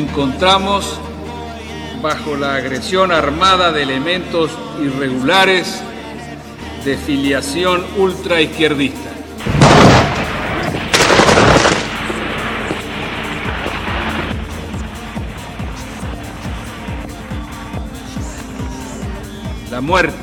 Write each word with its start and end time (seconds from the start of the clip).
encontramos 0.00 0.98
bajo 2.00 2.34
la 2.34 2.54
agresión 2.54 3.12
armada 3.12 3.70
de 3.70 3.82
elementos 3.82 4.50
irregulares 4.82 5.82
de 6.86 6.96
filiación 6.96 7.84
ultraizquierdista. 7.98 9.10
La 19.70 19.82
muerte, 19.82 20.14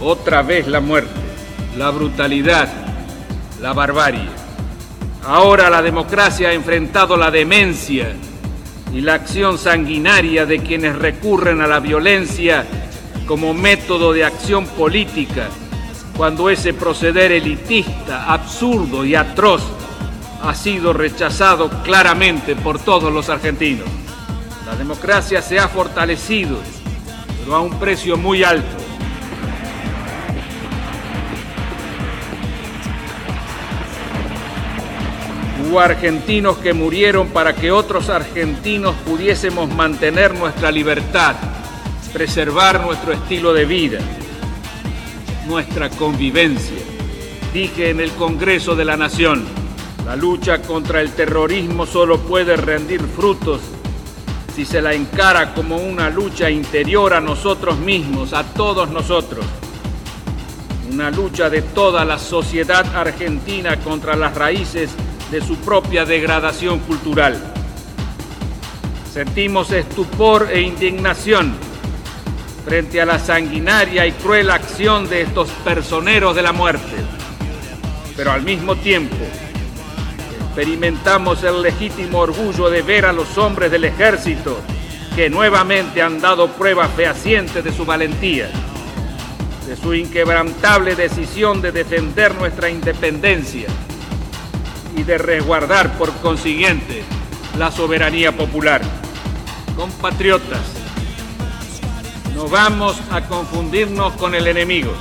otra 0.00 0.42
vez 0.42 0.66
la 0.66 0.80
muerte, 0.80 1.20
la 1.78 1.90
brutalidad, 1.90 2.68
la 3.62 3.72
barbarie. 3.72 4.28
Ahora 5.24 5.70
la 5.70 5.82
democracia 5.82 6.48
ha 6.48 6.52
enfrentado 6.52 7.16
la 7.16 7.30
demencia 7.30 8.12
y 8.94 9.00
la 9.00 9.14
acción 9.14 9.58
sanguinaria 9.58 10.46
de 10.46 10.60
quienes 10.60 10.96
recurren 10.96 11.60
a 11.60 11.66
la 11.66 11.80
violencia 11.80 12.64
como 13.26 13.52
método 13.52 14.12
de 14.12 14.24
acción 14.24 14.66
política, 14.66 15.48
cuando 16.16 16.48
ese 16.48 16.74
proceder 16.74 17.32
elitista, 17.32 18.32
absurdo 18.32 19.04
y 19.04 19.16
atroz 19.16 19.62
ha 20.42 20.54
sido 20.54 20.92
rechazado 20.92 21.70
claramente 21.82 22.54
por 22.54 22.78
todos 22.78 23.12
los 23.12 23.28
argentinos. 23.28 23.88
La 24.64 24.76
democracia 24.76 25.42
se 25.42 25.58
ha 25.58 25.68
fortalecido, 25.68 26.58
pero 27.40 27.56
a 27.56 27.60
un 27.60 27.78
precio 27.80 28.16
muy 28.16 28.44
alto. 28.44 28.83
Argentinos 35.80 36.58
que 36.58 36.72
murieron 36.72 37.28
para 37.28 37.54
que 37.54 37.72
otros 37.72 38.08
argentinos 38.08 38.94
pudiésemos 39.06 39.68
mantener 39.74 40.34
nuestra 40.34 40.70
libertad, 40.70 41.34
preservar 42.12 42.80
nuestro 42.80 43.12
estilo 43.12 43.52
de 43.52 43.64
vida, 43.64 43.98
nuestra 45.46 45.90
convivencia. 45.90 46.78
Dije 47.52 47.90
en 47.90 48.00
el 48.00 48.10
Congreso 48.12 48.76
de 48.76 48.84
la 48.84 48.96
Nación, 48.96 49.44
la 50.06 50.16
lucha 50.16 50.62
contra 50.62 51.00
el 51.00 51.12
terrorismo 51.12 51.86
solo 51.86 52.20
puede 52.20 52.56
rendir 52.56 53.00
frutos 53.00 53.60
si 54.54 54.64
se 54.64 54.80
la 54.80 54.94
encara 54.94 55.54
como 55.54 55.76
una 55.76 56.10
lucha 56.10 56.48
interior 56.48 57.14
a 57.14 57.20
nosotros 57.20 57.78
mismos, 57.78 58.32
a 58.32 58.44
todos 58.44 58.90
nosotros. 58.90 59.44
Una 60.92 61.10
lucha 61.10 61.50
de 61.50 61.62
toda 61.62 62.04
la 62.04 62.18
sociedad 62.18 62.86
argentina 62.94 63.80
contra 63.80 64.14
las 64.14 64.36
raíces 64.36 64.90
de 65.34 65.40
su 65.40 65.56
propia 65.56 66.04
degradación 66.04 66.78
cultural. 66.78 67.36
Sentimos 69.12 69.72
estupor 69.72 70.48
e 70.48 70.60
indignación 70.60 71.56
frente 72.64 73.00
a 73.00 73.04
la 73.04 73.18
sanguinaria 73.18 74.06
y 74.06 74.12
cruel 74.12 74.48
acción 74.48 75.08
de 75.08 75.22
estos 75.22 75.48
personeros 75.64 76.36
de 76.36 76.42
la 76.42 76.52
muerte, 76.52 76.94
pero 78.16 78.30
al 78.30 78.42
mismo 78.42 78.76
tiempo 78.76 79.16
experimentamos 80.46 81.42
el 81.42 81.62
legítimo 81.62 82.20
orgullo 82.20 82.70
de 82.70 82.82
ver 82.82 83.04
a 83.04 83.12
los 83.12 83.36
hombres 83.36 83.72
del 83.72 83.86
ejército 83.86 84.56
que 85.16 85.28
nuevamente 85.30 86.00
han 86.00 86.20
dado 86.20 86.46
pruebas 86.46 86.92
fehacientes 86.94 87.64
de 87.64 87.72
su 87.72 87.84
valentía, 87.84 88.48
de 89.66 89.74
su 89.74 89.94
inquebrantable 89.94 90.94
decisión 90.94 91.60
de 91.60 91.72
defender 91.72 92.36
nuestra 92.36 92.70
independencia 92.70 93.66
y 94.96 95.02
de 95.02 95.18
resguardar 95.18 95.96
por 95.98 96.12
consiguiente 96.18 97.02
la 97.58 97.70
soberanía 97.70 98.32
popular. 98.32 98.82
Compatriotas, 99.76 100.60
no 102.34 102.48
vamos 102.48 103.00
a 103.10 103.22
confundirnos 103.22 104.14
con 104.14 104.34
el 104.34 104.46
enemigo. 104.46 104.92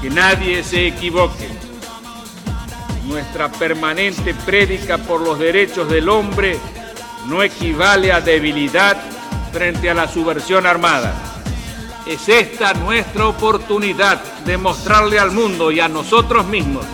Que 0.00 0.10
nadie 0.10 0.62
se 0.62 0.86
equivoque. 0.86 1.48
Nuestra 3.06 3.50
permanente 3.50 4.34
prédica 4.34 4.98
por 4.98 5.20
los 5.20 5.38
derechos 5.38 5.88
del 5.88 6.08
hombre 6.08 6.58
no 7.26 7.42
equivale 7.42 8.12
a 8.12 8.20
debilidad 8.20 8.96
frente 9.52 9.90
a 9.90 9.94
la 9.94 10.06
subversión 10.08 10.66
armada. 10.66 11.14
Es 12.06 12.28
esta 12.28 12.72
nuestra 12.74 13.26
oportunidad 13.26 14.22
de 14.44 14.56
mostrarle 14.56 15.18
al 15.18 15.32
mundo 15.32 15.70
y 15.70 15.80
a 15.80 15.88
nosotros 15.88 16.46
mismos 16.46 16.86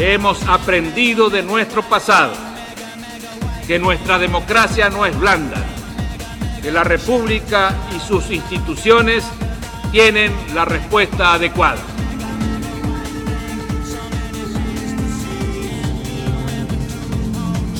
hemos 0.00 0.42
aprendido 0.48 1.28
de 1.28 1.42
nuestro 1.42 1.82
pasado, 1.82 2.32
que 3.66 3.78
nuestra 3.78 4.18
democracia 4.18 4.88
no 4.88 5.04
es 5.04 5.18
blanda, 5.18 5.62
que 6.62 6.72
la 6.72 6.84
República 6.84 7.74
y 7.94 8.00
sus 8.00 8.30
instituciones 8.30 9.24
tienen 9.92 10.32
la 10.54 10.64
respuesta 10.64 11.34
adecuada. 11.34 11.82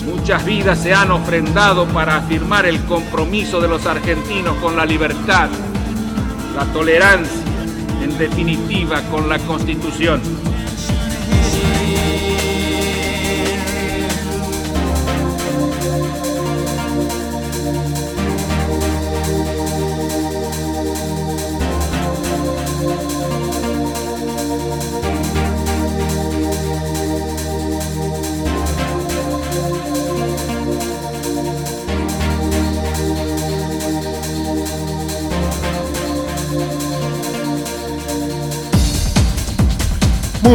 Muchas 0.04 0.44
vidas 0.44 0.78
se 0.82 0.92
han 0.92 1.10
ofrendado 1.10 1.86
para 1.86 2.16
afirmar 2.16 2.66
el 2.66 2.84
compromiso 2.84 3.62
de 3.62 3.68
los 3.68 3.86
argentinos 3.86 4.56
con 4.58 4.76
la 4.76 4.84
libertad, 4.84 5.48
la 6.54 6.64
tolerancia, 6.66 7.40
en 8.02 8.18
definitiva 8.18 9.00
con 9.10 9.26
la 9.28 9.38
Constitución. 9.38 10.49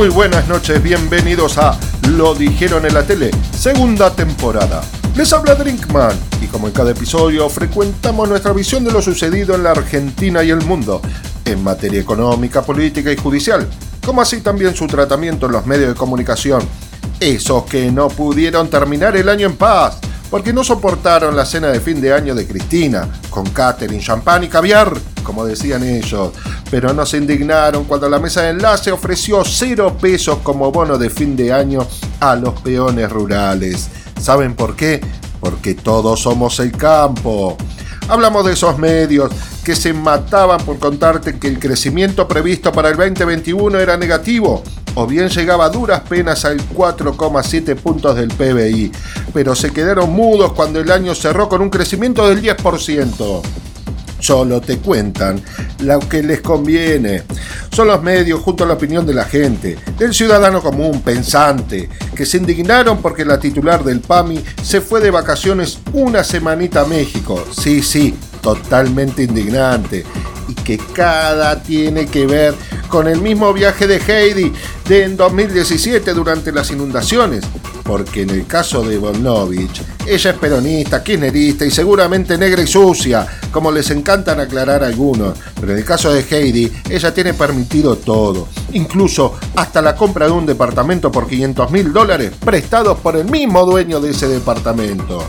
Muy 0.05 0.13
buenas 0.13 0.47
noches, 0.47 0.83
bienvenidos 0.83 1.57
a 1.57 1.79
Lo 2.09 2.35
dijeron 2.35 2.85
en 2.85 2.93
la 2.93 3.01
tele, 3.01 3.31
segunda 3.57 4.13
temporada. 4.13 4.83
Les 5.15 5.33
habla 5.33 5.55
Drinkman 5.55 6.15
y 6.43 6.45
como 6.45 6.67
en 6.67 6.73
cada 6.73 6.91
episodio 6.91 7.49
frecuentamos 7.49 8.29
nuestra 8.29 8.53
visión 8.53 8.83
de 8.83 8.91
lo 8.91 9.01
sucedido 9.01 9.55
en 9.55 9.63
la 9.63 9.71
Argentina 9.71 10.43
y 10.43 10.51
el 10.51 10.61
mundo, 10.61 11.01
en 11.43 11.63
materia 11.63 11.99
económica, 11.99 12.61
política 12.61 13.11
y 13.11 13.17
judicial, 13.17 13.67
como 14.05 14.21
así 14.21 14.41
también 14.41 14.75
su 14.75 14.85
tratamiento 14.85 15.47
en 15.47 15.53
los 15.53 15.65
medios 15.65 15.89
de 15.89 15.95
comunicación. 15.95 16.61
Esos 17.19 17.63
que 17.63 17.91
no 17.91 18.09
pudieron 18.09 18.69
terminar 18.69 19.17
el 19.17 19.27
año 19.27 19.47
en 19.47 19.55
paz, 19.55 19.97
porque 20.29 20.53
no 20.53 20.63
soportaron 20.63 21.35
la 21.35 21.45
cena 21.45 21.67
de 21.67 21.79
fin 21.79 22.01
de 22.01 22.13
año 22.13 22.35
de 22.35 22.47
Cristina, 22.47 23.07
con 23.29 23.45
catering, 23.49 23.99
champán 23.99 24.43
y 24.43 24.47
caviar, 24.47 24.91
como 25.23 25.45
decían 25.45 25.83
ellos, 25.83 26.31
pero 26.69 26.93
no 26.93 27.05
se 27.05 27.17
indignaron 27.17 27.85
cuando 27.85 28.09
la 28.09 28.19
mesa 28.19 28.41
de 28.41 28.49
enlace 28.49 28.91
ofreció 28.91 29.43
cero 29.43 29.97
pesos 29.99 30.39
como 30.43 30.71
bono 30.71 30.97
de 30.97 31.09
fin 31.09 31.35
de 31.35 31.53
año 31.53 31.85
a 32.19 32.35
los 32.35 32.59
peones 32.61 33.09
rurales. 33.09 33.89
¿Saben 34.19 34.55
por 34.55 34.75
qué? 34.75 35.01
Porque 35.39 35.75
todos 35.75 36.21
somos 36.21 36.59
el 36.59 36.71
campo. 36.71 37.57
Hablamos 38.07 38.45
de 38.45 38.53
esos 38.53 38.77
medios 38.77 39.31
que 39.63 39.75
se 39.75 39.93
mataban 39.93 40.63
por 40.63 40.77
contarte 40.77 41.39
que 41.39 41.47
el 41.47 41.59
crecimiento 41.59 42.27
previsto 42.27 42.71
para 42.71 42.89
el 42.89 42.97
2021 42.97 43.79
era 43.79 43.97
negativo 43.97 44.63
o 44.95 45.05
bien 45.05 45.29
llegaba 45.29 45.65
a 45.65 45.69
duras 45.69 46.01
penas 46.01 46.45
al 46.45 46.57
4,7 46.69 47.75
puntos 47.75 48.15
del 48.15 48.29
PBI, 48.29 48.91
pero 49.33 49.55
se 49.55 49.71
quedaron 49.71 50.11
mudos 50.11 50.53
cuando 50.53 50.79
el 50.79 50.91
año 50.91 51.13
cerró 51.13 51.47
con 51.47 51.61
un 51.61 51.69
crecimiento 51.69 52.27
del 52.27 52.41
10%. 52.41 53.41
Solo 54.19 54.59
te 54.61 54.77
cuentan 54.79 55.41
lo 55.79 55.99
que 55.99 56.23
les 56.23 56.41
conviene. 56.41 57.23
Son 57.71 57.87
los 57.87 58.01
medios 58.01 58.39
junto 58.39 58.63
a 58.63 58.67
la 58.67 58.73
opinión 58.73 59.05
de 59.05 59.13
la 59.13 59.25
gente, 59.25 59.77
del 59.99 60.13
ciudadano 60.13 60.61
común, 60.61 61.01
pensante, 61.01 61.89
que 62.15 62.25
se 62.25 62.37
indignaron 62.37 63.01
porque 63.01 63.25
la 63.25 63.39
titular 63.39 63.83
del 63.83 63.99
PAMI 63.99 64.43
se 64.63 64.81
fue 64.81 65.01
de 65.01 65.11
vacaciones 65.11 65.79
una 65.93 66.23
semanita 66.23 66.81
a 66.81 66.85
México. 66.85 67.43
Sí, 67.51 67.83
sí, 67.83 68.15
totalmente 68.41 69.23
indignante. 69.23 70.05
Y 70.47 70.53
que 70.55 70.77
cada 70.77 71.61
tiene 71.61 72.05
que 72.05 72.25
ver 72.25 72.55
con 72.87 73.07
el 73.07 73.21
mismo 73.21 73.51
viaje 73.53 73.87
de 73.87 73.97
Heidi 73.97 74.53
de 74.87 75.03
en 75.03 75.17
2017 75.17 76.13
durante 76.13 76.51
las 76.51 76.69
inundaciones, 76.69 77.43
porque 77.83 78.21
en 78.21 78.29
el 78.29 78.45
caso 78.45 78.83
de 78.83 78.97
Volnovich, 78.97 79.81
ella 80.05 80.29
es 80.31 80.37
peronista, 80.37 81.03
kirchnerista 81.03 81.65
y 81.65 81.71
seguramente 81.71 82.37
negra 82.37 82.61
y 82.61 82.67
sucia, 82.67 83.25
como 83.51 83.71
les 83.71 83.89
encantan 83.89 84.39
aclarar 84.39 84.83
algunos, 84.83 85.37
pero 85.59 85.71
en 85.71 85.79
el 85.79 85.85
caso 85.85 86.13
de 86.13 86.21
Heidi, 86.21 86.71
ella 86.89 87.13
tiene 87.13 87.33
permitido 87.33 87.95
todo, 87.97 88.47
incluso 88.73 89.33
hasta 89.55 89.81
la 89.81 89.95
compra 89.95 90.27
de 90.27 90.33
un 90.33 90.45
departamento 90.45 91.11
por 91.11 91.27
500 91.27 91.71
mil 91.71 91.91
dólares 91.91 92.31
prestados 92.43 92.99
por 92.99 93.15
el 93.15 93.25
mismo 93.25 93.65
dueño 93.65 93.99
de 93.99 94.11
ese 94.11 94.27
departamento. 94.27 95.23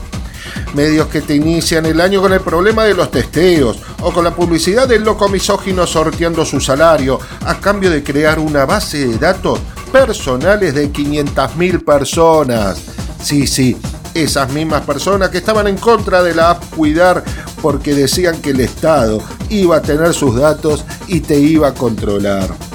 Medios 0.76 1.08
que 1.08 1.23
te 1.23 1.34
inician 1.34 1.87
el 1.87 2.00
año 2.02 2.20
con 2.20 2.34
el 2.34 2.40
problema 2.40 2.84
de 2.84 2.93
los 2.93 3.11
testeos 3.11 3.78
o 4.02 4.12
con 4.12 4.23
la 4.23 4.34
publicidad 4.34 4.87
del 4.87 5.02
loco 5.02 5.28
misógino 5.28 5.87
sorteando 5.87 6.44
su 6.44 6.61
salario 6.61 7.19
a 7.46 7.58
cambio 7.58 7.90
de 7.90 8.05
crear 8.05 8.38
una 8.38 8.67
base 8.67 9.08
de 9.08 9.17
datos 9.17 9.58
personales 9.90 10.75
de 10.75 10.93
500.000 10.93 11.82
personas. 11.82 12.78
Sí, 13.23 13.46
sí, 13.46 13.75
esas 14.12 14.52
mismas 14.52 14.82
personas 14.82 15.31
que 15.31 15.38
estaban 15.38 15.67
en 15.67 15.78
contra 15.78 16.23
de 16.23 16.34
la 16.34 16.50
app 16.50 16.62
Cuidar 16.76 17.25
porque 17.62 17.94
decían 17.94 18.43
que 18.43 18.50
el 18.50 18.61
Estado 18.61 19.22
iba 19.49 19.76
a 19.76 19.82
tener 19.82 20.12
sus 20.12 20.37
datos 20.37 20.84
y 21.08 21.20
te 21.20 21.38
iba 21.38 21.69
a 21.69 21.75
controlar 21.75 22.66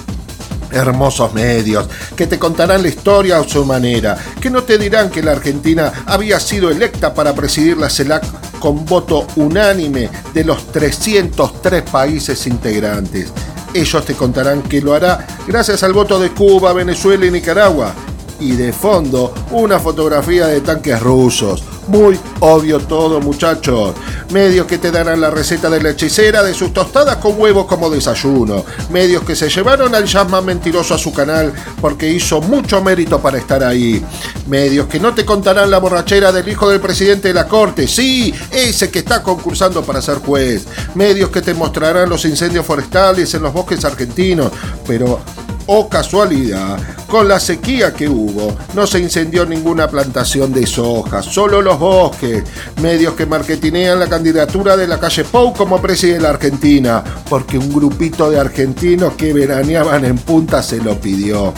hermosos 0.72 1.34
medios, 1.34 1.88
que 2.16 2.28
te 2.28 2.40
contarán 2.40 2.82
la 2.82 2.88
historia 2.88 3.38
a 3.38 3.48
su 3.48 3.66
manera, 3.66 4.18
que 4.40 4.50
no 4.50 4.64
te 4.64 4.78
dirán 4.78 5.10
que 5.10 5.24
la 5.24 5.32
Argentina 5.32 5.92
había 6.06 6.40
sido 6.40 6.70
electa 6.70 7.14
para 7.14 7.34
presidir 7.34 7.78
la 7.78 7.90
CELAC 7.90 8.24
con 8.60 8.86
voto 8.86 9.26
unánime 9.36 10.10
de 10.34 10.44
los 10.44 10.72
303 10.72 11.82
países 11.84 12.46
integrantes. 12.48 13.32
Ellos 13.74 14.06
te 14.06 14.14
contarán 14.16 14.64
que 14.64 14.82
lo 14.82 14.94
hará 14.94 15.26
gracias 15.48 15.84
al 15.84 15.94
voto 15.94 16.20
de 16.20 16.32
Cuba, 16.32 16.74
Venezuela 16.74 17.26
y 17.26 17.32
Nicaragua. 17.32 17.94
Y 18.42 18.54
de 18.54 18.74
fondo, 18.74 19.34
una 19.52 19.80
fotografía 19.80 20.48
de 20.48 20.62
tanques 20.62 21.00
rusos 21.00 21.64
muy 21.88 22.18
obvio 22.40 22.80
todo, 22.80 23.20
muchachos. 23.20 23.94
Medios 24.32 24.66
que 24.66 24.78
te 24.78 24.92
darán 24.92 25.20
la 25.20 25.30
receta 25.30 25.70
de 25.70 25.82
la 25.82 25.90
hechicera 25.90 26.42
de 26.42 26.54
sus 26.54 26.74
tostadas 26.74 27.18
con 27.18 27.40
huevos 27.40 27.66
como 27.66 27.90
desayuno. 27.90 28.64
Medios 28.90 29.24
que 29.24 29.36
se 29.36 29.50
llevaron 29.50 29.94
al 29.94 30.08
Jasmine 30.08 30.42
mentiroso 30.42 30.94
a 30.94 30.98
su 30.98 31.12
canal 31.12 31.54
porque 31.82 32.10
hizo 32.10 32.42
mucho 32.42 32.82
mérito 32.82 33.20
para 33.20 33.38
estar 33.38 33.64
ahí. 33.64 34.04
Medios 34.48 34.88
que 34.88 35.00
no 35.00 35.14
te 35.14 35.26
contarán 35.26 35.70
la 35.70 35.80
borrachera 35.80 36.32
del 36.32 36.48
hijo 36.48 36.70
del 36.70 36.80
presidente 36.80 37.28
de 37.28 37.34
la 37.34 37.48
corte. 37.48 37.88
Sí, 37.88 38.34
ese 38.52 38.90
que 38.90 39.00
está 39.00 39.22
concursando 39.22 39.84
para 39.84 40.02
ser 40.02 40.20
juez. 40.20 40.66
Medios 40.96 41.30
que 41.30 41.42
te 41.42 41.54
mostrarán 41.54 42.10
los 42.10 42.24
incendios 42.26 42.66
forestales 42.66 43.34
en 43.34 43.44
los 43.44 43.54
bosques 43.54 43.84
argentinos. 43.84 44.52
Pero 44.88 45.20
oh 45.68 45.88
casualidad, 45.90 46.78
con 47.08 47.28
la 47.28 47.40
sequía 47.40 47.94
que 47.94 48.08
hubo, 48.08 48.56
no 48.74 48.88
se 48.88 49.00
incendió 49.00 49.46
ninguna 49.46 49.90
plantación 49.90 50.52
de 50.54 50.66
soja, 50.66 51.22
solo 51.22 51.62
los 51.62 51.80
bosques. 51.80 52.44
Medios 52.82 53.14
que 53.16 53.26
marketinean 53.26 54.00
la 54.00 54.08
candidatura 54.08 54.78
de 54.78 54.88
la 54.88 55.00
calle 55.00 55.24
Pou 55.24 55.54
como 55.54 55.82
presidente 55.82 56.20
de 56.20 56.24
la 56.24 56.30
Argentina, 56.30 57.04
porque 57.30 57.58
un 57.58 57.72
grupito 57.72 58.30
de 58.30 58.40
argentinos 58.40 59.14
que 59.14 59.34
veraneaban 59.34 60.06
en 60.06 60.18
punta 60.18 60.62
se 60.64 60.78
lo 60.78 61.00
pidió. 61.00 61.54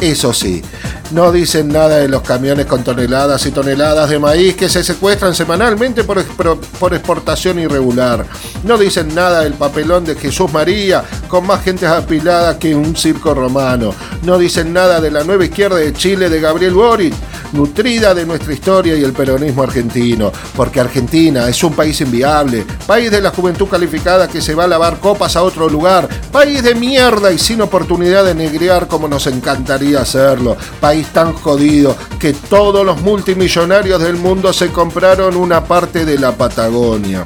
Eso 0.00 0.32
sí, 0.32 0.62
no 1.10 1.30
dicen 1.30 1.68
nada 1.68 1.98
de 1.98 2.08
los 2.08 2.22
camiones 2.22 2.64
con 2.64 2.82
toneladas 2.82 3.44
y 3.44 3.50
toneladas 3.50 4.08
de 4.08 4.18
maíz 4.18 4.56
que 4.56 4.70
se 4.70 4.82
secuestran 4.82 5.34
semanalmente 5.34 6.04
por, 6.04 6.24
por, 6.24 6.94
exportación 6.94 7.58
irregular. 7.58 8.24
No 8.64 8.78
dicen 8.78 9.14
nada 9.14 9.42
del 9.42 9.54
papelón 9.54 10.06
de 10.06 10.14
Jesús 10.14 10.50
María 10.52 11.04
con 11.28 11.46
más 11.46 11.62
gente 11.62 11.86
apilada 11.86 12.58
que 12.58 12.74
un 12.74 12.96
circo 12.96 13.34
romano. 13.34 13.94
No 14.22 14.38
dicen 14.38 14.72
nada 14.72 15.02
de 15.02 15.10
la 15.10 15.22
nueva 15.22 15.44
izquierda 15.44 15.76
de 15.76 15.92
Chile 15.92 16.30
de 16.30 16.40
Gabriel 16.40 16.72
Boric 16.72 17.14
nutrida 17.52 18.14
de 18.14 18.26
nuestra 18.26 18.52
historia 18.52 18.96
y 18.96 19.04
el 19.04 19.12
peronismo 19.12 19.62
argentino, 19.62 20.32
porque 20.56 20.80
Argentina 20.80 21.48
es 21.48 21.62
un 21.62 21.74
país 21.74 22.00
inviable, 22.00 22.64
país 22.86 23.10
de 23.10 23.20
la 23.20 23.30
juventud 23.30 23.68
calificada 23.68 24.28
que 24.28 24.40
se 24.40 24.54
va 24.54 24.64
a 24.64 24.68
lavar 24.68 24.98
copas 24.98 25.36
a 25.36 25.42
otro 25.42 25.68
lugar, 25.68 26.08
país 26.30 26.62
de 26.62 26.74
mierda 26.74 27.32
y 27.32 27.38
sin 27.38 27.60
oportunidad 27.60 28.24
de 28.24 28.34
negrear 28.34 28.88
como 28.88 29.08
nos 29.08 29.26
encantaría 29.26 30.00
hacerlo, 30.00 30.56
país 30.80 31.08
tan 31.08 31.32
jodido 31.32 31.96
que 32.18 32.32
todos 32.32 32.84
los 32.84 33.00
multimillonarios 33.00 34.00
del 34.02 34.16
mundo 34.16 34.52
se 34.52 34.68
compraron 34.68 35.36
una 35.36 35.64
parte 35.64 36.04
de 36.04 36.18
la 36.18 36.32
Patagonia. 36.32 37.24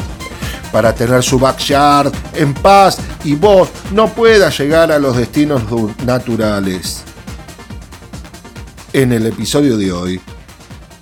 Para 0.73 0.93
tener 0.93 1.23
su 1.23 1.39
backyard 1.39 2.13
en 2.35 2.53
paz 2.53 2.99
y 3.23 3.37
vos 3.37 3.69
no 3.93 4.09
puedas 4.09 4.59
llegar 4.59 4.91
a 4.91 4.99
los 4.99 5.17
destinos 5.17 5.63
naturales 6.05 7.05
en 8.95 9.13
el 9.13 9.27
episodio 9.27 9.77
de 9.77 9.91
hoy, 9.91 10.21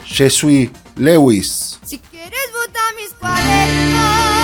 Je 0.06 0.70
Lewis. 0.96 1.78
Si 1.84 1.98
quieres 1.98 2.40
votar 2.54 2.94
mis 2.96 3.12
cuadernos, 3.20 4.41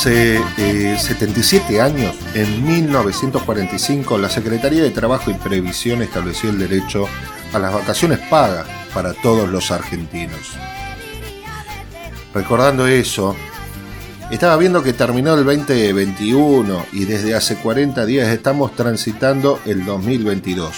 Hace 0.00 0.40
77 0.96 1.76
eh, 1.76 1.80
años, 1.82 2.16
en 2.32 2.64
1945, 2.66 4.16
la 4.16 4.30
Secretaría 4.30 4.82
de 4.82 4.88
Trabajo 4.88 5.30
y 5.30 5.34
Previsión 5.34 6.00
estableció 6.00 6.48
el 6.48 6.58
derecho 6.58 7.06
a 7.52 7.58
las 7.58 7.74
vacaciones 7.74 8.18
pagas 8.30 8.66
para 8.94 9.12
todos 9.12 9.50
los 9.50 9.70
argentinos. 9.70 10.52
Recordando 12.32 12.86
eso, 12.86 13.36
estaba 14.30 14.56
viendo 14.56 14.82
que 14.82 14.94
terminó 14.94 15.34
el 15.34 15.44
2021 15.44 16.86
y 16.94 17.04
desde 17.04 17.34
hace 17.34 17.56
40 17.56 18.06
días 18.06 18.28
estamos 18.28 18.74
transitando 18.74 19.60
el 19.66 19.84
2022. 19.84 20.76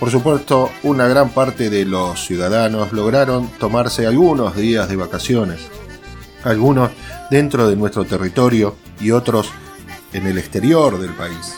Por 0.00 0.10
supuesto, 0.10 0.70
una 0.84 1.06
gran 1.06 1.28
parte 1.34 1.68
de 1.68 1.84
los 1.84 2.24
ciudadanos 2.24 2.94
lograron 2.94 3.50
tomarse 3.58 4.06
algunos 4.06 4.56
días 4.56 4.88
de 4.88 4.96
vacaciones, 4.96 5.60
algunos 6.44 6.92
dentro 7.32 7.66
de 7.66 7.76
nuestro 7.76 8.04
territorio 8.04 8.76
y 9.00 9.10
otros 9.10 9.50
en 10.12 10.26
el 10.26 10.36
exterior 10.36 11.00
del 11.00 11.14
país. 11.14 11.54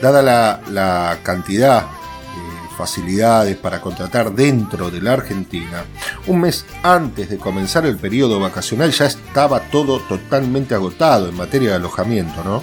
Dada 0.00 0.22
la, 0.70 1.18
cantidad 1.22 1.82
de 1.82 2.76
facilidades 2.78 3.58
para 3.58 3.82
contratar 3.82 4.32
dentro 4.32 4.90
de 4.90 5.02
la 5.02 5.12
Argentina, 5.12 5.84
un 6.26 6.40
mes 6.40 6.64
antes 6.82 7.28
de 7.28 7.36
comenzar 7.36 7.84
el 7.84 7.98
periodo 7.98 8.40
vacacional 8.40 8.90
ya 8.90 9.04
estaba 9.04 9.60
todo 9.68 10.00
totalmente 10.00 10.74
agotado 10.74 11.28
en 11.28 11.36
materia 11.36 11.68
de 11.68 11.76
alojamiento, 11.76 12.42
¿no? 12.42 12.62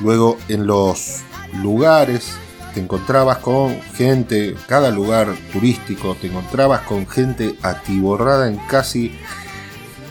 Luego 0.00 0.38
en 0.46 0.68
los 0.68 1.22
lugares 1.60 2.36
te 2.74 2.80
encontrabas 2.80 3.38
con 3.38 3.82
gente, 3.96 4.54
cada 4.68 4.92
lugar 4.92 5.34
turístico, 5.52 6.16
te 6.20 6.28
encontrabas 6.28 6.82
con 6.82 7.08
gente 7.08 7.56
atiborrada 7.60 8.46
en 8.46 8.58
casi 8.68 9.18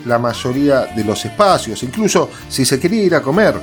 la 0.06 0.20
mayoría 0.20 0.86
de 0.86 1.04
los 1.04 1.24
espacios, 1.26 1.84
incluso 1.84 2.30
si 2.50 2.66
se 2.66 2.80
quería 2.80 3.04
ir 3.04 3.16
a 3.16 3.22
comer. 3.22 3.56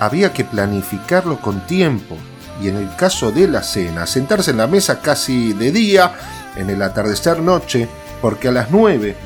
Había 0.00 0.32
que 0.32 0.44
planificarlo 0.44 1.40
con 1.40 1.66
tiempo 1.66 2.16
y 2.62 2.68
en 2.68 2.76
el 2.76 2.94
caso 2.96 3.30
de 3.30 3.48
la 3.48 3.62
cena, 3.62 4.06
sentarse 4.06 4.50
en 4.50 4.56
la 4.56 4.66
mesa 4.66 5.00
casi 5.00 5.52
de 5.52 5.70
día, 5.70 6.12
en 6.56 6.70
el 6.70 6.82
atardecer 6.82 7.40
noche, 7.40 7.88
porque 8.20 8.48
a 8.48 8.52
las 8.52 8.70
9 8.70 9.16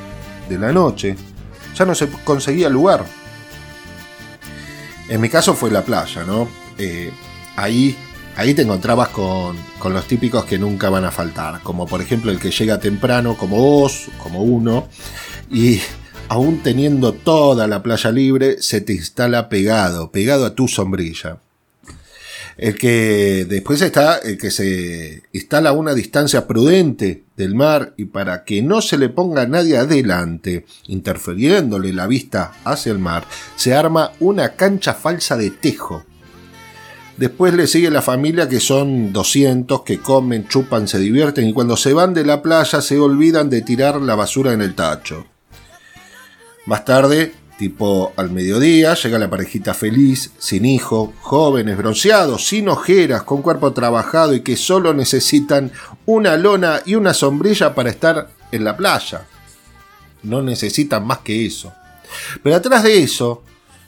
de 0.49 0.59
la 0.59 0.73
noche 0.73 1.17
ya 1.75 1.85
no 1.85 1.95
se 1.95 2.09
conseguía 2.09 2.69
lugar. 2.69 3.05
En 5.09 5.21
mi 5.21 5.29
caso 5.29 5.55
fue 5.55 5.71
la 5.71 5.83
playa, 5.83 6.25
¿no? 6.25 6.49
Eh, 6.79 7.11
ahí, 7.57 7.97
ahí 8.37 8.55
te 8.55 8.63
encontrabas 8.63 9.09
con, 9.09 9.57
con 9.79 9.93
los 9.93 10.07
típicos 10.07 10.45
que 10.45 10.59
nunca 10.59 10.91
van 10.91 11.05
a 11.05 11.11
faltar, 11.11 11.61
como 11.63 11.87
por 11.87 12.01
ejemplo 12.01 12.31
el 12.31 12.39
que 12.39 12.51
llega 12.51 12.79
temprano, 12.79 13.37
como 13.37 13.57
vos, 13.57 14.09
como 14.23 14.43
uno, 14.43 14.89
y 15.51 15.81
aún 16.33 16.63
teniendo 16.63 17.13
toda 17.13 17.67
la 17.67 17.83
playa 17.83 18.11
libre, 18.11 18.63
se 18.63 18.81
te 18.81 18.95
instala 18.95 19.51
pegado, 19.51 20.11
pegado 20.11 20.47
a 20.47 20.55
tu 20.55 20.67
sombrilla. 20.67 21.41
El 22.57 22.79
que 22.79 23.45
después 23.47 23.83
está 23.83 24.17
el 24.17 24.39
que 24.39 24.51
se 24.51 25.25
instala 25.33 25.71
a 25.71 25.73
una 25.75 25.93
distancia 25.93 26.47
prudente 26.47 27.25
del 27.37 27.55
mar 27.55 27.93
y 27.99 28.07
para 28.07 28.45
que 28.45 28.63
no 28.63 28.81
se 28.81 28.97
le 28.97 29.11
ponga 29.11 29.47
nadie 29.47 29.77
adelante, 29.77 30.65
interfiriéndole 30.87 31.93
la 31.93 32.07
vista 32.07 32.53
hacia 32.65 32.93
el 32.93 32.99
mar, 32.99 33.27
se 33.57 33.75
arma 33.75 34.13
una 34.19 34.55
cancha 34.55 34.95
falsa 34.95 35.37
de 35.37 35.51
tejo. 35.51 36.03
Después 37.19 37.53
le 37.53 37.67
sigue 37.67 37.91
la 37.91 38.01
familia 38.01 38.49
que 38.49 38.61
son 38.61 39.13
200 39.13 39.83
que 39.83 39.99
comen, 39.99 40.49
chupan, 40.49 40.89
se 40.89 40.99
divierten 40.99 41.47
y 41.47 41.53
cuando 41.53 41.77
se 41.77 41.93
van 41.93 42.15
de 42.15 42.25
la 42.25 42.41
playa 42.41 42.81
se 42.81 42.99
olvidan 42.99 43.51
de 43.51 43.61
tirar 43.61 44.01
la 44.01 44.15
basura 44.15 44.55
en 44.55 44.63
el 44.63 44.75
tacho. 44.75 45.27
Más 46.67 46.85
tarde 46.85 47.35
Tipo 47.63 48.13
al 48.17 48.31
mediodía 48.31 48.95
llega 48.95 49.21
la 49.21 49.31
parejita 49.31 49.73
feliz, 49.73 50.33
sin 50.39 50.65
hijo, 50.65 51.13
jóvenes, 51.21 51.77
bronceados, 51.77 52.47
sin 52.47 52.69
ojeras, 52.69 53.23
con 53.23 53.41
cuerpo 53.41 53.73
trabajado 53.73 54.35
y 54.35 54.41
que 54.41 54.57
solo 54.57 54.95
necesitan 54.95 55.71
una 56.05 56.37
lona 56.37 56.81
y 56.85 56.97
una 56.97 57.15
sombrilla 57.15 57.75
para 57.75 57.91
estar 57.91 58.31
en 58.51 58.65
la 58.65 58.77
playa. 58.77 59.27
No 60.25 60.43
necesitan 60.43 61.07
más 61.07 61.19
que 61.19 61.47
eso. 61.47 61.73
Pero 62.43 62.57
atrás 62.57 62.83
de 62.83 63.03
eso, 63.03 63.45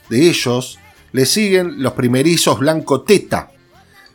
de 0.08 0.28
ellos, 0.28 0.78
le 1.10 1.26
siguen 1.26 1.82
los 1.82 1.94
primerizos 1.94 2.60
blanco 2.60 3.00
teta. 3.00 3.50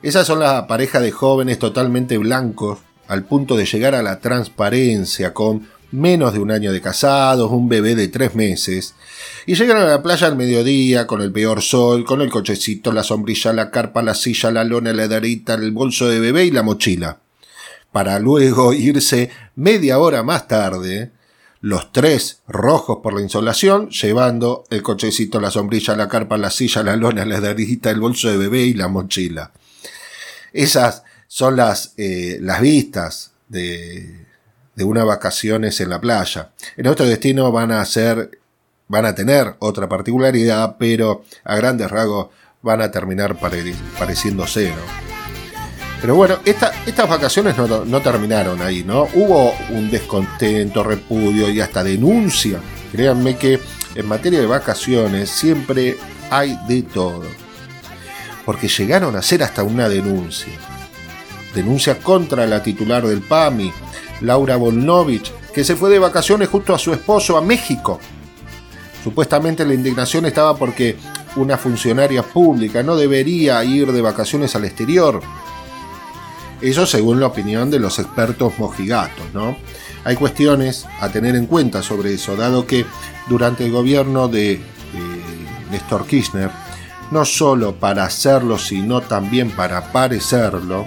Esas 0.01 0.25
son 0.25 0.39
la 0.39 0.67
pareja 0.67 1.01
de 1.01 1.11
jóvenes 1.11 1.59
totalmente 1.59 2.17
blancos, 2.17 2.79
al 3.09 3.25
punto 3.25 3.57
de 3.57 3.65
llegar 3.65 3.93
a 3.93 4.03
la 4.03 4.19
transparencia, 4.19 5.33
con 5.33 5.67
menos 5.91 6.34
de 6.34 6.39
un 6.39 6.51
año 6.51 6.72
de 6.72 6.81
casados, 6.81 7.51
un 7.51 7.69
bebé 7.69 7.96
de 7.96 8.08
tres 8.08 8.36
meses, 8.36 8.96
y 9.46 9.55
llegan 9.55 9.77
a 9.77 9.86
la 9.86 10.03
playa 10.03 10.27
al 10.27 10.36
mediodía 10.36 11.08
con 11.08 11.22
el 11.22 11.31
peor 11.31 11.62
sol, 11.62 12.05
con 12.05 12.22
el 12.22 12.29
cochecito, 12.29 12.91
la 12.91 13.03
sombrilla, 13.03 13.53
la 13.53 13.72
carpa, 13.72 14.01
la 14.01 14.15
silla, 14.15 14.51
la 14.51 14.63
lona, 14.63 14.93
la 14.93 15.05
hedarita, 15.05 15.55
el 15.55 15.72
bolso 15.72 16.08
de 16.08 16.19
bebé 16.19 16.46
y 16.46 16.51
la 16.51 16.63
mochila. 16.63 17.19
Para 17.91 18.19
luego 18.19 18.74
irse 18.74 19.31
media 19.55 20.00
hora 20.00 20.22
más 20.22 20.48
tarde, 20.48 21.12
los 21.62 21.91
tres 21.91 22.41
rojos 22.48 23.00
por 23.01 23.13
la 23.13 23.22
insolación, 23.22 23.89
llevando 23.89 24.63
el 24.69 24.81
cochecito, 24.81 25.41
la 25.41 25.51
sombrilla, 25.51 25.96
la 25.96 26.08
carpa, 26.08 26.38
la 26.38 26.51
silla, 26.51 26.84
la 26.84 26.96
lona, 26.96 27.25
la 27.25 27.38
hedarita, 27.38 27.89
el 27.89 28.00
bolso 28.00 28.29
de 28.29 28.38
bebé 28.38 28.62
y 28.62 28.74
la 28.74 28.88
mochila. 28.88 29.51
Esas 30.53 31.03
son 31.27 31.55
las, 31.58 31.93
eh, 31.98 32.38
las 32.41 32.62
vistas 32.62 33.31
de, 33.50 34.28
de 34.79 34.86
unas 34.86 35.05
vacaciones 35.05 35.81
en 35.81 35.89
la 35.89 36.00
playa. 36.00 36.51
En 36.77 36.88
otro 36.88 37.05
destino 37.05 37.51
van 37.51 37.74
a 37.74 37.83
ser, 37.83 38.39
van 38.88 39.05
a 39.05 39.13
tener 39.13 39.55
otra 39.59 39.89
particularidad, 39.89 40.77
pero 40.79 41.25
a 41.43 41.57
grandes 41.57 41.91
rasgos 41.91 42.29
van 42.62 42.81
a 42.81 42.89
terminar 42.89 43.38
pareciéndose, 43.38 44.69
¿no? 44.69 45.09
Pero 46.00 46.15
bueno, 46.15 46.39
estas 46.45 47.09
vacaciones 47.09 47.57
no, 47.57 47.83
no, 47.83 48.01
terminaron 48.01 48.62
ahí, 48.62 48.86
¿no? 48.86 49.09
Hubo 49.15 49.53
un 49.71 49.91
descontento, 49.91 50.81
repudio 50.81 51.50
y 51.50 51.59
hasta 51.59 51.83
denuncia. 51.83 52.62
Créanme 52.93 53.36
que 53.36 53.59
en 53.95 54.07
materia 54.07 54.39
de 54.39 54.45
vacaciones 54.45 55.29
siempre 55.29 55.98
hay 56.29 56.57
de 56.69 56.83
todo. 56.83 57.25
Porque 58.45 58.69
llegaron 58.69 59.17
a 59.17 59.21
ser 59.21 59.43
hasta 59.43 59.62
una 59.62 59.89
denuncia. 59.89 60.53
Denuncia 61.53 62.00
contra 62.00 62.48
la 62.48 62.63
titular 62.63 63.05
del 63.05 63.21
PAMI, 63.21 63.74
Laura 64.21 64.57
Volnovich, 64.57 65.31
que 65.53 65.63
se 65.63 65.75
fue 65.75 65.89
de 65.89 65.99
vacaciones 65.99 66.49
junto 66.49 66.73
a 66.73 66.79
su 66.79 66.93
esposo 66.93 67.38
a 67.38 67.41
México. 67.41 67.99
Supuestamente 69.03 69.65
la 69.65 69.73
indignación 69.73 70.25
estaba 70.25 70.55
porque 70.55 70.97
una 71.35 71.57
funcionaria 71.57 72.23
pública 72.23 72.83
no 72.83 72.95
debería 72.95 73.63
ir 73.63 73.91
de 73.91 74.01
vacaciones 74.01 74.55
al 74.55 74.65
exterior. 74.65 75.21
Eso 76.61 76.85
según 76.85 77.19
la 77.19 77.27
opinión 77.27 77.69
de 77.71 77.79
los 77.79 77.99
expertos 77.99 78.59
mojigatos, 78.59 79.25
¿no? 79.33 79.55
Hay 80.03 80.15
cuestiones 80.15 80.85
a 80.99 81.09
tener 81.09 81.35
en 81.35 81.45
cuenta 81.45 81.81
sobre 81.81 82.13
eso, 82.13 82.35
dado 82.35 82.65
que 82.65 82.85
durante 83.27 83.65
el 83.65 83.71
gobierno 83.71 84.27
de, 84.27 84.55
de 84.57 85.71
Néstor 85.71 86.05
Kirchner, 86.05 86.49
no 87.11 87.25
solo 87.25 87.75
para 87.75 88.03
hacerlo, 88.03 88.57
sino 88.57 89.01
también 89.01 89.51
para 89.51 89.91
parecerlo, 89.91 90.85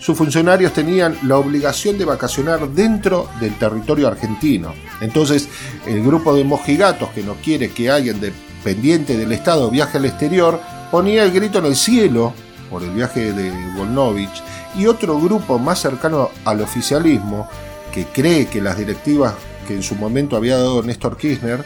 sus 0.00 0.16
funcionarios 0.16 0.72
tenían 0.72 1.16
la 1.22 1.36
obligación 1.36 1.98
de 1.98 2.06
vacacionar 2.06 2.68
dentro 2.70 3.28
del 3.38 3.54
territorio 3.58 4.08
argentino. 4.08 4.72
Entonces, 5.00 5.48
el 5.86 6.02
grupo 6.02 6.34
de 6.34 6.42
mojigatos 6.42 7.10
que 7.10 7.22
no 7.22 7.34
quiere 7.34 7.70
que 7.70 7.90
alguien 7.90 8.18
dependiente 8.18 9.16
del 9.16 9.32
Estado 9.32 9.70
viaje 9.70 9.98
al 9.98 10.06
exterior, 10.06 10.60
ponía 10.90 11.22
el 11.22 11.30
grito 11.30 11.58
en 11.58 11.66
el 11.66 11.76
cielo 11.76 12.32
por 12.70 12.82
el 12.82 12.90
viaje 12.90 13.32
de 13.32 13.52
Volnovich 13.76 14.42
y 14.76 14.86
otro 14.86 15.20
grupo 15.20 15.58
más 15.58 15.80
cercano 15.80 16.30
al 16.44 16.60
oficialismo, 16.60 17.48
que 17.92 18.06
cree 18.06 18.46
que 18.46 18.60
las 18.60 18.78
directivas 18.78 19.34
que 19.66 19.74
en 19.74 19.82
su 19.82 19.96
momento 19.96 20.36
había 20.36 20.56
dado 20.56 20.82
Néstor 20.82 21.16
Kirchner 21.16 21.64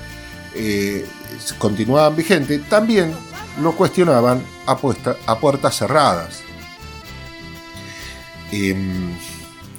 eh, 0.54 1.06
continuaban 1.58 2.16
vigentes, 2.16 2.68
también 2.68 3.12
lo 3.62 3.76
cuestionaban 3.76 4.42
a, 4.66 4.78
a 5.26 5.38
puertas 5.38 5.76
cerradas. 5.76 6.42
Em, 8.52 9.16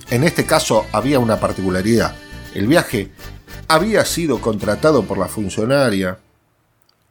en 0.09 0.23
este 0.23 0.45
caso 0.45 0.85
había 0.91 1.19
una 1.19 1.39
particularidad. 1.39 2.15
El 2.53 2.67
viaje 2.67 3.11
había 3.67 4.05
sido 4.05 4.39
contratado 4.39 5.03
por 5.03 5.17
la 5.17 5.27
funcionaria, 5.27 6.19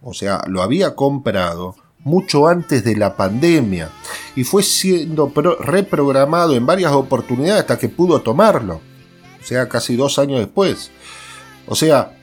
o 0.02 0.14
sea, 0.14 0.42
lo 0.46 0.62
había 0.62 0.94
comprado 0.94 1.76
mucho 2.00 2.46
antes 2.46 2.84
de 2.84 2.96
la 2.96 3.16
pandemia 3.16 3.88
y 4.36 4.44
fue 4.44 4.62
siendo 4.62 5.32
reprogramado 5.60 6.54
en 6.54 6.66
varias 6.66 6.92
oportunidades 6.92 7.62
hasta 7.62 7.78
que 7.78 7.88
pudo 7.88 8.20
tomarlo, 8.20 8.80
o 9.42 9.44
sea, 9.44 9.68
casi 9.68 9.96
dos 9.96 10.18
años 10.18 10.40
después. 10.40 10.90
O 11.66 11.74
sea, 11.74 12.16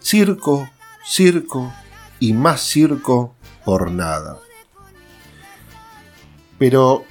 circo, 0.00 0.68
circo 1.04 1.72
y 2.18 2.32
más 2.32 2.62
circo 2.62 3.34
por 3.64 3.90
nada. 3.90 4.38
Pero 6.58 7.04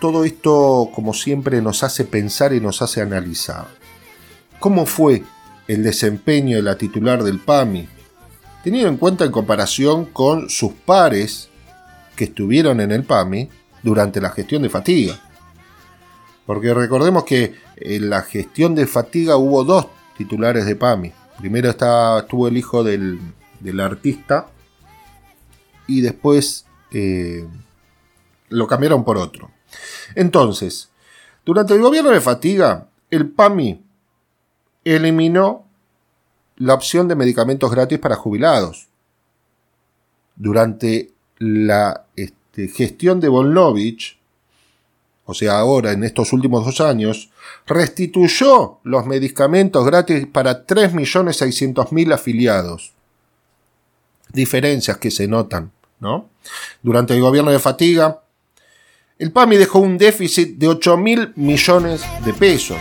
todo 0.00 0.24
esto, 0.24 0.90
como 0.94 1.14
siempre, 1.14 1.60
nos 1.62 1.84
hace 1.84 2.04
pensar 2.04 2.52
y 2.52 2.60
nos 2.60 2.82
hace 2.82 3.02
analizar. 3.02 3.68
¿Cómo 4.58 4.86
fue 4.86 5.22
el 5.68 5.82
desempeño 5.82 6.56
de 6.56 6.62
la 6.62 6.76
titular 6.76 7.22
del 7.22 7.38
PAMI? 7.38 7.86
Tenido 8.64 8.88
en 8.88 8.96
cuenta 8.96 9.24
en 9.24 9.30
comparación 9.30 10.06
con 10.06 10.50
sus 10.50 10.72
pares 10.72 11.48
que 12.16 12.24
estuvieron 12.24 12.80
en 12.80 12.92
el 12.92 13.04
PAMI 13.04 13.48
durante 13.82 14.20
la 14.20 14.30
gestión 14.30 14.62
de 14.62 14.70
fatiga. 14.70 15.20
Porque 16.46 16.74
recordemos 16.74 17.24
que 17.24 17.54
en 17.76 18.10
la 18.10 18.22
gestión 18.22 18.74
de 18.74 18.86
fatiga 18.86 19.36
hubo 19.36 19.64
dos 19.64 19.86
titulares 20.16 20.66
de 20.66 20.76
PAMI. 20.76 21.12
Primero 21.38 21.70
estuvo 21.70 22.48
el 22.48 22.56
hijo 22.56 22.82
del, 22.82 23.20
artista 23.80 24.48
y 25.86 26.00
después 26.00 26.66
eh, 26.90 27.46
lo 28.48 28.66
cambiaron 28.66 29.04
por 29.04 29.16
otro. 29.16 29.50
Entonces, 30.14 30.90
durante 31.44 31.74
el 31.74 31.80
gobierno 31.80 32.10
de 32.10 32.20
Fatiga, 32.20 32.88
el 33.10 33.30
PAMI 33.30 33.82
eliminó 34.84 35.66
la 36.56 36.74
opción 36.74 37.08
de 37.08 37.16
medicamentos 37.16 37.70
gratis 37.70 37.98
para 37.98 38.16
jubilados. 38.16 38.88
Durante 40.36 41.10
la 41.38 42.04
este, 42.16 42.68
gestión 42.68 43.20
de 43.20 43.28
Volnovich, 43.28 44.18
o 45.24 45.34
sea, 45.34 45.58
ahora 45.58 45.92
en 45.92 46.04
estos 46.04 46.32
últimos 46.32 46.64
dos 46.64 46.80
años, 46.80 47.30
restituyó 47.66 48.78
los 48.82 49.06
medicamentos 49.06 49.84
gratis 49.86 50.26
para 50.26 50.66
3.600.000 50.66 52.12
afiliados. 52.12 52.92
Diferencias 54.32 54.98
que 54.98 55.10
se 55.10 55.28
notan, 55.28 55.70
¿no? 56.00 56.28
Durante 56.82 57.14
el 57.14 57.20
gobierno 57.20 57.50
de 57.50 57.58
Fatiga, 57.58 58.22
el 59.20 59.32
PAMI 59.32 59.58
dejó 59.58 59.80
un 59.80 59.98
déficit 59.98 60.56
de 60.56 60.66
8 60.66 60.96
mil 60.96 61.32
millones 61.36 62.00
de 62.24 62.32
pesos, 62.32 62.78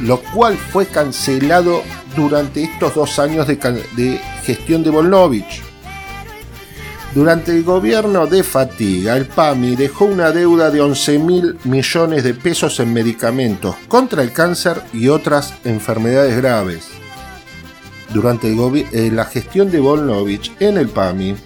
lo 0.00 0.18
cual 0.18 0.56
fue 0.56 0.86
cancelado 0.86 1.82
durante 2.16 2.62
estos 2.62 2.94
dos 2.94 3.18
años 3.18 3.46
de, 3.46 4.20
gestión 4.44 4.82
de 4.82 4.88
Volnovich. 4.88 5.62
Durante 7.14 7.52
el 7.52 7.64
gobierno 7.64 8.26
de 8.26 8.42
Fatiga, 8.42 9.14
el 9.14 9.26
PAMI 9.26 9.76
dejó 9.76 10.06
una 10.06 10.30
deuda 10.30 10.70
de 10.70 10.80
11 10.80 11.18
mil 11.18 11.58
millones 11.64 12.24
de 12.24 12.32
pesos 12.32 12.80
en 12.80 12.90
medicamentos 12.90 13.76
contra 13.86 14.22
el 14.22 14.32
cáncer 14.32 14.80
y 14.94 15.08
otras 15.08 15.52
enfermedades 15.64 16.34
graves. 16.38 16.88
Durante 18.08 18.48
eh, 18.50 19.10
la 19.12 19.26
gestión 19.26 19.70
de 19.70 19.80
Volnovich 19.80 20.50
en 20.60 20.78
el 20.78 20.88
PAMI, 20.88 21.36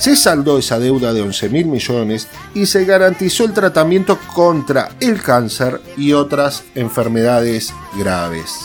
se 0.00 0.16
saldó 0.16 0.58
esa 0.58 0.78
deuda 0.78 1.12
de 1.12 1.20
11 1.20 1.50
mil 1.50 1.66
millones 1.66 2.26
y 2.54 2.64
se 2.64 2.86
garantizó 2.86 3.44
el 3.44 3.52
tratamiento 3.52 4.18
contra 4.34 4.88
el 4.98 5.20
cáncer 5.20 5.82
y 5.98 6.14
otras 6.14 6.64
enfermedades 6.74 7.74
graves. 7.98 8.60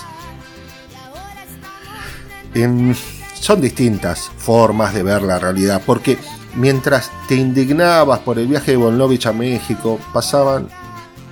Son 3.33 3.59
distintas 3.59 4.31
formas 4.37 4.93
de 4.93 5.03
ver 5.03 5.23
la 5.23 5.37
realidad, 5.37 5.81
porque 5.85 6.17
mientras 6.55 7.11
te 7.27 7.35
indignabas 7.35 8.19
por 8.19 8.39
el 8.39 8.47
viaje 8.47 8.71
de 8.71 8.77
Volnovich 8.77 9.25
a 9.25 9.33
México, 9.33 9.99
pasaban 10.13 10.69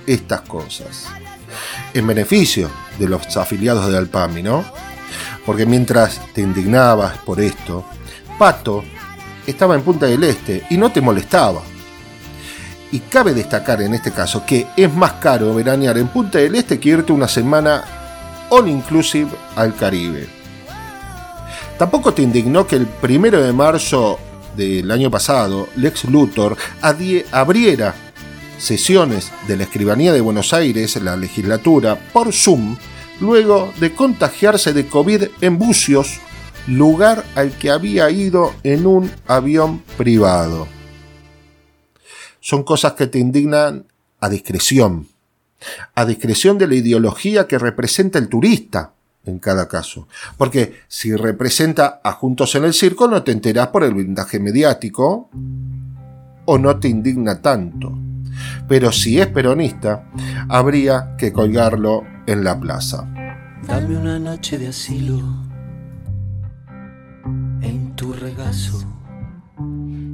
estas 0.06 0.42
cosas. 0.42 1.06
En 1.94 2.06
beneficio 2.06 2.70
de 2.98 3.08
los 3.08 3.34
afiliados 3.38 3.90
de 3.90 3.96
Alpami, 3.96 4.42
¿no? 4.42 4.66
Porque 5.46 5.64
mientras 5.64 6.20
te 6.34 6.42
indignabas 6.42 7.16
por 7.18 7.40
esto, 7.40 7.86
Pato 8.38 8.84
estaba 9.46 9.74
en 9.74 9.82
Punta 9.82 10.06
del 10.06 10.24
Este 10.24 10.66
y 10.70 10.76
no 10.76 10.90
te 10.90 11.00
molestaba. 11.00 11.62
Y 12.92 13.00
cabe 13.00 13.34
destacar 13.34 13.82
en 13.82 13.94
este 13.94 14.12
caso 14.12 14.44
que 14.46 14.66
es 14.76 14.92
más 14.92 15.14
caro 15.14 15.54
veranear 15.54 15.98
en 15.98 16.08
Punta 16.08 16.38
del 16.38 16.54
Este 16.54 16.78
que 16.78 16.90
irte 16.90 17.12
una 17.12 17.28
semana 17.28 17.84
all 18.50 18.68
inclusive 18.68 19.30
al 19.56 19.74
Caribe. 19.74 20.26
Tampoco 21.78 22.14
te 22.14 22.22
indignó 22.22 22.66
que 22.66 22.76
el 22.76 22.86
primero 22.86 23.42
de 23.42 23.52
marzo 23.52 24.18
del 24.56 24.90
año 24.90 25.10
pasado, 25.10 25.68
Lex 25.74 26.04
Luthor 26.04 26.56
abriera 26.80 27.94
sesiones 28.58 29.32
de 29.48 29.56
la 29.56 29.64
Escribanía 29.64 30.12
de 30.12 30.20
Buenos 30.20 30.52
Aires, 30.52 30.96
la 31.02 31.16
legislatura, 31.16 31.98
por 32.12 32.32
Zoom, 32.32 32.76
luego 33.20 33.72
de 33.78 33.92
contagiarse 33.92 34.72
de 34.72 34.86
COVID 34.86 35.24
en 35.40 35.58
Bucios, 35.58 36.20
lugar 36.66 37.24
al 37.34 37.52
que 37.52 37.70
había 37.70 38.10
ido 38.10 38.52
en 38.62 38.86
un 38.86 39.10
avión 39.26 39.82
privado. 39.96 40.66
Son 42.40 42.62
cosas 42.62 42.92
que 42.92 43.06
te 43.06 43.18
indignan 43.18 43.86
a 44.20 44.28
discreción, 44.28 45.08
a 45.94 46.04
discreción 46.04 46.58
de 46.58 46.68
la 46.68 46.74
ideología 46.74 47.46
que 47.46 47.58
representa 47.58 48.18
el 48.18 48.28
turista 48.28 48.92
en 49.24 49.38
cada 49.38 49.68
caso. 49.68 50.08
Porque 50.36 50.80
si 50.88 51.14
representa 51.14 52.00
a 52.04 52.12
Juntos 52.12 52.54
en 52.54 52.64
el 52.64 52.74
Circo 52.74 53.08
no 53.08 53.22
te 53.22 53.32
enterás 53.32 53.68
por 53.68 53.84
el 53.84 53.94
blindaje 53.94 54.38
mediático 54.38 55.30
o 56.44 56.58
no 56.58 56.78
te 56.78 56.88
indigna 56.88 57.40
tanto. 57.40 57.96
Pero 58.68 58.92
si 58.92 59.20
es 59.20 59.26
peronista, 59.28 60.10
habría 60.48 61.14
que 61.16 61.32
colgarlo 61.32 62.02
en 62.26 62.44
la 62.44 62.58
plaza. 62.58 63.08
Dame 63.66 63.96
una 63.96 64.18
noche 64.18 64.58
de 64.58 64.68
asilo 64.68 65.53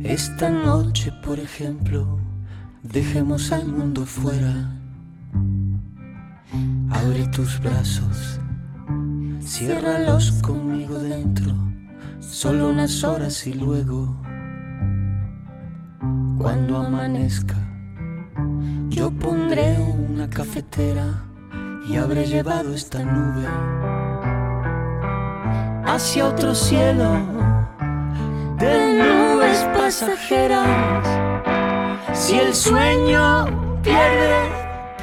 Esta 0.03 0.51
noche, 0.51 1.11
por 1.25 1.39
ejemplo, 1.39 2.19
dejemos 2.83 3.51
al 3.51 3.67
mundo 3.67 4.05
fuera. 4.05 4.77
Abre 6.91 7.27
tus 7.29 7.59
brazos, 7.61 8.39
ciérralos 9.41 10.33
conmigo 10.43 10.99
dentro, 10.99 11.55
solo 12.21 12.69
unas 12.69 13.03
horas 13.05 13.47
y 13.47 13.55
luego, 13.55 14.15
cuando 16.37 16.77
amanezca, 16.77 17.57
yo 18.91 19.11
pondré 19.11 19.79
una 19.79 20.29
cafetera 20.29 21.25
y 21.89 21.97
habré 21.97 22.27
llevado 22.27 22.75
esta 22.75 23.03
nube 23.03 23.47
hacia 25.87 26.27
otro 26.27 26.55
cielo 26.55 27.50
de 28.61 28.93
nubes 28.93 29.67
pasajeras. 29.75 31.07
Si 32.13 32.39
el 32.39 32.55
sueño 32.55 33.81
pierde 33.83 34.51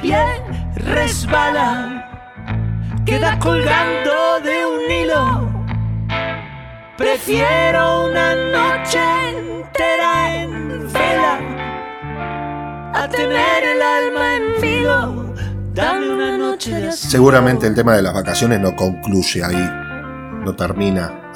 pie, 0.00 0.24
resbala, 0.76 2.08
queda 3.04 3.38
colgando 3.38 4.40
de 4.44 4.66
un 4.66 4.90
hilo. 4.90 5.48
Prefiero 6.96 8.06
una 8.06 8.34
noche 8.34 9.00
entera 9.30 10.42
en 10.42 10.92
vela 10.92 11.38
a 12.94 13.08
tener 13.08 13.64
el 13.64 13.82
alma 13.82 14.36
en 14.36 14.60
filo. 14.60 15.34
Dame 15.74 16.08
una 16.10 16.38
noche 16.38 16.74
de 16.74 16.92
Seguramente 16.92 17.66
el 17.66 17.74
tema 17.74 17.94
de 17.94 18.02
las 18.02 18.14
vacaciones 18.14 18.60
no 18.60 18.74
concluye 18.74 19.44
ahí 19.44 19.88
no 20.44 20.54
termina 20.54 21.27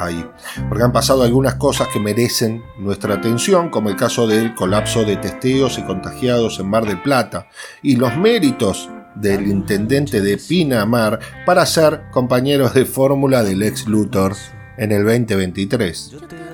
Porque 0.68 0.84
han 0.84 0.92
pasado 0.92 1.22
algunas 1.22 1.54
cosas 1.54 1.88
que 1.92 2.00
merecen 2.00 2.62
nuestra 2.78 3.14
atención, 3.14 3.70
como 3.70 3.88
el 3.88 3.96
caso 3.96 4.26
del 4.26 4.54
colapso 4.54 5.04
de 5.04 5.16
testeos 5.16 5.78
y 5.78 5.82
contagiados 5.82 6.58
en 6.58 6.68
Mar 6.68 6.86
del 6.86 7.02
Plata, 7.02 7.48
y 7.82 7.96
los 7.96 8.16
méritos 8.16 8.88
del 9.14 9.46
intendente 9.46 10.20
de 10.20 10.38
Pinamar 10.38 11.18
para 11.44 11.66
ser 11.66 12.04
compañeros 12.10 12.74
de 12.74 12.84
fórmula 12.84 13.42
del 13.42 13.62
ex 13.62 13.86
Luthor 13.86 14.34
en 14.76 14.92
el 14.92 15.04
2023. 15.04 16.51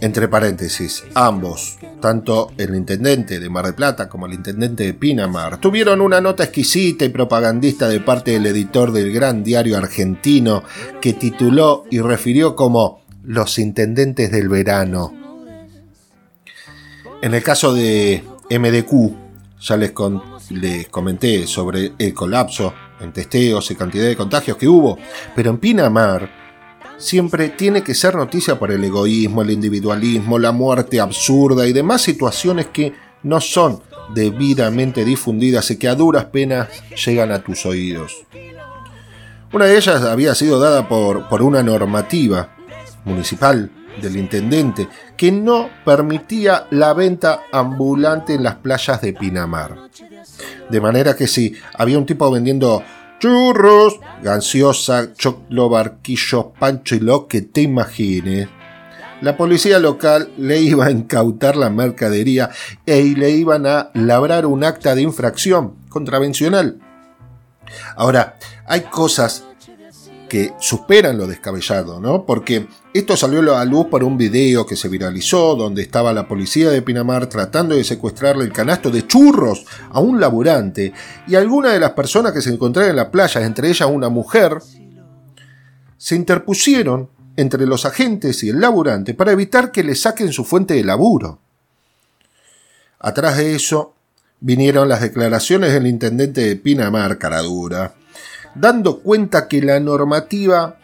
Entre 0.00 0.28
paréntesis, 0.28 1.04
ambos, 1.14 1.78
tanto 2.00 2.52
el 2.58 2.74
intendente 2.74 3.40
de 3.40 3.48
Mar 3.48 3.64
del 3.64 3.74
Plata 3.74 4.08
como 4.08 4.26
el 4.26 4.34
intendente 4.34 4.84
de 4.84 4.94
Pinamar, 4.94 5.58
tuvieron 5.58 6.00
una 6.00 6.20
nota 6.20 6.44
exquisita 6.44 7.04
y 7.04 7.08
propagandista 7.08 7.88
de 7.88 8.00
parte 8.00 8.32
del 8.32 8.46
editor 8.46 8.92
del 8.92 9.12
gran 9.12 9.42
diario 9.42 9.78
argentino 9.78 10.62
que 11.00 11.14
tituló 11.14 11.84
y 11.90 12.00
refirió 12.00 12.54
como 12.54 13.02
Los 13.24 13.58
intendentes 13.58 14.30
del 14.30 14.48
verano. 14.48 15.12
En 17.22 17.32
el 17.32 17.42
caso 17.42 17.72
de 17.72 18.22
MDQ, 18.50 19.14
ya 19.60 19.76
les, 19.78 19.92
les 20.50 20.88
comenté 20.88 21.46
sobre 21.46 21.92
el 21.98 22.12
colapso 22.12 22.74
en 23.00 23.12
testeos 23.12 23.70
y 23.70 23.76
cantidad 23.76 24.04
de 24.04 24.16
contagios 24.16 24.58
que 24.58 24.68
hubo, 24.68 24.98
pero 25.34 25.50
en 25.50 25.58
Pinamar, 25.58 26.43
siempre 27.04 27.50
tiene 27.50 27.82
que 27.82 27.94
ser 27.94 28.14
noticia 28.14 28.58
por 28.58 28.72
el 28.72 28.82
egoísmo, 28.82 29.42
el 29.42 29.50
individualismo, 29.50 30.38
la 30.38 30.52
muerte 30.52 31.00
absurda 31.00 31.66
y 31.66 31.72
demás 31.74 32.00
situaciones 32.00 32.66
que 32.72 32.94
no 33.22 33.42
son 33.42 33.82
debidamente 34.14 35.04
difundidas 35.04 35.70
y 35.70 35.76
que 35.76 35.88
a 35.88 35.94
duras 35.94 36.24
penas 36.26 36.68
llegan 37.04 37.30
a 37.30 37.42
tus 37.42 37.66
oídos. 37.66 38.24
Una 39.52 39.66
de 39.66 39.76
ellas 39.76 40.02
había 40.02 40.34
sido 40.34 40.58
dada 40.58 40.88
por, 40.88 41.28
por 41.28 41.42
una 41.42 41.62
normativa 41.62 42.56
municipal 43.04 43.70
del 44.00 44.16
intendente 44.16 44.88
que 45.14 45.30
no 45.30 45.68
permitía 45.84 46.66
la 46.70 46.94
venta 46.94 47.42
ambulante 47.52 48.32
en 48.34 48.42
las 48.42 48.56
playas 48.56 49.02
de 49.02 49.12
Pinamar. 49.12 49.90
De 50.70 50.80
manera 50.80 51.14
que 51.14 51.26
si 51.26 51.54
había 51.74 51.98
un 51.98 52.06
tipo 52.06 52.30
vendiendo 52.30 52.82
churros, 53.24 54.00
gaseosa, 54.22 55.14
choclo, 55.14 55.70
barquillo, 55.70 56.52
pancho 56.60 56.94
y 56.94 57.00
lo 57.00 57.26
que 57.26 57.40
te 57.40 57.62
imagines. 57.62 58.50
La 59.22 59.38
policía 59.38 59.78
local 59.78 60.30
le 60.36 60.60
iba 60.60 60.84
a 60.84 60.90
incautar 60.90 61.56
la 61.56 61.70
mercadería 61.70 62.50
e 62.84 63.02
le 63.02 63.30
iban 63.30 63.64
a 63.64 63.90
labrar 63.94 64.44
un 64.44 64.62
acta 64.62 64.94
de 64.94 65.00
infracción 65.00 65.74
contravencional. 65.88 66.78
Ahora, 67.96 68.36
hay 68.66 68.82
cosas 68.82 69.44
que 70.34 70.52
superan 70.58 71.16
lo 71.16 71.28
descabellado, 71.28 72.00
¿no? 72.00 72.26
Porque 72.26 72.66
esto 72.92 73.16
salió 73.16 73.38
a 73.38 73.58
la 73.58 73.64
luz 73.64 73.86
por 73.86 74.02
un 74.02 74.18
video 74.18 74.66
que 74.66 74.74
se 74.74 74.88
viralizó 74.88 75.54
donde 75.54 75.82
estaba 75.82 76.12
la 76.12 76.26
policía 76.26 76.70
de 76.70 76.82
Pinamar 76.82 77.28
tratando 77.28 77.76
de 77.76 77.84
secuestrarle 77.84 78.42
el 78.42 78.52
canasto 78.52 78.90
de 78.90 79.06
churros 79.06 79.64
a 79.92 80.00
un 80.00 80.18
laburante 80.18 80.92
y 81.28 81.36
algunas 81.36 81.72
de 81.72 81.78
las 81.78 81.92
personas 81.92 82.32
que 82.32 82.42
se 82.42 82.50
encontraban 82.50 82.90
en 82.90 82.96
la 82.96 83.12
playa, 83.12 83.46
entre 83.46 83.68
ellas 83.68 83.88
una 83.88 84.08
mujer, 84.08 84.58
se 85.96 86.16
interpusieron 86.16 87.08
entre 87.36 87.64
los 87.64 87.84
agentes 87.84 88.42
y 88.42 88.48
el 88.48 88.60
laburante 88.60 89.14
para 89.14 89.30
evitar 89.30 89.70
que 89.70 89.84
le 89.84 89.94
saquen 89.94 90.32
su 90.32 90.44
fuente 90.44 90.74
de 90.74 90.82
laburo. 90.82 91.38
Atrás 92.98 93.36
de 93.36 93.54
eso 93.54 93.94
vinieron 94.40 94.88
las 94.88 95.00
declaraciones 95.00 95.72
del 95.72 95.86
intendente 95.86 96.40
de 96.40 96.56
Pinamar, 96.56 97.18
Caradura, 97.18 97.94
dando 98.54 99.00
cuenta 99.00 99.48
que 99.48 99.62
la 99.62 99.80
normativa 99.80 100.78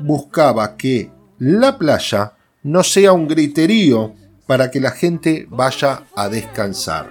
buscaba 0.00 0.76
que 0.76 1.10
la 1.38 1.78
playa 1.78 2.34
no 2.62 2.82
sea 2.82 3.12
un 3.12 3.28
griterío 3.28 4.14
para 4.46 4.70
que 4.70 4.80
la 4.80 4.90
gente 4.90 5.46
vaya 5.48 6.04
a 6.16 6.28
descansar. 6.28 7.10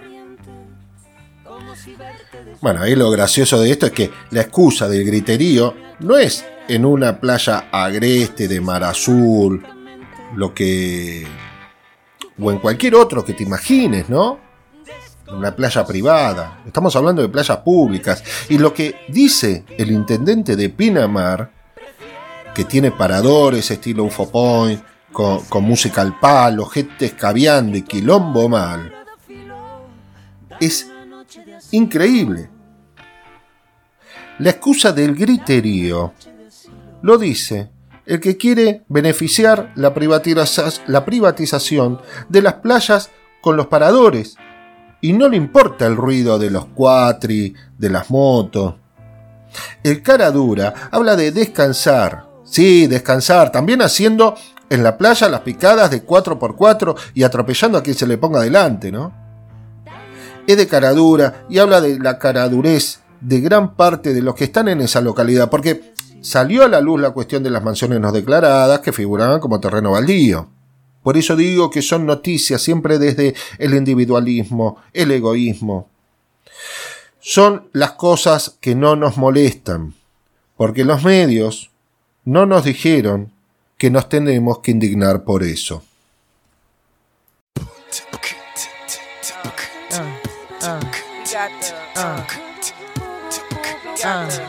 Bueno, 2.62 2.82
ahí 2.82 2.96
lo 2.96 3.10
gracioso 3.10 3.62
de 3.62 3.72
esto 3.72 3.86
es 3.86 3.92
que 3.94 4.12
la 4.32 4.42
excusa 4.42 4.90
del 4.90 5.06
griterío 5.06 5.74
no 6.00 6.18
es 6.18 6.46
en 6.68 6.86
una 6.86 7.20
playa 7.20 7.70
agreste 7.72 8.48
de 8.48 8.60
mar 8.60 8.84
azul, 8.84 9.66
lo 10.36 10.54
que... 10.54 11.26
o 12.40 12.52
en 12.52 12.60
cualquier 12.60 12.96
otro 12.96 13.24
que 13.24 13.34
te 13.34 13.44
imagines, 13.44 14.10
¿no? 14.10 14.49
Una 15.32 15.56
playa 15.56 15.86
privada, 15.86 16.62
estamos 16.66 16.96
hablando 16.96 17.22
de 17.22 17.30
playas 17.30 17.58
públicas. 17.58 18.24
Y 18.50 18.58
lo 18.58 18.74
que 18.74 18.96
dice 19.08 19.66
el 19.78 19.92
intendente 19.92 20.56
de 20.56 20.70
Pinamar, 20.70 21.52
que 22.54 22.66
tiene 22.66 22.92
paradores 22.92 23.70
estilo 23.72 24.04
UFO 24.06 24.30
Point, 24.30 24.82
con, 25.12 25.64
música 25.64 26.02
al 26.02 26.20
palo, 26.20 26.66
gente 26.66 27.06
escabeando 27.06 27.78
y 27.78 27.82
quilombo 27.82 28.50
mal, 28.50 28.94
es 30.60 30.88
increíble. 31.72 32.50
La 34.40 34.52
excusa 34.52 34.94
del 34.94 35.16
griterío 35.16 36.14
lo 37.02 37.18
dice 37.18 37.72
el 38.06 38.20
que 38.20 38.38
quiere 38.38 38.84
beneficiar 38.88 39.72
la 39.76 39.94
privatización 39.94 42.02
de 42.30 42.42
las 42.42 42.54
playas 42.56 43.12
con 43.42 43.56
los 43.56 43.68
paradores. 43.68 44.36
Y 45.02 45.14
no 45.14 45.30
le 45.30 45.38
importa 45.38 45.86
el 45.86 45.96
ruido 45.96 46.38
de 46.38 46.50
los 46.50 46.66
cuatri, 46.66 47.54
de 47.78 47.90
las 47.90 48.10
motos. 48.10 48.76
El 49.84 50.04
cara 50.04 50.32
dura 50.32 50.90
habla 50.92 51.16
de 51.16 51.32
descansar. 51.32 52.28
Sí, 52.44 52.88
descansar, 52.88 53.52
también 53.52 53.82
haciendo 53.82 54.36
en 54.70 54.84
la 54.84 54.98
playa 54.98 55.30
las 55.30 55.42
picadas 55.42 55.92
de 55.92 56.06
4x4 56.06 56.96
y 57.14 57.24
atropellando 57.24 57.78
a 57.78 57.84
quien 57.84 57.96
se 57.96 58.08
le 58.08 58.18
ponga 58.18 58.42
delante, 58.42 58.92
¿no? 58.92 59.14
Es 60.48 60.58
de 60.58 60.68
cara 60.68 60.92
dura 60.94 61.46
y 61.50 61.60
habla 61.60 61.82
de 61.82 62.00
la 62.00 62.18
caradurez 62.18 63.02
de 63.22 63.42
gran 63.42 63.76
parte 63.76 64.14
de 64.14 64.22
los 64.22 64.36
que 64.36 64.46
están 64.46 64.68
en 64.68 64.82
esa 64.82 65.02
localidad, 65.02 65.50
porque 65.50 65.94
salió 66.22 66.64
a 66.64 66.68
la 66.68 66.82
luz 66.82 67.00
la 67.00 67.12
cuestión 67.12 67.44
de 67.44 67.50
las 67.50 67.64
mansiones 67.64 68.00
no 68.00 68.12
declaradas 68.12 68.80
que 68.80 68.94
figuraban 68.94 69.40
como 69.40 69.60
terreno 69.60 69.92
baldío. 69.92 70.50
Por 71.10 71.18
eso 71.18 71.36
digo 71.36 71.72
que 71.72 71.82
son 71.82 72.06
noticias 72.06 72.62
siempre 72.62 73.00
desde 73.00 73.34
el 73.58 73.74
individualismo, 73.74 74.78
el 74.94 75.10
egoísmo. 75.10 75.90
Son 77.20 77.68
las 77.74 77.94
cosas 77.94 78.60
que 78.62 78.76
no 78.76 78.96
nos 78.96 79.18
molestan, 79.18 79.96
porque 80.56 80.86
los 80.86 81.04
medios 81.04 81.72
no 82.26 82.46
nos 82.46 82.64
dijeron 82.64 83.32
que 83.80 83.90
nos 83.90 84.08
tenemos 84.08 84.60
que 84.60 84.70
indignar 84.70 85.24
por 85.24 85.42
eso. 85.42 85.82
Uh, 91.98 92.20
refugee 93.98 94.49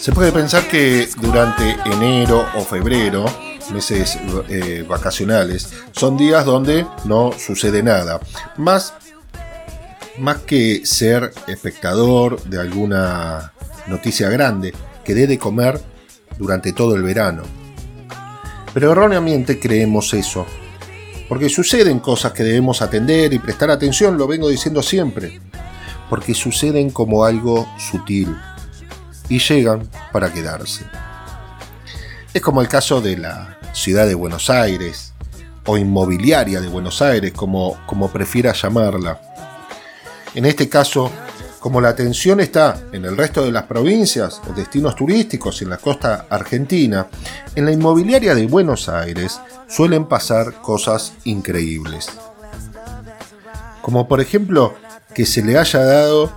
Se 0.00 0.12
puede 0.12 0.32
pensar 0.32 0.66
que 0.66 1.10
durante 1.20 1.76
enero 1.84 2.46
o 2.56 2.62
febrero, 2.62 3.26
meses 3.70 4.18
eh, 4.48 4.82
vacacionales, 4.88 5.68
son 5.92 6.16
días 6.16 6.46
donde 6.46 6.86
no 7.04 7.32
sucede 7.32 7.82
nada. 7.82 8.18
Más, 8.56 8.94
más 10.16 10.38
que 10.38 10.86
ser 10.86 11.34
espectador 11.48 12.42
de 12.44 12.58
alguna 12.58 13.52
noticia 13.88 14.30
grande 14.30 14.72
que 15.04 15.14
dé 15.14 15.26
de 15.26 15.38
comer 15.38 15.78
durante 16.38 16.72
todo 16.72 16.96
el 16.96 17.02
verano. 17.02 17.42
Pero 18.72 18.92
erróneamente 18.92 19.60
creemos 19.60 20.14
eso, 20.14 20.46
porque 21.28 21.50
suceden 21.50 21.98
cosas 21.98 22.32
que 22.32 22.42
debemos 22.42 22.80
atender 22.80 23.34
y 23.34 23.38
prestar 23.38 23.70
atención, 23.70 24.16
lo 24.16 24.26
vengo 24.26 24.48
diciendo 24.48 24.82
siempre, 24.82 25.42
porque 26.08 26.32
suceden 26.32 26.88
como 26.88 27.22
algo 27.26 27.68
sutil 27.78 28.34
y 29.30 29.38
llegan 29.38 29.88
para 30.12 30.30
quedarse. 30.30 30.84
Es 32.34 32.42
como 32.42 32.60
el 32.60 32.68
caso 32.68 33.00
de 33.00 33.16
la 33.16 33.58
ciudad 33.72 34.06
de 34.06 34.14
Buenos 34.14 34.50
Aires, 34.50 35.14
o 35.64 35.78
inmobiliaria 35.78 36.60
de 36.60 36.68
Buenos 36.68 37.00
Aires, 37.00 37.32
como, 37.32 37.78
como 37.86 38.10
prefiera 38.10 38.52
llamarla. 38.52 39.20
En 40.34 40.46
este 40.46 40.68
caso, 40.68 41.10
como 41.60 41.80
la 41.80 41.90
atención 41.90 42.40
está 42.40 42.82
en 42.92 43.04
el 43.04 43.16
resto 43.16 43.44
de 43.44 43.52
las 43.52 43.64
provincias 43.64 44.40
o 44.48 44.52
destinos 44.52 44.96
turísticos 44.96 45.60
en 45.62 45.70
la 45.70 45.76
costa 45.76 46.26
argentina, 46.30 47.06
en 47.54 47.64
la 47.66 47.72
inmobiliaria 47.72 48.34
de 48.34 48.46
Buenos 48.46 48.88
Aires 48.88 49.40
suelen 49.68 50.06
pasar 50.06 50.54
cosas 50.54 51.12
increíbles. 51.24 52.08
Como 53.82 54.08
por 54.08 54.20
ejemplo 54.20 54.74
que 55.14 55.26
se 55.26 55.42
le 55.42 55.58
haya 55.58 55.80
dado 55.80 56.32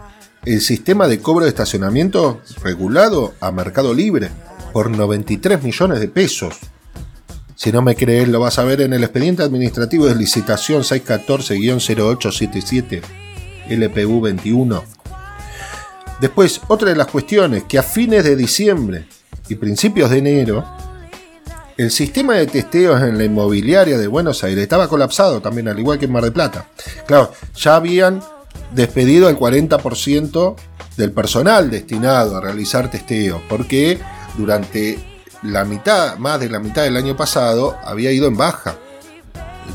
el 0.46 0.62
sistema 0.62 1.08
de 1.08 1.20
cobro 1.20 1.46
de 1.46 1.50
estacionamiento 1.50 2.42
regulado 2.62 3.34
a 3.40 3.52
Mercado 3.52 3.94
Libre 3.94 4.30
por 4.74 4.90
93 4.90 5.64
millones 5.64 6.00
de 6.00 6.10
pesos. 6.10 6.56
Si 7.56 7.72
no 7.72 7.82
me 7.82 7.96
crees, 7.96 8.28
lo 8.28 8.42
vas 8.42 8.60
a 8.60 8.64
ver 8.64 8.82
en 8.82 8.92
el 8.94 9.04
expediente 9.04 9.44
administrativo 9.44 10.08
de 10.08 10.16
licitación 10.16 10.82
614-0877 10.82 13.02
LPU 13.70 14.20
21. 14.20 14.84
Después, 16.20 16.60
otra 16.68 16.90
de 16.90 16.98
las 16.98 17.08
cuestiones 17.08 17.64
que 17.64 17.80
a 17.80 17.84
fines 17.84 18.26
de 18.26 18.36
diciembre 18.36 19.08
y 19.48 19.56
principios 19.56 20.10
de 20.10 20.18
enero, 20.18 20.66
el 21.78 21.90
sistema 21.90 22.34
de 22.36 22.48
testeos 22.48 23.02
en 23.02 23.18
la 23.18 23.24
inmobiliaria 23.24 23.98
de 23.98 24.08
Buenos 24.08 24.44
Aires 24.44 24.62
estaba 24.62 24.90
colapsado 24.90 25.40
también, 25.42 25.70
al 25.70 25.80
igual 25.80 26.00
que 26.00 26.06
en 26.06 26.12
Mar 26.12 26.24
del 26.24 26.34
Plata. 26.34 26.68
Claro, 27.08 27.32
ya 27.56 27.78
habían 27.78 28.22
despedido 28.74 29.28
al 29.28 29.38
40% 29.38 30.56
del 30.98 31.12
personal 31.12 31.70
destinado 31.70 32.38
a 32.38 32.42
realizar 32.42 32.90
testeo, 32.90 33.42
porque 33.50 34.00
durante 34.38 35.00
la 35.44 35.66
mitad, 35.66 36.18
más 36.18 36.40
de 36.40 36.50
la 36.50 36.60
mitad 36.60 36.84
del 36.84 36.98
año 36.98 37.16
pasado, 37.16 37.78
había 37.84 38.12
ido 38.12 38.28
en 38.28 38.38
baja 38.38 38.76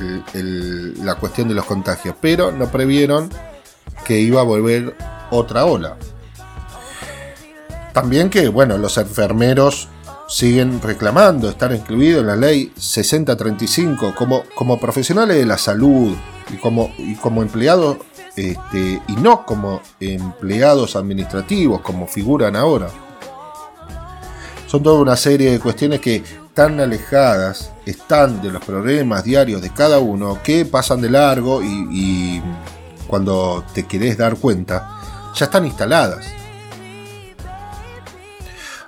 la 0.00 1.14
cuestión 1.16 1.48
de 1.48 1.54
los 1.54 1.64
contagios, 1.64 2.14
pero 2.20 2.52
no 2.52 2.70
previeron 2.70 3.30
que 4.04 4.20
iba 4.20 4.40
a 4.40 4.44
volver 4.44 4.96
otra 5.30 5.64
ola. 5.64 5.96
También 7.92 8.30
que, 8.30 8.48
bueno, 8.48 8.78
los 8.78 8.96
enfermeros 8.98 9.88
siguen 10.28 10.80
reclamando 10.82 11.48
estar 11.48 11.72
incluidos 11.72 12.20
en 12.20 12.26
la 12.26 12.36
ley 12.36 12.70
6035 12.76 14.14
como, 14.14 14.44
como 14.54 14.78
profesionales 14.78 15.38
de 15.38 15.46
la 15.46 15.56
salud 15.56 16.14
y 16.50 16.56
como, 16.56 16.92
y 16.98 17.14
como 17.16 17.42
empleados 17.42 17.96
este, 18.38 19.02
y 19.08 19.16
no 19.16 19.44
como 19.44 19.82
empleados 19.98 20.94
administrativos 20.94 21.80
como 21.80 22.06
figuran 22.06 22.54
ahora. 22.54 22.88
Son 24.68 24.80
toda 24.80 25.00
una 25.00 25.16
serie 25.16 25.50
de 25.50 25.58
cuestiones 25.58 26.00
que 26.00 26.22
tan 26.54 26.78
alejadas 26.78 27.72
están 27.84 28.40
de 28.40 28.52
los 28.52 28.64
problemas 28.64 29.24
diarios 29.24 29.60
de 29.60 29.70
cada 29.70 29.98
uno 29.98 30.38
que 30.40 30.64
pasan 30.64 31.00
de 31.00 31.10
largo 31.10 31.60
y, 31.62 32.40
cuando 33.08 33.64
te 33.74 33.86
querés 33.86 34.16
dar 34.16 34.36
cuenta 34.36 35.00
ya 35.34 35.46
están 35.46 35.66
instaladas. 35.66 36.26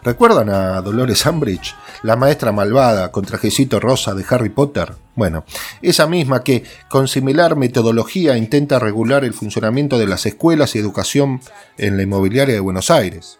¿Recuerdan 0.02 0.48
a 0.50 0.80
Dolores 0.80 1.26
Umbridge, 1.26 1.74
la 2.02 2.16
maestra 2.16 2.52
malvada 2.52 3.12
con 3.12 3.24
trajecito 3.24 3.80
rosa 3.80 4.14
de 4.14 4.24
Harry 4.28 4.48
Potter? 4.48 4.92
Bueno, 5.14 5.44
esa 5.82 6.06
misma 6.06 6.42
que, 6.42 6.64
con 6.88 7.08
similar 7.08 7.56
metodología, 7.56 8.36
intenta 8.36 8.78
regular 8.78 9.24
el 9.24 9.34
funcionamiento 9.34 9.98
de 9.98 10.06
las 10.06 10.24
escuelas 10.26 10.74
y 10.74 10.78
educación 10.78 11.40
en 11.76 11.96
la 11.96 12.02
inmobiliaria 12.02 12.54
de 12.54 12.60
Buenos 12.60 12.90
Aires. 12.90 13.38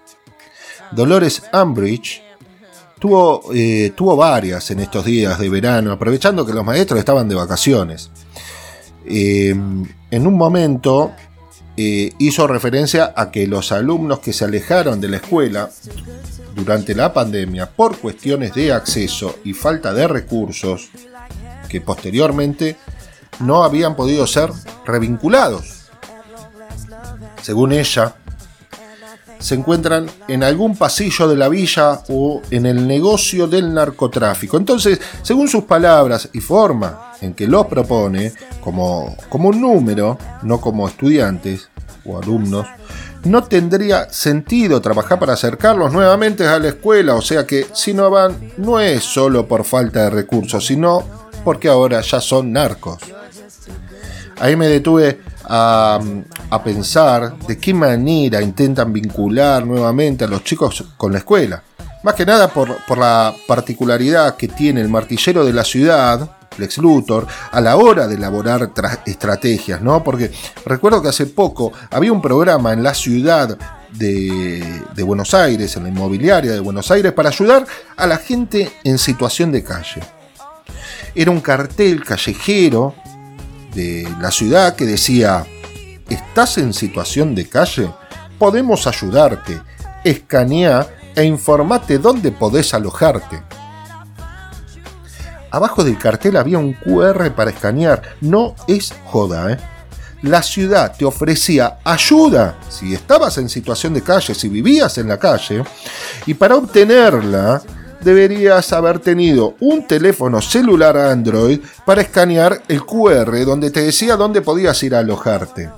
Dolores 0.93 1.43
Umbridge 1.53 2.23
tuvo, 2.99 3.43
eh, 3.55 3.93
tuvo 3.97 4.17
varias 4.17 4.71
en 4.71 4.81
estos 4.81 5.05
días 5.05 5.39
de 5.39 5.49
verano, 5.49 5.93
aprovechando 5.93 6.45
que 6.45 6.53
los 6.53 6.65
maestros 6.65 6.99
estaban 6.99 7.29
de 7.29 7.35
vacaciones. 7.35 8.11
Eh, 9.07 9.51
en 10.11 10.27
un 10.27 10.35
momento 10.37 11.13
eh, 11.83 12.13
hizo 12.19 12.47
referencia 12.47 13.15
a 13.17 13.31
que 13.31 13.47
los 13.47 13.73
alumnos 13.73 14.19
que 14.19 14.35
se 14.35 14.45
alejaron 14.45 15.01
de 15.01 15.09
la 15.09 15.17
escuela 15.17 15.71
durante 16.55 16.95
la 16.95 17.11
pandemia 17.15 17.71
por 17.71 17.97
cuestiones 17.97 18.53
de 18.53 18.71
acceso 18.71 19.39
y 19.45 19.55
falta 19.55 19.95
de 19.95 20.07
recursos 20.07 20.91
que 21.71 21.81
posteriormente 21.81 22.77
no 23.39 23.65
habían 23.65 23.97
podido 23.97 24.27
ser 24.27 24.51
revinculados. 24.85 25.87
Según 27.41 27.73
ella, 27.73 28.15
se 29.41 29.55
encuentran 29.55 30.07
en 30.29 30.45
algún 30.45 30.77
pasillo 30.77 31.27
de 31.27 31.37
la 31.37 31.49
villa 31.49 32.03
o 32.09 32.41
en 32.51 32.67
el 32.67 32.87
negocio 32.87 33.49
del 33.49 33.75
narcotráfico. 33.75 34.57
Entonces, 34.57 35.01
según 35.23 35.49
sus 35.49 35.65
palabras 35.65 36.29
y 36.33 36.41
forma 36.41 37.15
en 37.21 37.35
que 37.35 37.49
los 37.49 37.67
propone, 37.67 38.33
como, 38.61 39.17
como 39.29 39.49
un 39.49 39.61
número, 39.61 40.19
no 40.43 40.61
como 40.61 40.87
estudiantes 40.87 41.69
o 42.05 42.19
alumnos, 42.19 42.67
no 43.25 43.45
tendría 43.45 44.11
sentido 44.11 44.81
trabajar 44.81 45.19
para 45.19 45.35
acercarlos 45.35 45.93
nuevamente 45.93 46.47
a 46.47 46.59
la 46.59 46.69
escuela, 46.69 47.15
o 47.15 47.23
sea 47.23 47.47
que 47.47 47.67
si 47.75 47.93
no 47.93 48.11
van 48.11 48.53
no 48.57 48.81
es 48.81 49.03
solo 49.03 49.47
por 49.47 49.65
falta 49.65 50.05
de 50.05 50.11
recursos, 50.11 50.65
sino 50.65 51.05
porque 51.45 51.69
ahora 51.69 52.01
ya 52.01 52.21
son 52.21 52.53
narcos. 52.53 52.99
Ahí 54.39 54.57
me 54.57 54.69
detuve 54.69 55.21
a, 55.53 56.63
pensar 56.63 57.37
de 57.39 57.59
qué 57.59 57.75
manera 57.75 58.41
intentan 58.41 58.93
vincular 58.93 59.67
nuevamente 59.67 60.25
a 60.25 60.29
los 60.29 60.45
chicos 60.45 60.85
con 60.97 61.13
la 61.13 61.19
escuela. 61.19 61.63
Más 62.03 62.15
que 62.15 62.25
nada 62.25 62.49
por, 62.49 62.77
por 62.87 62.99
la 62.99 63.35
particularidad 63.47 64.37
que 64.37 64.49
tiene 64.49 64.81
el 64.81 64.89
martillero 64.89 65.45
de 65.45 65.53
la 65.53 65.65
ciudad, 65.65 66.37
Lex 66.57 66.79
Luthor, 66.79 67.27
a 67.51 67.61
la 67.61 67.77
hora 67.77 68.07
de 68.07 68.15
elaborar 68.15 68.71
estrategias, 69.05 69.83
¿no? 69.83 70.03
Porque 70.05 70.31
recuerdo 70.65 71.03
que 71.03 71.09
hace 71.09 71.27
poco 71.27 71.73
había 71.91 72.13
un 72.13 72.23
programa 72.23 72.73
en 72.73 72.83
la 72.83 72.95
ciudad 72.95 73.59
de, 73.93 74.83
de, 74.95 75.03
Buenos 75.03 75.35
Aires, 75.35 75.77
en 75.77 75.83
la 75.83 75.89
inmobiliaria 75.89 76.53
de 76.53 76.61
Buenos 76.61 76.91
Aires, 76.91 77.13
para 77.13 77.31
ayudar 77.31 77.67
a 77.97 78.07
la 78.07 78.19
gente 78.19 78.71
en 78.85 78.99
situación 78.99 79.51
de 79.51 79.65
calle. 79.65 80.01
Era 81.15 81.31
un 81.33 81.41
cartel 81.41 82.05
callejero 82.05 82.95
de 83.75 84.09
la 84.21 84.31
ciudad 84.31 84.75
que 84.75 84.87
decía, 84.87 85.47
¿estás 86.09 86.59
en 86.59 86.73
situación 86.73 87.35
de 87.35 87.49
calle? 87.49 87.91
Podemos 88.39 88.87
ayudarte. 88.87 89.61
Escanea 90.05 90.87
e 91.15 91.25
informate 91.25 91.99
dónde 91.99 92.33
podés 92.33 92.73
alojarte. 92.75 93.43
Abajo 95.51 95.83
del 95.83 95.99
cartel 95.99 96.37
había 96.37 96.59
un 96.59 96.75
QR 96.75 97.33
para 97.35 97.51
escanear. 97.51 98.03
No 98.21 98.55
es 98.69 98.95
joda, 99.07 99.53
¿eh? 99.53 99.59
La 100.23 100.43
ciudad 100.43 100.95
te 100.97 101.07
ofrecía 101.07 101.79
ayuda 101.83 102.59
si 102.69 102.93
estabas 102.93 103.39
en 103.39 103.49
situación 103.49 103.95
de 103.95 104.03
calle, 104.03 104.35
si 104.35 104.49
vivías 104.51 104.99
en 104.99 105.09
la 105.09 105.19
calle, 105.19 105.65
y 106.27 106.35
para 106.35 106.57
obtenerla 106.57 107.63
deberías 108.03 108.73
haber 108.73 108.99
tenido 108.99 109.55
un 109.61 109.87
teléfono 109.87 110.41
celular 110.41 110.97
Android 110.97 111.61
para 111.85 112.03
escanear 112.03 112.63
el 112.69 112.85
QR 112.85 113.45
donde 113.45 113.71
te 113.71 113.83
decía 113.83 114.17
dónde 114.17 114.43
podías 114.43 114.83
ir 114.83 114.95
a 114.95 115.01
alojarte. 115.01 115.71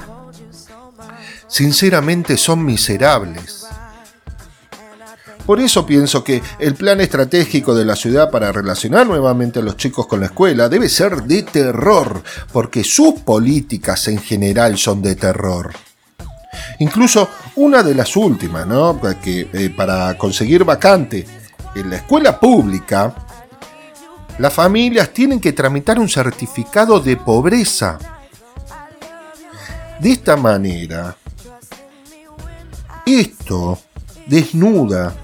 Sinceramente 1.49 2.37
son 2.37 2.65
miserables. 2.65 3.67
Por 5.47 5.61
eso 5.61 5.85
pienso 5.85 6.23
que 6.23 6.41
el 6.61 6.75
plan 6.75 7.01
estratégico 7.01 7.75
de 7.75 7.85
la 7.85 7.97
ciudad 7.97 8.31
para 8.31 8.53
relacionar 8.53 9.07
nuevamente 9.07 9.59
a 9.59 9.63
los 9.63 9.77
chicos 9.77 10.07
con 10.07 10.21
la 10.21 10.27
escuela 10.27 10.69
debe 10.69 10.89
ser 10.89 11.25
de 11.25 11.43
terror, 11.43 12.23
porque 12.53 12.85
sus 12.85 13.21
políticas 13.21 14.07
en 14.07 14.19
general 14.19 14.79
son 14.79 15.03
de 15.03 15.17
terror. 15.17 15.73
Incluso 16.79 17.29
una 17.57 17.83
de 17.83 17.95
las 17.95 18.17
últimas, 18.17 18.67
¿no? 18.67 19.01
Que 19.21 19.49
eh, 19.53 19.71
para 19.77 20.17
conseguir 20.17 20.65
vacante 20.65 21.27
en 21.75 21.91
la 21.91 21.97
escuela 21.97 22.39
pública, 22.39 23.15
las 24.39 24.53
familias 24.53 25.11
tienen 25.11 25.41
que 25.41 25.53
tramitar 25.53 25.99
un 25.99 26.09
certificado 26.09 27.01
de 27.01 27.17
pobreza. 27.17 27.99
De 30.01 30.13
esta 30.13 30.37
manera, 30.37 31.17
esto 33.07 33.79
desnuda 34.27 35.15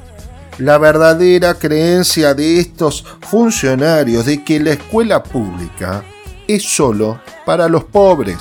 la 0.58 0.78
verdadera 0.78 1.54
creencia 1.54 2.34
de 2.34 2.60
estos 2.60 3.04
funcionarios 3.20 4.26
de 4.26 4.42
que 4.44 4.60
la 4.60 4.72
escuela 4.72 5.22
pública 5.22 6.02
es 6.46 6.64
solo 6.64 7.20
para 7.46 7.68
los 7.68 7.84
pobres. 7.84 8.38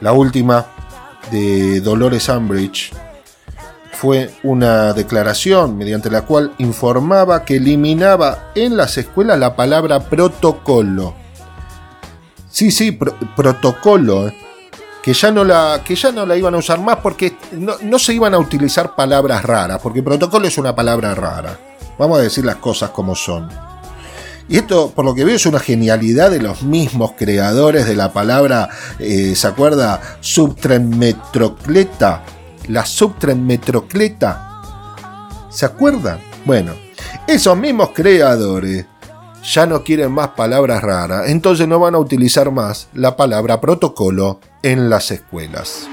La 0.00 0.12
última 0.12 0.66
de 1.30 1.80
Dolores 1.80 2.28
Umbridge 2.28 2.92
fue 4.04 4.30
una 4.42 4.92
declaración 4.92 5.78
mediante 5.78 6.10
la 6.10 6.26
cual 6.26 6.52
informaba 6.58 7.46
que 7.46 7.56
eliminaba 7.56 8.50
en 8.54 8.76
las 8.76 8.98
escuelas 8.98 9.38
la 9.38 9.56
palabra 9.56 10.10
protocolo. 10.10 11.14
Sí, 12.50 12.70
sí, 12.70 12.98
protocolo. 13.34 14.28
¿eh? 14.28 14.36
que 15.02 15.14
ya 15.14 15.30
no 15.30 15.42
la, 15.42 15.80
que 15.82 15.94
ya 15.94 16.12
no 16.12 16.26
la 16.26 16.36
iban 16.36 16.54
a 16.54 16.58
usar 16.58 16.80
más 16.80 16.96
porque 16.96 17.38
no, 17.52 17.98
se 17.98 18.12
iban 18.12 18.34
a 18.34 18.38
utilizar 18.38 18.94
palabras 18.94 19.42
raras, 19.42 19.80
porque 19.82 20.02
protocolo 20.02 20.46
es 20.46 20.58
una 20.58 20.74
palabra 20.74 21.14
rara. 21.14 21.58
Vamos 21.98 22.18
a 22.18 22.22
decir 22.22 22.44
las 22.44 22.56
cosas 22.56 22.90
como 22.90 23.14
son. 23.14 23.48
Y 24.50 24.58
esto, 24.58 24.92
por 24.94 25.06
lo 25.06 25.14
que 25.14 25.24
veo, 25.24 25.36
es 25.36 25.46
una 25.46 25.60
genialidad 25.60 26.30
de 26.30 26.42
los 26.42 26.62
mismos 26.62 27.12
creadores 27.16 27.86
de 27.86 27.96
la 27.96 28.12
palabra, 28.12 28.68
eh, 28.98 29.34
¿se 29.34 29.46
acuerda? 29.46 30.18
Subtrenmetrocleta. 30.20 32.22
La 32.68 32.86
subtrenmetrocleta. 32.86 34.50
¿Se 35.50 35.66
acuerdan? 35.66 36.18
Bueno, 36.44 36.72
esos 37.26 37.56
mismos 37.56 37.90
creadores 37.94 38.86
ya 39.42 39.66
no 39.66 39.84
quieren 39.84 40.12
más 40.12 40.28
palabras 40.28 40.82
raras, 40.82 41.28
entonces 41.28 41.68
no 41.68 41.78
van 41.78 41.94
a 41.94 41.98
utilizar 41.98 42.50
más 42.50 42.88
la 42.94 43.16
palabra 43.16 43.60
protocolo 43.60 44.40
en 44.62 44.88
las 44.88 45.10
escuelas. 45.10 45.86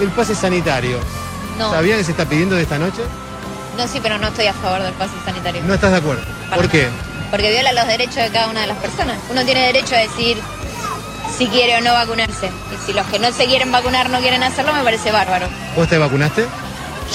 El 0.00 0.10
pase 0.10 0.34
sanitario. 0.34 0.98
No. 1.58 1.70
¿Sabía 1.70 1.96
que 1.96 2.04
se 2.04 2.12
está 2.12 2.24
pidiendo 2.24 2.56
de 2.56 2.62
esta 2.62 2.78
noche? 2.78 3.02
No, 3.76 3.86
sí, 3.86 4.00
pero 4.02 4.18
no 4.18 4.28
estoy 4.28 4.46
a 4.46 4.54
favor 4.54 4.82
del 4.82 4.92
pase 4.94 5.12
sanitario. 5.24 5.62
¿No 5.64 5.74
estás 5.74 5.92
de 5.92 5.98
acuerdo? 5.98 6.22
¿Por 6.54 6.68
qué? 6.68 6.88
Porque 7.30 7.50
viola 7.50 7.72
los 7.72 7.86
derechos 7.86 8.16
de 8.16 8.30
cada 8.30 8.48
una 8.48 8.62
de 8.62 8.66
las 8.66 8.78
personas. 8.78 9.18
Uno 9.30 9.44
tiene 9.44 9.66
derecho 9.66 9.94
a 9.94 9.98
decir 9.98 10.38
si 11.40 11.46
quiere 11.46 11.74
o 11.78 11.80
no 11.80 11.94
vacunarse. 11.94 12.48
Y 12.48 12.86
si 12.86 12.92
los 12.92 13.06
que 13.06 13.18
no 13.18 13.32
se 13.32 13.46
quieren 13.46 13.72
vacunar 13.72 14.10
no 14.10 14.20
quieren 14.20 14.42
hacerlo, 14.42 14.74
me 14.74 14.82
parece 14.82 15.10
bárbaro. 15.10 15.46
¿Vos 15.74 15.88
te 15.88 15.96
vacunaste? 15.96 16.44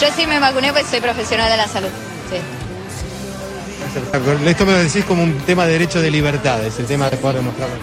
Yo 0.02 0.08
sí 0.16 0.26
me 0.26 0.40
vacuné 0.40 0.74
porque 0.74 0.90
soy 0.90 1.00
profesional 1.00 1.48
de 1.48 1.58
la 1.58 1.68
salud. 1.68 1.90
Sí. 2.32 2.38
Esto 4.50 4.66
me 4.66 4.72
lo 4.72 4.80
decís 4.80 5.06
como 5.06 5.22
un 5.22 5.38
tema 5.42 5.68
de 5.68 5.74
derecho 5.74 6.02
de 6.02 6.10
libertad, 6.10 6.60
es 6.66 6.80
el 6.80 6.88
tema 6.88 7.08
de 7.08 7.18
poder 7.18 7.38
demostrarlo. 7.38 7.76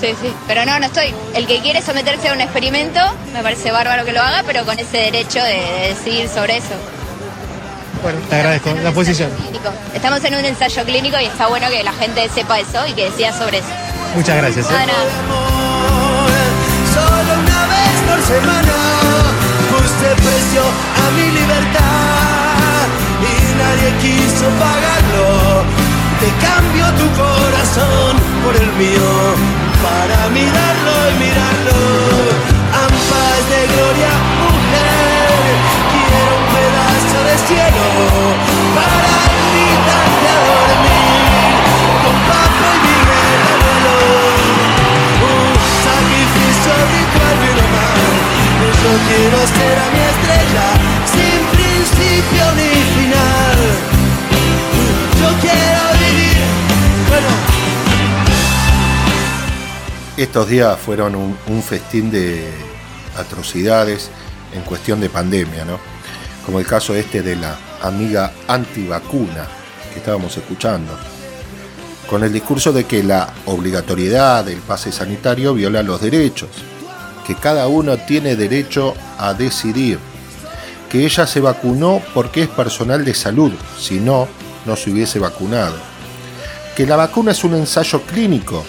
Sí, 0.00 0.14
sí. 0.22 0.32
Pero 0.46 0.64
no, 0.64 0.78
no 0.78 0.86
estoy. 0.86 1.12
El 1.34 1.48
que 1.48 1.60
quiere 1.60 1.82
someterse 1.82 2.28
a 2.28 2.34
un 2.34 2.40
experimento, 2.40 3.00
me 3.32 3.42
parece 3.42 3.72
bárbaro 3.72 4.04
que 4.04 4.12
lo 4.12 4.22
haga, 4.22 4.44
pero 4.46 4.64
con 4.64 4.78
ese 4.78 4.96
derecho 4.96 5.42
de, 5.42 5.54
de 5.54 5.88
decidir 5.88 6.28
sobre 6.28 6.58
eso. 6.58 6.74
Bueno, 8.00 8.20
te 8.30 8.36
agradezco 8.36 8.72
la 8.84 8.92
posición. 8.92 9.28
Clínico. 9.32 9.70
Estamos 9.92 10.22
en 10.24 10.36
un 10.36 10.44
ensayo 10.44 10.84
clínico 10.84 11.18
y 11.20 11.24
está 11.24 11.48
bueno 11.48 11.68
que 11.68 11.82
la 11.82 11.92
gente 11.92 12.28
sepa 12.28 12.60
eso 12.60 12.86
y 12.86 12.92
que 12.92 13.10
decida 13.10 13.36
sobre 13.36 13.58
eso. 13.58 13.68
Muchas 14.14 14.36
gracias. 14.36 14.66
¿eh? 14.66 15.49
Semana 18.30 18.78
puse 19.70 20.08
precio 20.26 20.62
a 21.02 21.06
mi 21.16 21.26
libertad 21.40 22.86
y 23.30 23.34
nadie 23.60 23.88
quiso 24.02 24.46
pagarlo. 24.64 25.26
Te 26.20 26.28
cambio 26.46 26.84
tu 27.00 27.06
corazón 27.22 28.12
por 28.44 28.54
el 28.54 28.70
mío 28.82 29.10
para 29.86 30.18
mirarlo 30.38 30.94
y 31.10 31.14
mirarlo. 31.24 31.78
Ampas 32.86 33.42
de 33.52 33.60
gloria, 33.72 34.12
mujer, 34.44 35.50
quiero 35.92 36.32
un 36.40 36.46
pedazo 36.54 37.18
de 37.28 37.36
cielo 37.48 37.86
para 38.76 39.12
invitarte 39.42 40.26
a 40.34 40.40
dormir 40.50 41.09
Estos 60.16 60.48
días 60.48 60.78
fueron 60.78 61.14
un, 61.14 61.36
un 61.46 61.62
festín 61.62 62.10
de 62.10 62.46
atrocidades 63.16 64.10
en 64.52 64.62
cuestión 64.62 65.00
de 65.00 65.08
pandemia, 65.08 65.64
¿no? 65.64 65.78
Como 66.44 66.58
el 66.58 66.66
caso 66.66 66.94
este 66.94 67.22
de 67.22 67.36
la 67.36 67.56
amiga 67.82 68.32
antivacuna 68.46 69.46
que 69.92 69.98
estábamos 69.98 70.36
escuchando, 70.36 70.98
con 72.10 72.24
el 72.24 72.32
discurso 72.32 72.72
de 72.72 72.86
que 72.86 73.04
la 73.04 73.32
obligatoriedad 73.46 74.44
del 74.44 74.58
pase 74.58 74.90
sanitario 74.90 75.54
viola 75.54 75.80
los 75.84 76.00
derechos, 76.00 76.48
que 77.24 77.36
cada 77.36 77.68
uno 77.68 77.96
tiene 77.98 78.34
derecho 78.34 78.94
a 79.16 79.32
decidir, 79.32 80.00
que 80.88 81.04
ella 81.04 81.24
se 81.24 81.38
vacunó 81.38 82.02
porque 82.12 82.42
es 82.42 82.48
personal 82.48 83.04
de 83.04 83.14
salud, 83.14 83.52
si 83.78 84.00
no, 84.00 84.26
no 84.66 84.74
se 84.74 84.90
hubiese 84.90 85.20
vacunado, 85.20 85.76
que 86.74 86.84
la 86.84 86.96
vacuna 86.96 87.30
es 87.30 87.44
un 87.44 87.54
ensayo 87.54 88.02
clínico 88.02 88.64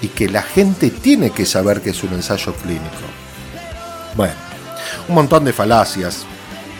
y 0.00 0.08
que 0.08 0.30
la 0.30 0.40
gente 0.40 0.88
tiene 0.88 1.32
que 1.32 1.44
saber 1.44 1.82
que 1.82 1.90
es 1.90 2.02
un 2.02 2.14
ensayo 2.14 2.54
clínico. 2.54 3.04
Bueno, 4.14 4.34
un 5.06 5.14
montón 5.16 5.44
de 5.44 5.52
falacias 5.52 6.24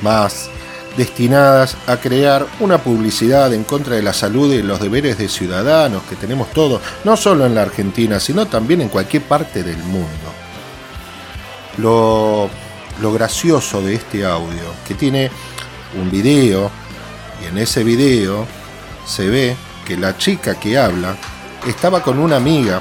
más 0.01 0.49
destinadas 0.96 1.76
a 1.87 1.96
crear 1.96 2.46
una 2.61 2.78
publicidad 2.78 3.52
en 3.52 3.64
contra 3.64 3.96
de 3.96 4.02
la 4.02 4.12
salud 4.12 4.52
y 4.52 4.62
los 4.62 4.80
deberes 4.80 5.18
de 5.18 5.28
ciudadanos 5.28 6.02
que 6.04 6.16
tenemos 6.16 6.50
todos, 6.52 6.80
no 7.04 7.16
solo 7.16 7.46
en 7.46 7.54
la 7.54 7.62
Argentina, 7.62 8.20
sino 8.20 8.46
también 8.46 8.80
en 8.80 8.88
cualquier 8.88 9.22
parte 9.24 9.62
del 9.62 9.78
mundo. 9.78 10.07
Lo, 11.78 12.48
lo 13.02 13.12
gracioso 13.12 13.83
de 13.83 13.94
este 13.94 14.24
audio, 14.24 14.62
que 14.87 14.94
tiene 14.94 15.30
un 16.00 16.11
video, 16.11 16.70
y 17.42 17.46
en 17.48 17.59
ese 17.59 17.83
video 17.83 18.46
se 19.07 19.28
ve 19.28 19.57
que 19.85 19.96
la 19.96 20.16
chica 20.16 20.54
que 20.59 20.78
habla 20.78 21.16
estaba 21.66 22.02
con 22.02 22.18
una 22.18 22.37
amiga 22.37 22.80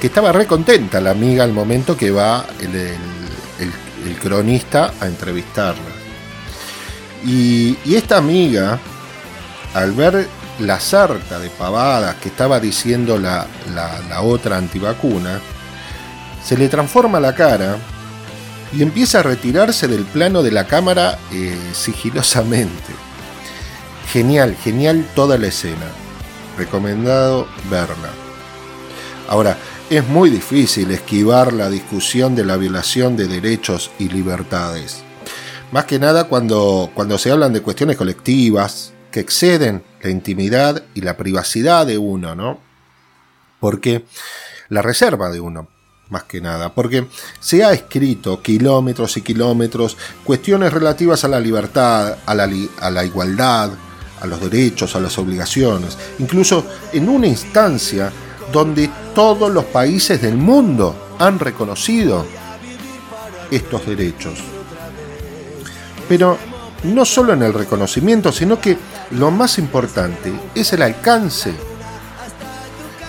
que 0.00 0.06
estaba 0.08 0.30
re 0.30 0.46
contenta 0.46 1.00
la 1.00 1.10
amiga 1.10 1.42
al 1.42 1.52
momento 1.52 1.96
que 1.96 2.10
va 2.10 2.44
el, 2.60 2.74
el- 2.74 2.96
el- 3.58 4.08
el 4.10 4.16
cronista 4.18 4.92
a 5.00 5.06
entrevistarla. 5.06 5.87
Y, 7.24 7.76
esta 7.94 8.16
amiga, 8.16 8.78
al 9.74 9.92
ver 9.92 10.26
la 10.60 10.80
sarta 10.80 11.38
de 11.38 11.50
pavadas 11.50 12.16
que 12.16 12.28
estaba 12.28 12.58
diciendo 12.60 13.18
la 13.18 13.46
otra 14.22 14.56
antivacuna, 14.56 15.40
se 16.44 16.56
le 16.56 16.68
transforma 16.68 17.20
la 17.20 17.34
cara 17.34 17.76
y 18.72 18.82
empieza 18.82 19.20
a 19.20 19.22
retirarse 19.22 19.88
del 19.88 20.04
plano 20.04 20.42
de 20.42 20.50
la 20.50 20.66
cámara 20.66 21.18
eh, 21.32 21.56
sigilosamente. 21.72 22.94
Genial, 24.10 24.56
genial 24.56 25.06
toda 25.14 25.38
la 25.38 25.48
escena. 25.48 25.86
Recomendado 26.56 27.46
verla. 27.70 28.10
Ahora, 29.28 29.56
es 29.90 30.06
muy 30.08 30.30
difícil 30.30 30.90
esquivar 30.90 31.52
la 31.52 31.70
discusión 31.70 32.34
de 32.34 32.44
la 32.44 32.56
violación 32.56 33.16
de 33.16 33.26
derechos 33.26 33.90
y 33.98 34.08
libertades. 34.08 35.02
Más 35.72 35.84
que 35.84 35.98
nada 35.98 36.24
cuando, 36.24 36.90
cuando 36.94 37.18
se 37.18 37.30
hablan 37.30 37.52
de 37.52 37.60
cuestiones 37.60 37.96
colectivas 37.96 38.92
que 39.10 39.20
exceden 39.20 39.82
la 40.02 40.10
intimidad 40.10 40.82
y 40.94 41.02
la 41.02 41.16
privacidad 41.16 41.86
de 41.86 41.98
uno, 41.98 42.34
¿no? 42.34 42.58
Porque 43.60 44.04
la 44.70 44.80
reserva 44.82 45.30
de 45.30 45.40
uno, 45.40 45.68
más 46.08 46.24
que 46.24 46.40
nada, 46.40 46.72
porque 46.74 47.06
se 47.40 47.64
ha 47.64 47.72
escrito 47.72 48.40
kilómetros 48.42 49.16
y 49.18 49.22
kilómetros 49.22 49.96
cuestiones 50.24 50.72
relativas 50.72 51.24
a 51.24 51.28
la 51.28 51.40
libertad, 51.40 52.16
a 52.24 52.34
la, 52.34 52.46
li- 52.46 52.70
a 52.80 52.90
la 52.90 53.04
igualdad, 53.04 53.70
a 54.20 54.26
los 54.26 54.40
derechos, 54.40 54.96
a 54.96 55.00
las 55.00 55.18
obligaciones, 55.18 55.98
incluso 56.18 56.64
en 56.92 57.08
una 57.10 57.26
instancia 57.26 58.10
donde 58.52 58.90
todos 59.14 59.52
los 59.52 59.66
países 59.66 60.22
del 60.22 60.36
mundo 60.36 61.14
han 61.18 61.38
reconocido 61.38 62.24
estos 63.50 63.86
derechos. 63.86 64.38
Pero 66.08 66.38
no 66.84 67.04
solo 67.04 67.32
en 67.32 67.42
el 67.42 67.54
reconocimiento, 67.54 68.32
sino 68.32 68.60
que 68.60 68.76
lo 69.12 69.30
más 69.30 69.58
importante 69.58 70.32
es 70.54 70.72
el 70.72 70.82
alcance. 70.82 71.52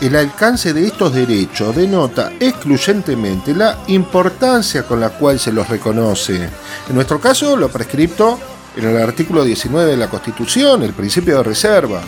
El 0.02 0.16
alcance 0.16 0.74
de 0.74 0.88
estos 0.88 1.14
derechos 1.14 1.76
denota 1.76 2.32
excluyentemente 2.39 3.54
la 3.54 3.80
importancia 3.88 4.84
con 4.84 5.02
la 5.02 5.10
cual 5.10 5.39
se 5.39 5.52
los 5.52 5.68
reconoce. 5.68 6.50
En 6.88 6.95
nuestro 6.95 7.20
caso, 7.20 7.58
lo 7.58 7.70
prescripto 7.70 8.39
en 8.78 8.86
el 8.86 8.97
artículo 8.97 9.43
19 9.43 9.91
de 9.91 9.97
la 9.97 10.10
Constitución, 10.10 10.84
el 10.84 10.93
principio 10.93 11.38
de 11.38 11.43
reserva. 11.43 12.02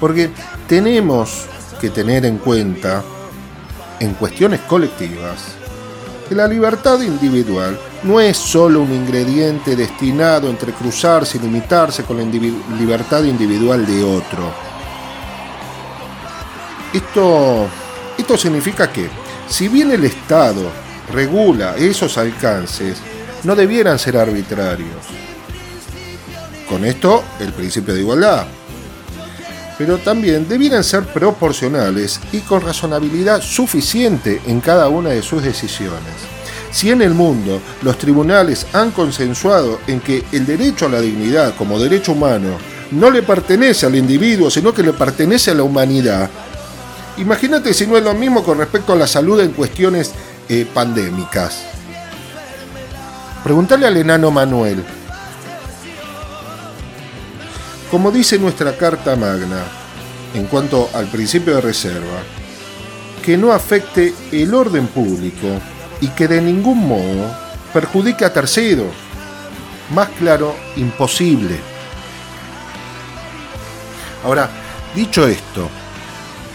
Porque 0.00 0.30
tenemos 0.66 1.46
que 1.80 1.90
tener 1.90 2.26
en 2.26 2.38
cuenta, 2.38 3.04
en 4.00 4.14
cuestiones 4.14 4.60
colectivas, 4.62 5.59
que 6.30 6.36
la 6.36 6.46
libertad 6.46 7.00
individual 7.00 7.76
no 8.04 8.20
es 8.20 8.36
solo 8.36 8.82
un 8.82 8.94
ingrediente 8.94 9.74
destinado 9.74 10.46
a 10.46 10.50
entrecruzarse 10.50 11.38
y 11.38 11.40
limitarse 11.40 12.04
con 12.04 12.18
la 12.18 12.22
libertad 12.78 13.24
individual 13.24 13.84
de 13.84 14.04
otro. 14.04 14.54
Esto, 16.94 17.66
esto 18.16 18.36
significa 18.36 18.92
que, 18.92 19.08
si 19.48 19.66
bien 19.66 19.90
el 19.90 20.04
Estado 20.04 20.70
regula 21.12 21.74
esos 21.76 22.16
alcances, 22.16 22.98
no 23.42 23.56
debieran 23.56 23.98
ser 23.98 24.16
arbitrarios. 24.16 25.06
Con 26.68 26.84
esto, 26.84 27.24
el 27.40 27.52
principio 27.52 27.92
de 27.92 28.02
igualdad. 28.02 28.46
Pero 29.80 29.96
también 29.96 30.46
debieran 30.46 30.84
ser 30.84 31.04
proporcionales 31.04 32.20
y 32.32 32.40
con 32.40 32.60
razonabilidad 32.60 33.40
suficiente 33.40 34.38
en 34.46 34.60
cada 34.60 34.90
una 34.90 35.08
de 35.08 35.22
sus 35.22 35.42
decisiones. 35.42 36.12
Si 36.70 36.90
en 36.90 37.00
el 37.00 37.14
mundo 37.14 37.62
los 37.80 37.96
tribunales 37.96 38.66
han 38.74 38.90
consensuado 38.90 39.80
en 39.86 40.00
que 40.00 40.22
el 40.32 40.44
derecho 40.44 40.84
a 40.84 40.90
la 40.90 41.00
dignidad 41.00 41.54
como 41.56 41.78
derecho 41.78 42.12
humano 42.12 42.58
no 42.90 43.10
le 43.10 43.22
pertenece 43.22 43.86
al 43.86 43.96
individuo, 43.96 44.50
sino 44.50 44.74
que 44.74 44.82
le 44.82 44.92
pertenece 44.92 45.52
a 45.52 45.54
la 45.54 45.62
humanidad, 45.62 46.28
imagínate 47.16 47.72
si 47.72 47.86
no 47.86 47.96
es 47.96 48.04
lo 48.04 48.12
mismo 48.12 48.44
con 48.44 48.58
respecto 48.58 48.92
a 48.92 48.96
la 48.96 49.06
salud 49.06 49.40
en 49.40 49.52
cuestiones 49.52 50.12
eh, 50.50 50.66
pandémicas. 50.74 51.62
Preguntale 53.42 53.86
al 53.86 53.96
enano 53.96 54.30
Manuel. 54.30 54.84
Como 57.90 58.10
dice 58.10 58.38
nuestra 58.38 58.76
Carta 58.76 59.16
Magna, 59.16 59.64
en 60.34 60.46
cuanto 60.46 60.88
al 60.94 61.06
principio 61.06 61.56
de 61.56 61.60
reserva, 61.60 62.22
que 63.24 63.36
no 63.36 63.52
afecte 63.52 64.14
el 64.32 64.54
orden 64.54 64.86
público 64.86 65.48
y 66.00 66.08
que 66.08 66.28
de 66.28 66.40
ningún 66.40 66.86
modo 66.86 67.34
perjudique 67.72 68.24
a 68.24 68.32
terceros. 68.32 68.92
Más 69.94 70.08
claro, 70.10 70.54
imposible. 70.76 71.58
Ahora, 74.24 74.48
dicho 74.94 75.26
esto, 75.26 75.68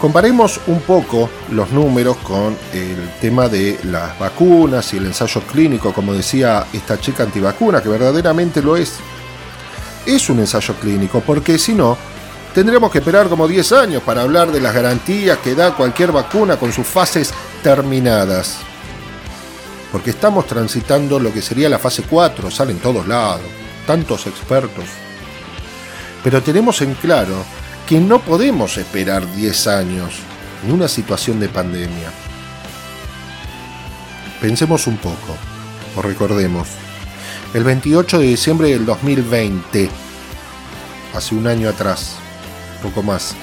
Comparemos 0.00 0.60
un 0.66 0.80
poco 0.80 1.30
los 1.52 1.70
números 1.70 2.18
con 2.18 2.54
el 2.74 3.10
tema 3.18 3.48
de 3.48 3.78
las 3.84 4.18
vacunas 4.18 4.92
y 4.92 4.98
el 4.98 5.06
ensayo 5.06 5.40
clínico, 5.40 5.94
como 5.94 6.12
decía 6.12 6.66
esta 6.70 7.00
chica 7.00 7.22
antivacuna, 7.22 7.82
que 7.82 7.88
verdaderamente 7.88 8.60
lo 8.60 8.76
es. 8.76 8.98
Es 10.06 10.30
un 10.30 10.38
ensayo 10.38 10.74
clínico, 10.74 11.20
porque 11.20 11.58
si 11.58 11.74
no, 11.74 11.98
tendremos 12.54 12.92
que 12.92 12.98
esperar 12.98 13.28
como 13.28 13.48
10 13.48 13.72
años 13.72 14.02
para 14.04 14.22
hablar 14.22 14.52
de 14.52 14.60
las 14.60 14.72
garantías 14.72 15.38
que 15.38 15.56
da 15.56 15.74
cualquier 15.74 16.12
vacuna 16.12 16.56
con 16.56 16.72
sus 16.72 16.86
fases 16.86 17.34
terminadas. 17.62 18.58
Porque 19.90 20.10
estamos 20.10 20.46
transitando 20.46 21.18
lo 21.18 21.32
que 21.32 21.42
sería 21.42 21.68
la 21.68 21.80
fase 21.80 22.04
4, 22.04 22.50
salen 22.50 22.78
todos 22.78 23.08
lados, 23.08 23.46
tantos 23.84 24.28
expertos. 24.28 24.84
Pero 26.22 26.40
tenemos 26.40 26.80
en 26.82 26.94
claro 26.94 27.44
que 27.88 27.98
no 28.00 28.20
podemos 28.20 28.78
esperar 28.78 29.26
10 29.34 29.66
años 29.66 30.14
en 30.64 30.72
una 30.72 30.86
situación 30.86 31.40
de 31.40 31.48
pandemia. 31.48 32.12
Pensemos 34.40 34.86
un 34.86 34.98
poco, 34.98 35.36
o 35.96 36.02
recordemos, 36.02 36.68
el 37.56 37.64
28 37.64 38.18
de 38.18 38.26
diciembre 38.26 38.68
del 38.68 38.84
2020, 38.84 39.88
hace 41.14 41.34
un 41.34 41.46
año 41.46 41.70
atrás, 41.70 42.16
poco 42.82 43.02
más, 43.02 43.34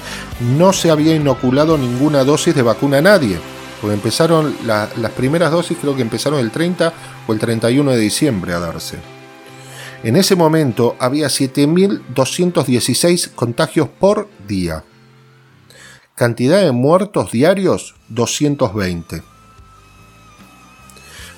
no 0.56 0.72
se 0.72 0.92
había 0.92 1.16
inoculado 1.16 1.76
ninguna 1.76 2.22
dosis 2.22 2.54
de 2.54 2.62
vacuna 2.62 2.98
a 2.98 3.02
nadie, 3.02 3.40
porque 3.80 3.94
empezaron 3.94 4.54
las 4.64 5.10
primeras 5.16 5.50
dosis, 5.50 5.76
creo 5.80 5.96
que 5.96 6.02
empezaron 6.02 6.38
el 6.38 6.52
30 6.52 6.92
o 7.26 7.32
el 7.32 7.40
31 7.40 7.90
de 7.90 7.98
diciembre 7.98 8.52
a 8.52 8.60
darse. 8.60 8.98
En 10.04 10.14
ese 10.14 10.36
momento 10.36 10.94
había 11.00 11.26
7.216 11.26 13.34
contagios 13.34 13.88
por 13.88 14.28
día. 14.46 14.84
Cantidad 16.14 16.62
de 16.62 16.70
muertos 16.70 17.32
diarios, 17.32 17.96
220. 18.10 19.33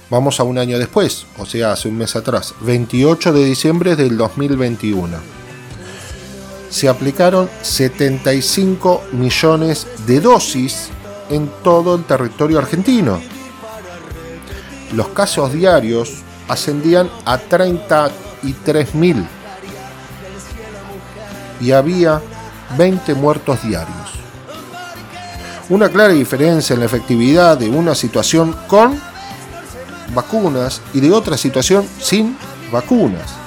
Vamos 0.09 0.39
a 0.39 0.45
un 0.45 0.57
año 0.57 0.79
después, 0.79 1.27
o 1.37 1.45
sea, 1.47 1.73
hace 1.73 1.89
un 1.89 1.99
mes 1.99 2.15
atrás, 2.15 2.55
28 2.61 3.33
de 3.33 3.45
diciembre 3.45 3.97
del 3.97 4.17
2021. 4.17 5.17
Se 6.71 6.89
aplicaron 6.89 7.51
75 7.63 9.03
millones 9.13 9.89
de 10.07 10.21
dosis 10.21 10.91
en 11.29 11.51
todo 11.65 11.97
el 11.97 12.05
territorio 12.05 12.61
argentino. 12.61 13.21
Los 14.95 15.09
casos 15.09 15.53
diarios 15.53 16.23
ascendían 16.47 17.11
a 17.25 17.39
30 17.39 18.11
y 18.45 18.53
3.000 18.53 19.27
y 21.61 21.73
había 21.73 22.23
20 22.79 23.13
muertos 23.15 23.61
diarios. 23.65 24.11
Una 25.69 25.89
clara 25.89 26.13
diferencia 26.13 26.75
en 26.75 26.81
la 26.81 26.87
efectividad 26.87 27.59
de 27.59 27.69
una 27.69 27.97
situación 27.97 28.55
con 28.69 29.01
vacunas 30.15 30.81
y 30.95 31.01
de 31.01 31.13
otra 31.13 31.37
situación 31.37 31.87
sin 31.99 32.37
vacunas. 32.71 33.47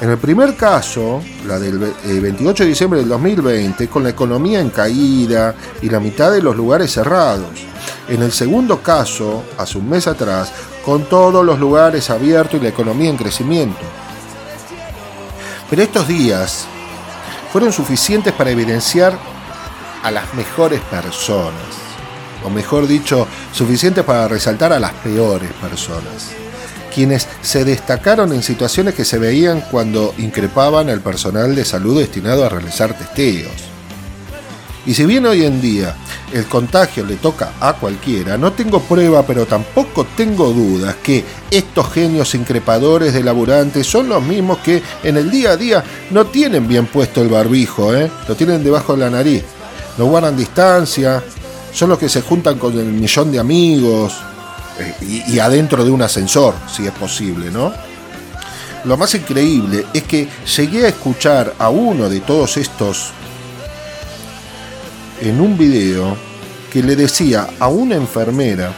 En 0.00 0.10
el 0.10 0.18
primer 0.18 0.56
caso, 0.56 1.22
la 1.46 1.60
del 1.60 1.78
28 1.78 2.64
de 2.64 2.68
diciembre 2.68 2.98
del 2.98 3.08
2020, 3.08 3.86
con 3.88 4.02
la 4.02 4.10
economía 4.10 4.60
en 4.60 4.70
caída 4.70 5.54
y 5.80 5.88
la 5.88 6.00
mitad 6.00 6.32
de 6.32 6.42
los 6.42 6.56
lugares 6.56 6.92
cerrados. 6.92 7.50
En 8.08 8.20
el 8.20 8.32
segundo 8.32 8.82
caso, 8.82 9.44
hace 9.56 9.78
un 9.78 9.88
mes 9.88 10.08
atrás, 10.08 10.52
con 10.84 11.04
todos 11.04 11.44
los 11.44 11.58
lugares 11.60 12.10
abiertos 12.10 12.58
y 12.60 12.64
la 12.64 12.70
economía 12.70 13.10
en 13.10 13.16
crecimiento. 13.16 13.78
Pero 15.70 15.82
estos 15.82 16.08
días 16.08 16.66
fueron 17.52 17.72
suficientes 17.72 18.32
para 18.32 18.50
evidenciar 18.50 19.16
a 20.02 20.10
las 20.10 20.34
mejores 20.34 20.80
personas, 20.80 21.81
o 22.44 22.50
mejor 22.50 22.86
dicho, 22.86 23.26
suficientes 23.52 24.04
para 24.04 24.28
resaltar 24.28 24.72
a 24.72 24.80
las 24.80 24.92
peores 24.92 25.52
personas, 25.54 26.30
quienes 26.94 27.28
se 27.40 27.64
destacaron 27.64 28.32
en 28.32 28.42
situaciones 28.42 28.94
que 28.94 29.04
se 29.04 29.18
veían 29.18 29.62
cuando 29.70 30.14
increpaban 30.18 30.90
al 30.90 31.00
personal 31.00 31.54
de 31.54 31.64
salud 31.64 31.98
destinado 31.98 32.44
a 32.44 32.48
realizar 32.48 32.96
testeos 32.96 33.72
y 34.84 34.94
si 34.94 35.06
bien 35.06 35.26
hoy 35.26 35.44
en 35.44 35.60
día 35.60 35.94
el 36.32 36.46
contagio 36.46 37.04
le 37.04 37.16
toca 37.16 37.52
a 37.60 37.74
cualquiera, 37.74 38.36
no 38.36 38.52
tengo 38.52 38.80
prueba, 38.80 39.24
pero 39.24 39.46
tampoco 39.46 40.06
tengo 40.16 40.50
dudas 40.50 40.96
que 41.02 41.24
estos 41.50 41.92
genios 41.92 42.34
increpadores 42.34 43.12
de 43.12 43.22
laburantes 43.22 43.86
son 43.86 44.08
los 44.08 44.22
mismos 44.22 44.58
que 44.58 44.82
en 45.04 45.18
el 45.18 45.30
día 45.30 45.52
a 45.52 45.56
día 45.56 45.84
no 46.10 46.26
tienen 46.26 46.66
bien 46.66 46.86
puesto 46.86 47.22
el 47.22 47.28
barbijo, 47.28 47.94
¿eh? 47.94 48.10
lo 48.26 48.34
tienen 48.34 48.64
debajo 48.64 48.94
de 48.94 49.00
la 49.00 49.10
nariz, 49.10 49.44
no 49.98 50.06
guardan 50.06 50.36
distancia, 50.36 51.22
son 51.72 51.90
los 51.90 51.98
que 51.98 52.08
se 52.08 52.22
juntan 52.22 52.58
con 52.58 52.78
el 52.78 52.86
millón 52.86 53.32
de 53.32 53.38
amigos 53.38 54.14
eh, 54.78 54.94
y, 55.02 55.34
y 55.34 55.38
adentro 55.38 55.84
de 55.84 55.90
un 55.90 56.02
ascensor, 56.02 56.54
si 56.74 56.86
es 56.86 56.92
posible, 56.92 57.50
¿no? 57.50 57.72
Lo 58.84 58.96
más 58.96 59.14
increíble 59.14 59.86
es 59.94 60.02
que 60.02 60.28
llegué 60.56 60.86
a 60.86 60.88
escuchar 60.88 61.54
a 61.58 61.68
uno 61.68 62.08
de 62.08 62.20
todos 62.20 62.56
estos 62.56 63.12
en 65.20 65.40
un 65.40 65.56
video 65.56 66.16
que 66.72 66.82
le 66.82 66.96
decía 66.96 67.46
a 67.60 67.68
una 67.68 67.94
enfermera 67.94 68.72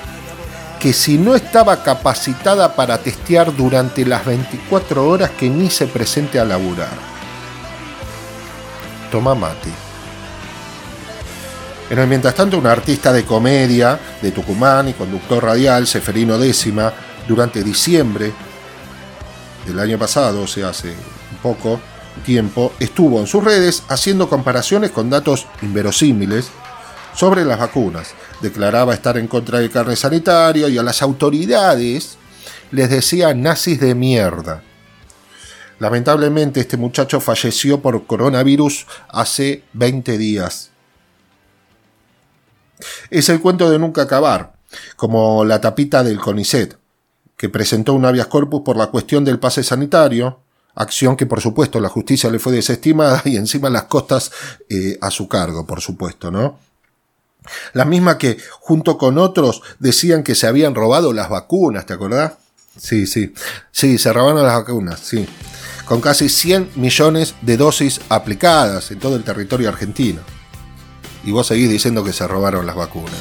que 0.79 0.93
si 0.93 1.17
no 1.17 1.35
estaba 1.35 1.83
capacitada 1.83 2.77
para 2.77 2.99
testear 2.99 3.57
durante 3.57 4.05
las 4.05 4.27
24 4.27 5.09
horas 5.09 5.31
que 5.31 5.49
ni 5.49 5.71
se 5.71 5.87
presente 5.87 6.39
a 6.39 6.45
laburar. 6.45 6.93
Toma 9.11 9.35
mate. 9.35 9.84
En 11.91 11.99
el 11.99 12.09
mientras 12.09 12.35
tanto, 12.35 12.59
un 12.59 12.67
artista 12.67 13.13
de 13.13 13.25
comedia 13.25 13.99
de 14.23 14.33
Tucumán 14.33 14.89
y 14.89 14.95
conductor 14.95 15.45
radial, 15.45 15.87
Seferino 15.87 16.39
Décima, 16.39 16.93
durante 17.29 17.63
diciembre 17.63 18.33
del 19.67 19.79
año 19.79 19.99
pasado, 19.99 20.43
o 20.43 20.47
sea, 20.47 20.71
hace 20.71 20.95
poco, 21.43 21.81
tiempo 22.25 22.73
estuvo 22.81 23.21
en 23.21 23.27
sus 23.27 23.45
redes 23.45 23.83
haciendo 23.89 24.29
comparaciones 24.29 24.93
con 24.93 25.11
datos 25.11 25.47
inverosímiles 25.63 26.49
sobre 27.15 27.45
las 27.45 27.59
vacunas. 27.59 28.15
Declaraba 28.41 28.95
estar 28.95 29.19
en 29.19 29.29
contra 29.29 29.59
del 29.59 29.71
carne 29.71 29.97
sanitario 29.97 30.69
y 30.69 30.79
a 30.79 30.83
las 30.83 31.03
autoridades 31.03 32.17
les 32.71 32.91
decía 32.91 33.35
nazis 33.35 33.81
de 33.81 33.95
mierda. 33.95 34.63
Lamentablemente 35.79 36.61
este 36.61 36.77
muchacho 36.77 37.21
falleció 37.21 37.81
por 37.81 38.07
coronavirus 38.07 38.87
hace 39.09 39.65
20 39.75 40.19
días. 40.19 40.74
Es 43.11 43.29
el 43.29 43.41
cuento 43.41 43.71
de 43.71 43.79
nunca 43.79 44.03
acabar, 44.03 44.55
como 44.97 45.45
la 45.45 45.61
tapita 45.61 46.03
del 46.03 46.19
CONICET, 46.19 46.77
que 47.37 47.49
presentó 47.49 47.93
un 47.95 48.05
habeas 48.05 48.27
corpus 48.27 48.63
por 48.65 48.77
la 48.77 48.89
cuestión 48.89 49.25
del 49.25 49.39
pase 49.39 49.63
sanitario, 49.63 50.41
acción 50.75 51.17
que 51.17 51.27
por 51.27 51.41
supuesto 51.41 51.81
la 51.81 51.89
justicia 51.89 52.31
le 52.31 52.39
fue 52.39 52.53
desestimada 52.53 53.23
y 53.25 53.37
encima 53.37 53.71
las 53.71 53.85
costas 53.85 54.33
eh, 54.69 54.99
a 55.01 55.11
su 55.11 55.29
cargo, 55.29 55.67
por 55.67 55.81
supuesto, 55.81 56.31
¿no? 56.31 56.59
La 57.75 57.85
misma 57.85 58.17
que 58.17 58.39
junto 58.61 58.97
con 58.97 59.19
otros 59.19 59.63
decían 59.79 60.23
que 60.23 60.35
se 60.35 60.47
habían 60.47 60.75
robado 60.75 61.13
las 61.13 61.29
vacunas, 61.29 61.85
¿te 61.85 61.93
acordás? 61.93 62.33
Sí, 62.77 63.07
sí, 63.07 63.35
sí, 63.71 63.99
se 63.99 64.13
robaron 64.13 64.43
las 64.43 64.55
vacunas, 64.55 65.01
sí, 65.01 65.29
con 65.85 66.01
casi 66.01 66.29
100 66.29 66.71
millones 66.77 67.35
de 67.43 67.57
dosis 67.57 68.01
aplicadas 68.09 68.91
en 68.91 68.99
todo 68.99 69.17
el 69.17 69.25
territorio 69.25 69.69
argentino. 69.69 70.21
Y 71.25 71.33
vos 71.33 71.47
seguís 71.47 71.71
diciendo 71.71 72.05
que 72.05 72.13
se 72.13 72.27
robaron 72.29 72.67
las 72.67 72.77
vacunas. 72.77 73.21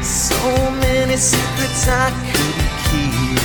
So 0.00 0.70
many 0.70 1.16
secrets 1.16 1.88
I 1.88 2.10
couldn't 2.30 2.72
keep. 2.90 3.40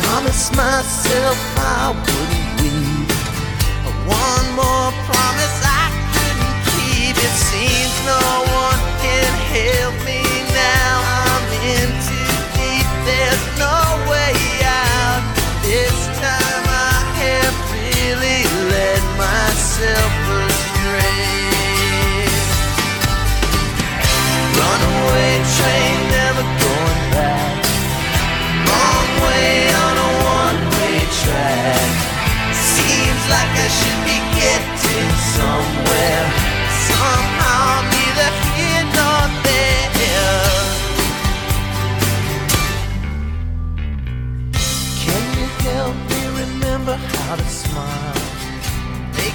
Promised 0.00 0.56
myself 0.56 1.38
I 1.58 1.92
wouldn't 1.92 2.47
One 2.58 4.46
more 4.58 4.90
promise 5.06 5.58
I 5.62 5.86
couldn't 6.14 6.58
keep. 6.74 7.14
It 7.16 7.34
seems 7.50 7.94
no 8.04 8.18
one 8.50 8.80
can 8.98 9.30
help 9.54 9.94
me 10.04 10.22
now. 10.50 10.94
I'm 11.22 11.44
in 11.70 11.88
too 12.06 12.32
deep. 12.58 12.88
There's 13.06 13.44
no 13.58 13.78
way 14.10 14.34
out. 14.66 15.22
this 15.62 15.98
time 16.18 16.64
I 16.66 16.98
have 17.22 17.54
really 17.74 18.42
led 18.72 19.02
myself 19.16 20.17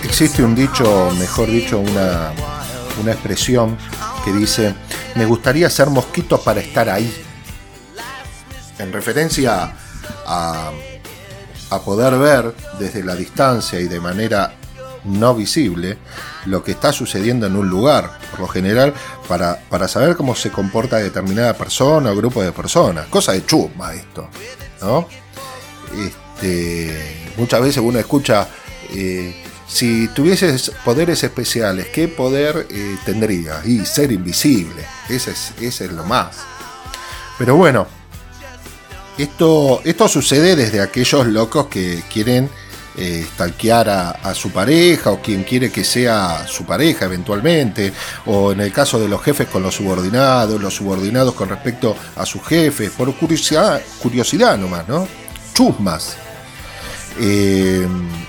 Existe 0.04 0.44
un 0.44 0.54
dicho, 0.54 1.12
mejor 1.18 1.50
dicho, 1.50 1.80
una, 1.80 2.32
una 3.02 3.12
expresión 3.12 3.76
que 4.24 4.32
dice, 4.32 4.76
me 5.16 5.26
gustaría 5.26 5.70
ser 5.70 5.90
mosquito 5.90 6.40
para 6.40 6.62
estar 6.62 6.88
ahí. 6.88 7.12
En 8.78 8.94
referencia 8.94 9.74
a, 10.26 10.72
a 11.72 11.80
poder 11.82 12.16
ver 12.20 12.54
desde 12.80 13.04
la 13.04 13.16
distancia 13.16 13.80
y 13.80 13.88
de 13.88 14.00
manera 14.00 14.54
no 15.06 15.34
visible 15.34 15.98
lo 16.46 16.64
que 16.64 16.72
está 16.72 16.92
sucediendo 16.92 17.48
en 17.48 17.56
un 17.56 17.70
lugar, 17.70 18.20
por 18.32 18.42
lo 18.42 18.48
general, 18.48 18.94
para, 19.28 19.60
para 19.70 19.88
saber 19.88 20.16
cómo 20.16 20.36
se 20.36 20.52
comporta 20.52 20.98
determinada 20.98 21.54
persona 21.54 22.12
o 22.12 22.16
grupo 22.16 22.42
de 22.42 22.52
personas. 22.52 23.08
Cosa 23.08 23.34
de 23.34 23.46
chuma 23.46 23.94
esto, 23.94 24.30
¿no? 24.82 25.08
Este, 25.98 27.32
muchas 27.38 27.62
veces 27.62 27.78
uno 27.78 28.00
escucha, 28.00 28.48
eh, 28.94 29.36
si 29.68 30.08
tuvieses 30.10 30.72
poderes 30.84 31.24
especiales, 31.24 31.88
¿qué 31.88 32.08
poder 32.08 32.68
eh, 32.70 32.98
tendría? 33.06 33.62
Y 33.66 33.86
ser 33.86 34.12
invisible, 34.12 34.86
ese 35.10 35.32
es, 35.32 35.54
ese 35.62 35.86
es 35.86 35.92
lo 35.92 36.04
más. 36.04 36.38
Pero 37.38 37.56
bueno, 37.56 37.88
esto, 39.18 39.82
esto 39.84 40.08
sucede 40.08 40.56
desde 40.56 40.82
aquellos 40.82 41.28
locos 41.28 41.68
que 41.68 42.04
quieren 42.12 42.50
eh, 42.98 43.26
a, 43.82 44.34
su 44.34 44.52
pareja 44.52 45.12
o 45.12 45.22
quien 45.22 45.44
quiere 45.44 45.72
que 45.72 45.84
sea 45.84 46.46
su 46.48 46.66
pareja 46.66 47.06
eventualmente, 47.06 47.92
o 48.26 48.52
en 48.52 48.62
el 48.62 48.72
caso 48.72 49.00
de 49.00 49.08
los 49.08 49.22
jefes 49.22 49.48
con 49.48 49.64
los 49.64 49.76
subordinados, 49.76 50.62
los 50.62 50.76
subordinados 50.76 51.34
con 51.34 51.50
respecto 51.50 51.96
a 52.16 52.26
sus 52.26 52.44
jefes, 52.44 52.92
por 52.92 53.14
curiosidad, 53.16 53.82
curiosidad 54.02 54.58
nomás, 54.58 54.88
¿no? 54.88 55.08
Chusmas. 55.54 56.18
Eh, 57.20 57.88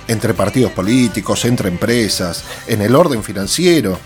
entre 0.08 0.34
partidos 0.34 0.72
políticos, 0.72 1.44
entre 1.46 1.68
empresas, 1.68 2.44
en 2.66 2.82
el 2.82 2.94
orden 2.94 3.22
financiero. 3.22 3.98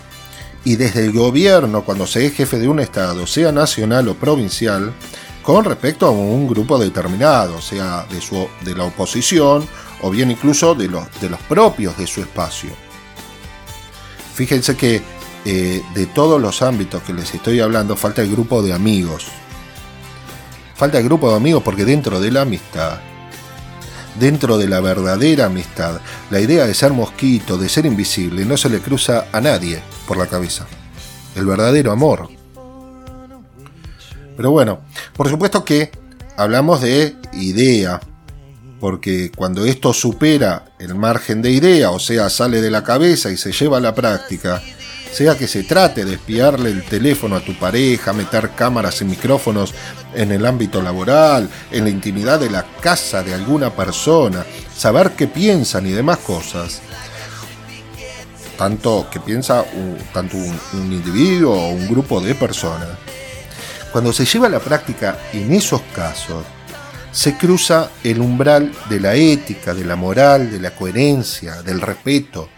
Y 0.63 0.75
desde 0.75 1.05
el 1.05 1.11
gobierno, 1.11 1.83
cuando 1.83 2.05
se 2.07 2.25
es 2.25 2.33
jefe 2.33 2.59
de 2.59 2.67
un 2.67 2.79
Estado, 2.79 3.25
sea 3.27 3.51
nacional 3.51 4.07
o 4.07 4.15
provincial, 4.15 4.93
con 5.41 5.65
respecto 5.65 6.05
a 6.05 6.11
un 6.11 6.47
grupo 6.47 6.77
determinado, 6.77 7.61
sea 7.61 8.05
de, 8.09 8.21
su, 8.21 8.47
de 8.61 8.75
la 8.75 8.83
oposición 8.85 9.67
o 10.01 10.09
bien 10.09 10.31
incluso 10.31 10.75
de 10.75 10.87
los, 10.87 11.05
de 11.21 11.29
los 11.29 11.39
propios 11.41 11.97
de 11.97 12.07
su 12.07 12.21
espacio. 12.21 12.69
Fíjense 14.33 14.75
que 14.75 15.01
eh, 15.45 15.83
de 15.93 16.05
todos 16.07 16.41
los 16.41 16.61
ámbitos 16.61 17.03
que 17.03 17.13
les 17.13 17.33
estoy 17.33 17.59
hablando, 17.59 17.95
falta 17.95 18.21
el 18.21 18.31
grupo 18.31 18.61
de 18.61 18.73
amigos. 18.73 19.27
Falta 20.75 20.97
el 20.97 21.03
grupo 21.03 21.29
de 21.29 21.35
amigos 21.35 21.63
porque 21.63 21.85
dentro 21.85 22.19
de 22.19 22.31
la 22.31 22.41
amistad 22.41 22.99
dentro 24.19 24.57
de 24.57 24.67
la 24.67 24.81
verdadera 24.81 25.45
amistad, 25.45 26.01
la 26.29 26.39
idea 26.39 26.67
de 26.67 26.73
ser 26.73 26.91
mosquito, 26.91 27.57
de 27.57 27.69
ser 27.69 27.85
invisible, 27.85 28.45
no 28.45 28.57
se 28.57 28.69
le 28.69 28.79
cruza 28.79 29.27
a 29.31 29.41
nadie 29.41 29.81
por 30.07 30.17
la 30.17 30.27
cabeza. 30.27 30.67
El 31.35 31.45
verdadero 31.45 31.91
amor. 31.91 32.29
Pero 34.35 34.51
bueno, 34.51 34.81
por 35.13 35.29
supuesto 35.29 35.63
que 35.63 35.91
hablamos 36.37 36.81
de 36.81 37.15
idea, 37.33 37.99
porque 38.79 39.31
cuando 39.35 39.65
esto 39.65 39.93
supera 39.93 40.65
el 40.79 40.95
margen 40.95 41.41
de 41.41 41.51
idea, 41.51 41.91
o 41.91 41.99
sea, 41.99 42.29
sale 42.29 42.61
de 42.61 42.71
la 42.71 42.83
cabeza 42.83 43.29
y 43.29 43.37
se 43.37 43.51
lleva 43.51 43.77
a 43.77 43.81
la 43.81 43.93
práctica, 43.93 44.61
sea 45.11 45.37
que 45.37 45.47
se 45.47 45.63
trate 45.63 46.05
de 46.05 46.13
espiarle 46.13 46.69
el 46.69 46.83
teléfono 46.83 47.35
a 47.35 47.41
tu 47.41 47.57
pareja, 47.57 48.13
meter 48.13 48.51
cámaras 48.51 49.01
y 49.01 49.05
micrófonos 49.05 49.73
en 50.13 50.31
el 50.31 50.45
ámbito 50.45 50.81
laboral, 50.81 51.49
en 51.71 51.83
la 51.83 51.89
intimidad 51.89 52.39
de 52.39 52.49
la 52.49 52.65
casa 52.79 53.23
de 53.23 53.33
alguna 53.33 53.75
persona, 53.75 54.45
saber 54.75 55.11
qué 55.11 55.27
piensan 55.27 55.87
y 55.87 55.91
demás 55.91 56.19
cosas. 56.19 56.81
Tanto 58.57 59.07
que 59.09 59.19
piensa 59.19 59.63
un, 59.73 59.97
tanto 60.13 60.37
un, 60.37 60.59
individuo 60.73 61.53
o 61.53 61.69
un 61.69 61.87
grupo 61.87 62.19
de 62.21 62.35
personas. 62.35 62.89
Cuando 63.91 64.13
se 64.13 64.25
lleva 64.25 64.47
a 64.47 64.51
la 64.51 64.59
práctica 64.59 65.17
en 65.33 65.53
esos 65.53 65.81
casos, 65.95 66.45
se 67.11 67.37
cruza 67.37 67.89
el 68.03 68.19
umbral 68.19 68.71
de 68.89 68.99
la 68.99 69.15
ética, 69.15 69.73
de 69.73 69.85
la 69.85 69.95
moral, 69.95 70.51
de 70.51 70.59
la 70.59 70.75
coherencia, 70.75 71.61
del 71.63 71.81
respeto, 71.81 72.49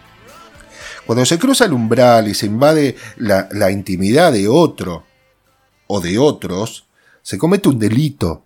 cuando 1.05 1.25
se 1.25 1.39
cruza 1.39 1.65
el 1.65 1.73
umbral 1.73 2.27
y 2.27 2.33
se 2.33 2.45
invade 2.45 2.95
la, 3.17 3.71
intimidad 3.71 4.31
de 4.31 4.47
otro 4.47 5.03
o 5.87 5.99
de 5.99 6.17
otros, 6.17 6.85
se 7.21 7.37
comete 7.37 7.69
un 7.69 7.79
delito. 7.79 8.43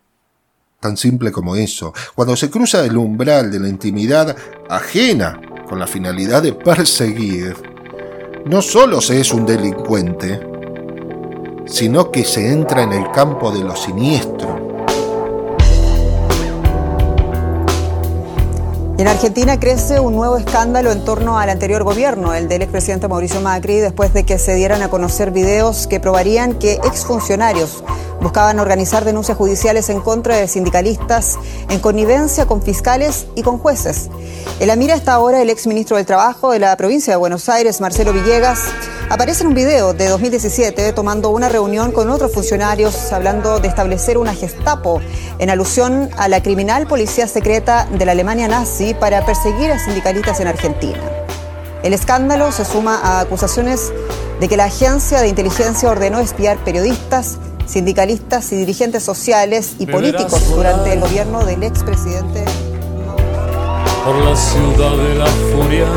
Tan 0.79 0.97
simple 0.97 1.31
como 1.31 1.55
eso. 1.55 1.93
Cuando 2.15 2.35
se 2.35 2.49
cruza 2.49 2.83
el 2.83 2.97
umbral 2.97 3.51
de 3.51 3.59
la 3.59 3.67
intimidad 3.69 4.35
ajena 4.69 5.39
con 5.67 5.79
la 5.79 5.87
finalidad 5.87 6.41
de 6.41 6.53
perseguir, 6.53 7.55
no 8.45 8.61
solo 8.61 9.01
se 9.01 9.19
es 9.19 9.31
un 9.31 9.45
delincuente, 9.45 10.39
sino 11.67 12.11
que 12.11 12.23
se 12.23 12.51
entra 12.51 12.83
en 12.83 12.93
el 12.93 13.11
campo 13.11 13.51
de 13.51 13.63
lo 13.63 13.75
siniestro, 13.75 14.74
en 18.97 19.09
Argentina 19.09 19.59
crece 19.59 19.99
un 19.99 20.15
nuevo 20.15 20.37
escándalo 20.37 20.91
en 20.91 21.03
torno 21.03 21.37
al 21.37 21.49
anterior 21.49 21.83
gobierno, 21.83 22.33
el 22.33 22.47
del 22.47 22.61
expresidente 22.61 23.09
Mauricio 23.09 23.41
Macri, 23.41 23.77
después 23.77 24.13
de 24.13 24.23
que 24.23 24.39
se 24.39 24.55
dieran 24.55 24.81
a 24.83 24.89
conocer 24.89 25.31
videos 25.31 25.85
que 25.87 25.99
probarían 25.99 26.53
que 26.53 26.73
exfuncionarios 26.75 27.83
buscaban 28.25 28.57
organizar 28.59 29.05
denuncias 29.05 29.37
judiciales 29.37 29.87
en 29.89 30.01
contra 30.01 30.35
de 30.37 30.47
sindicalistas 30.47 31.37
en 31.69 31.79
connivencia 31.79 32.47
con 32.47 32.63
fiscales 32.63 33.27
y 33.35 33.43
con 33.43 33.59
jueces. 33.59 34.09
En 34.59 34.67
la 34.67 34.75
mira 34.75 34.95
está 34.95 35.13
ahora 35.13 35.43
el 35.43 35.51
exministro 35.51 35.97
del 35.97 36.07
Trabajo 36.07 36.51
de 36.51 36.57
la 36.57 36.75
provincia 36.75 37.13
de 37.13 37.17
Buenos 37.17 37.49
Aires, 37.49 37.81
Marcelo 37.81 38.13
Villegas. 38.13 38.61
Aparece 39.11 39.43
en 39.43 39.49
un 39.49 39.53
video 39.53 39.93
de 39.93 40.07
2017 40.07 40.91
tomando 40.93 41.29
una 41.29 41.49
reunión 41.49 41.91
con 41.91 42.09
otros 42.09 42.33
funcionarios 42.33 43.13
hablando 43.13 43.59
de 43.59 43.67
establecer 43.67 44.17
una 44.17 44.33
gestapo 44.33 45.01
en 45.37 45.51
alusión 45.51 46.09
a 46.17 46.27
la 46.27 46.41
criminal 46.41 46.87
policía 46.87 47.27
secreta 47.27 47.87
de 47.91 48.05
la 48.05 48.13
Alemania 48.13 48.47
nazi 48.47 48.95
para 48.95 49.23
perseguir 49.23 49.69
a 49.71 49.77
sindicalistas 49.77 50.39
en 50.39 50.47
Argentina. 50.47 50.99
El 51.83 51.93
escándalo 51.93 52.51
se 52.51 52.65
suma 52.65 52.99
a 53.03 53.19
acusaciones 53.19 53.93
de 54.39 54.47
que 54.49 54.57
la 54.57 54.65
agencia 54.65 55.21
de 55.21 55.27
inteligencia 55.27 55.91
ordenó 55.91 56.19
espiar 56.19 56.57
periodistas, 56.63 57.37
sindicalistas 57.65 58.51
y 58.51 58.57
dirigentes 58.57 59.03
sociales 59.03 59.75
y 59.79 59.85
políticos 59.85 60.55
durante 60.55 60.93
el 60.93 60.99
gobierno 60.99 61.43
del 61.45 61.63
expresidente. 61.63 62.43
Por 64.03 64.15
la 64.17 64.35
ciudad 64.35 64.95
de 64.97 65.15
la 65.15 65.25
furia. 65.25 65.87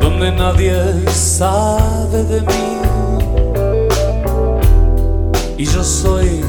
Donde 0.00 0.32
nadie 0.32 0.74
sabe 1.12 2.24
de 2.24 2.40
mí. 2.42 2.76
Y 5.58 5.64
yo 5.64 5.82
soy 5.82 6.44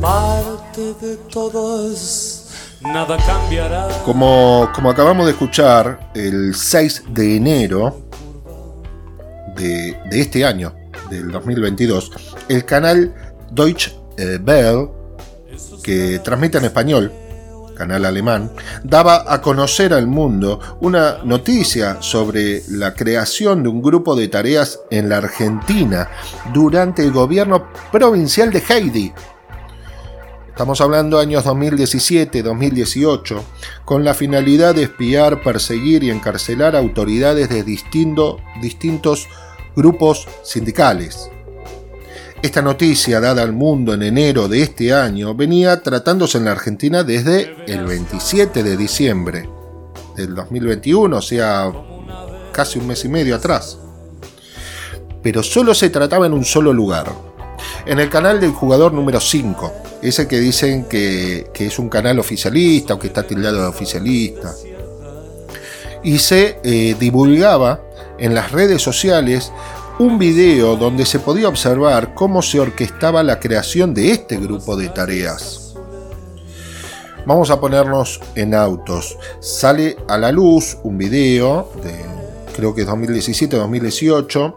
parte 0.00 0.94
de 1.00 1.16
todos 1.30 2.39
Como, 4.04 4.70
acabamos 4.90 5.26
de 5.26 5.32
escuchar, 5.32 6.10
el 6.14 6.54
6 6.54 7.04
de 7.10 7.36
enero 7.36 8.06
de, 9.54 9.96
este 10.12 10.46
año, 10.46 10.74
del 11.10 11.30
2022, 11.30 12.10
el 12.48 12.64
canal 12.64 13.14
Deutsche 13.50 13.94
Bell, 14.40 14.88
que 15.82 16.20
transmite 16.20 16.56
en 16.58 16.64
español, 16.64 17.12
canal 17.76 18.04
alemán, 18.04 18.50
daba 18.82 19.24
a 19.26 19.40
conocer 19.40 19.92
al 19.92 20.06
mundo 20.06 20.60
una 20.80 21.18
noticia 21.24 22.00
sobre 22.00 22.62
la 22.68 22.94
creación 22.94 23.62
de 23.62 23.68
un 23.68 23.82
grupo 23.82 24.14
de 24.14 24.28
tareas 24.28 24.80
en 24.90 25.08
la 25.08 25.18
Argentina 25.18 26.08
durante 26.52 27.02
el 27.02 27.10
gobierno 27.10 27.68
provincial 27.90 28.50
de 28.50 28.62
Heidi, 28.66 29.12
Estamos 30.60 30.82
hablando 30.82 31.18
años 31.18 31.46
2017-2018, 31.46 33.40
con 33.86 34.04
la 34.04 34.12
finalidad 34.12 34.74
de 34.74 34.82
espiar, 34.82 35.42
perseguir 35.42 36.04
y 36.04 36.10
encarcelar 36.10 36.76
autoridades 36.76 37.48
de 37.48 37.62
distintos 37.62 39.26
grupos 39.74 40.28
sindicales. 40.44 41.30
Esta 42.42 42.60
noticia, 42.60 43.20
dada 43.20 43.40
al 43.40 43.54
mundo 43.54 43.94
en 43.94 44.02
enero 44.02 44.48
de 44.48 44.60
este 44.60 44.92
año, 44.92 45.34
venía 45.34 45.82
tratándose 45.82 46.36
en 46.36 46.44
la 46.44 46.50
Argentina 46.52 47.04
desde 47.04 47.56
el 47.66 47.86
27 47.86 48.62
de 48.62 48.76
diciembre 48.76 49.48
del 50.14 50.34
2021, 50.34 51.16
o 51.16 51.22
sea, 51.22 51.72
casi 52.52 52.78
un 52.78 52.86
mes 52.86 53.02
y 53.06 53.08
medio 53.08 53.34
atrás. 53.34 53.78
Pero 55.22 55.42
solo 55.42 55.74
se 55.74 55.88
trataba 55.88 56.26
en 56.26 56.34
un 56.34 56.44
solo 56.44 56.74
lugar, 56.74 57.29
en 57.86 58.00
el 58.00 58.08
canal 58.08 58.40
del 58.40 58.52
jugador 58.52 58.92
número 58.92 59.20
5, 59.20 59.72
ese 60.02 60.26
que 60.26 60.38
dicen 60.38 60.84
que, 60.84 61.50
es 61.54 61.78
un 61.78 61.88
canal 61.88 62.18
oficialista 62.18 62.94
o 62.94 62.98
que 62.98 63.08
está 63.08 63.22
tildado 63.22 63.62
de 63.62 63.66
oficialista. 63.66 64.54
Y 66.02 66.18
se 66.18 66.58
eh, 66.62 66.96
divulgaba 66.98 67.80
en 68.18 68.34
las 68.34 68.52
redes 68.52 68.82
sociales 68.82 69.52
un 69.98 70.18
video 70.18 70.76
donde 70.76 71.04
se 71.04 71.18
podía 71.18 71.48
observar 71.48 72.14
cómo 72.14 72.40
se 72.40 72.58
orquestaba 72.58 73.22
la 73.22 73.38
creación 73.38 73.92
de 73.92 74.12
este 74.12 74.38
grupo 74.38 74.76
de 74.76 74.88
tareas. 74.88 75.74
Vamos 77.26 77.50
a 77.50 77.60
ponernos 77.60 78.20
en 78.34 78.54
autos. 78.54 79.18
Sale 79.40 79.98
a 80.08 80.16
la 80.16 80.32
luz 80.32 80.78
un 80.82 80.96
video 80.96 81.70
de 81.82 82.10
creo 82.56 82.74
que 82.74 82.82
es 82.82 82.88
2017-2018 82.88 84.54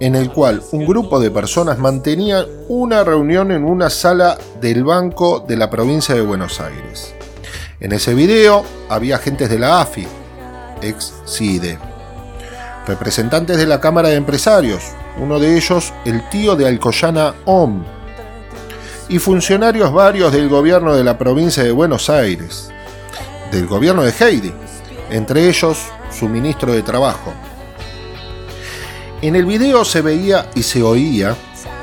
en 0.00 0.14
el 0.14 0.30
cual 0.30 0.62
un 0.72 0.86
grupo 0.86 1.20
de 1.20 1.30
personas 1.30 1.78
mantenía 1.78 2.44
una 2.68 3.04
reunión 3.04 3.52
en 3.52 3.64
una 3.64 3.90
sala 3.90 4.36
del 4.60 4.84
Banco 4.84 5.44
de 5.46 5.56
la 5.56 5.70
provincia 5.70 6.14
de 6.14 6.20
Buenos 6.20 6.60
Aires. 6.60 7.14
En 7.80 7.92
ese 7.92 8.14
video 8.14 8.64
había 8.88 9.16
agentes 9.16 9.48
de 9.50 9.58
la 9.58 9.80
AFI, 9.80 10.06
ex 10.82 11.14
CIDE, 11.26 11.78
representantes 12.86 13.56
de 13.56 13.66
la 13.66 13.80
Cámara 13.80 14.08
de 14.08 14.16
Empresarios, 14.16 14.82
uno 15.18 15.38
de 15.38 15.56
ellos 15.56 15.92
el 16.04 16.28
tío 16.28 16.56
de 16.56 16.66
Alcoyana 16.66 17.34
OM, 17.44 17.84
y 19.08 19.18
funcionarios 19.18 19.92
varios 19.92 20.32
del 20.32 20.48
gobierno 20.48 20.94
de 20.94 21.04
la 21.04 21.18
provincia 21.18 21.62
de 21.62 21.72
Buenos 21.72 22.10
Aires, 22.10 22.70
del 23.52 23.66
gobierno 23.66 24.02
de 24.02 24.12
Heidi, 24.18 24.52
entre 25.10 25.48
ellos 25.48 25.78
su 26.10 26.28
ministro 26.28 26.72
de 26.72 26.82
Trabajo. 26.82 27.32
En 29.24 29.36
el 29.36 29.46
video 29.46 29.86
se 29.86 30.02
veía 30.02 30.50
y 30.54 30.62
se 30.62 30.82
oía 30.82 31.34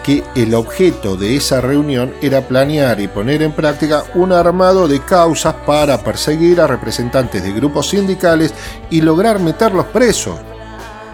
que 0.04 0.24
el 0.36 0.54
objeto 0.54 1.18
de 1.18 1.36
esa 1.36 1.60
reunión 1.60 2.14
era 2.22 2.48
planear 2.48 3.00
y 3.00 3.08
poner 3.08 3.42
en 3.42 3.52
práctica 3.52 4.04
un 4.14 4.32
armado 4.32 4.88
de 4.88 5.00
causas 5.00 5.56
para 5.66 5.98
perseguir 6.04 6.62
a 6.62 6.68
representantes 6.68 7.42
de 7.42 7.52
grupos 7.52 7.90
sindicales 7.90 8.54
y 8.92 9.02
lograr 9.02 9.40
meterlos 9.40 9.88
presos. 9.88 10.36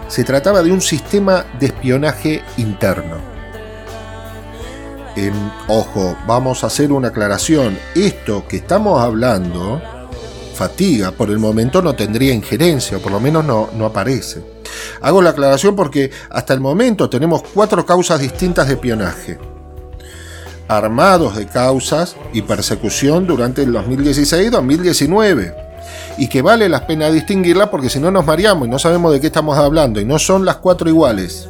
Se 0.08 0.22
trataba 0.22 0.62
de 0.62 0.70
un 0.70 0.82
sistema 0.82 1.46
de 1.58 1.68
espionaje 1.68 2.44
interno. 2.58 3.16
En, 5.16 5.32
ojo, 5.66 6.14
vamos 6.26 6.62
a 6.62 6.66
hacer 6.66 6.92
una 6.92 7.08
aclaración. 7.08 7.78
Esto 7.94 8.46
que 8.46 8.58
estamos 8.58 9.00
hablando, 9.00 9.80
fatiga, 10.52 11.10
por 11.10 11.30
el 11.30 11.38
momento 11.38 11.80
no 11.80 11.94
tendría 11.94 12.34
injerencia, 12.34 12.98
o 12.98 13.00
por 13.00 13.12
lo 13.12 13.18
menos 13.18 13.46
no, 13.46 13.70
no 13.72 13.86
aparece. 13.86 14.57
Hago 15.00 15.22
la 15.22 15.30
aclaración 15.30 15.76
porque 15.76 16.10
hasta 16.30 16.54
el 16.54 16.60
momento 16.60 17.08
tenemos 17.08 17.42
cuatro 17.54 17.84
causas 17.84 18.20
distintas 18.20 18.68
de 18.68 18.74
espionaje. 18.74 19.38
Armados 20.68 21.36
de 21.36 21.46
causas 21.46 22.16
y 22.32 22.42
persecución 22.42 23.26
durante 23.26 23.62
el 23.62 23.72
2016-2019. 23.72 25.54
Y 26.18 26.28
que 26.28 26.42
vale 26.42 26.68
la 26.68 26.86
pena 26.86 27.10
distinguirla 27.10 27.70
porque 27.70 27.88
si 27.88 28.00
no 28.00 28.10
nos 28.10 28.26
mareamos 28.26 28.68
y 28.68 28.70
no 28.70 28.78
sabemos 28.78 29.12
de 29.12 29.20
qué 29.20 29.28
estamos 29.28 29.56
hablando 29.56 30.00
y 30.00 30.04
no 30.04 30.18
son 30.18 30.44
las 30.44 30.56
cuatro 30.56 30.88
iguales. 30.88 31.48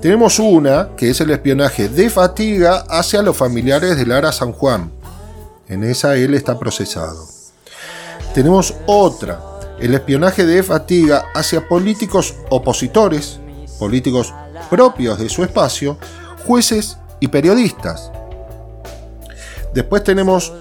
Tenemos 0.00 0.38
una, 0.38 0.90
que 0.96 1.10
es 1.10 1.20
el 1.20 1.30
espionaje 1.30 1.88
de 1.88 2.10
fatiga 2.10 2.84
hacia 2.88 3.22
los 3.22 3.36
familiares 3.36 3.96
de 3.96 4.06
Lara 4.06 4.30
San 4.30 4.52
Juan. 4.52 4.90
En 5.68 5.82
esa 5.84 6.16
él 6.16 6.34
está 6.34 6.58
procesado. 6.58 7.26
Tenemos 8.34 8.74
otra, 8.86 9.40
el 9.80 9.94
espionaje 9.94 10.46
de 10.46 10.62
fatiga 10.62 11.26
hacia 11.34 11.68
políticos 11.68 12.34
opositores, 12.50 13.40
políticos 13.78 14.32
propios 14.70 15.18
de 15.18 15.28
su 15.28 15.42
espacio, 15.42 15.98
jueces 16.46 16.98
y 17.20 17.28
periodistas. 17.28 18.10
Después 19.74 20.02
tenemos 20.04 20.52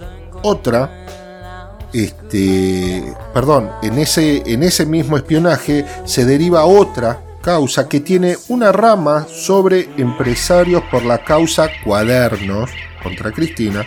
otra, 0.42 1.86
este, 1.94 3.16
perdón, 3.34 3.72
en 3.82 3.98
ese, 4.00 4.44
en 4.46 4.64
ese 4.64 4.86
mismo 4.86 5.16
espionaje 5.16 5.86
se 6.04 6.26
deriva 6.26 6.66
otra 6.66 7.22
causa 7.42 7.88
que 7.88 8.00
tiene 8.00 8.36
una 8.50 8.72
rama 8.72 9.28
sobre 9.30 9.88
empresarios 9.98 10.84
por 10.92 11.06
la 11.06 11.24
causa 11.24 11.70
Cuadernos 11.84 12.72
contra 13.02 13.32
Cristina, 13.32 13.86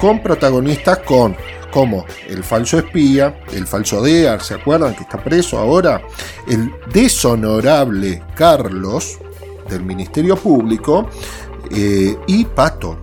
con 0.00 0.22
protagonistas 0.22 0.98
con 1.00 1.36
como 1.74 2.06
el 2.28 2.44
falso 2.44 2.78
espía, 2.78 3.42
el 3.52 3.66
falso 3.66 4.00
DEAR, 4.00 4.40
¿se 4.40 4.54
acuerdan 4.54 4.94
que 4.94 5.02
está 5.02 5.18
preso 5.18 5.58
ahora? 5.58 6.00
El 6.46 6.72
deshonorable 6.92 8.22
Carlos 8.36 9.18
del 9.68 9.82
Ministerio 9.82 10.36
Público 10.36 11.10
eh, 11.72 12.16
y 12.28 12.44
Pato. 12.44 12.96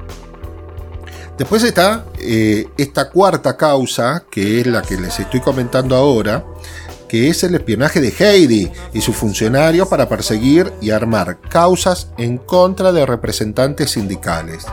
Después 1.37 1.63
está 1.63 2.05
eh, 2.17 2.65
esta 2.77 3.09
cuarta 3.09 3.57
causa, 3.57 4.23
que 4.31 4.61
es 4.61 4.67
la 4.67 4.81
que 4.81 4.95
les 4.95 5.19
estoy 5.19 5.41
comentando 5.41 5.93
ahora, 5.93 6.45
que 7.09 7.27
es 7.27 7.43
el 7.43 7.55
espionaje 7.55 7.99
de 7.99 8.13
Heidi 8.17 8.71
y 8.93 9.01
sus 9.01 9.17
funcionarios 9.17 9.89
para 9.89 10.07
perseguir 10.07 10.71
y 10.79 10.91
armar 10.91 11.41
causas 11.41 12.07
en 12.17 12.37
contra 12.37 12.93
de 12.93 13.05
representantes 13.05 13.91
sindicales. 13.91 14.65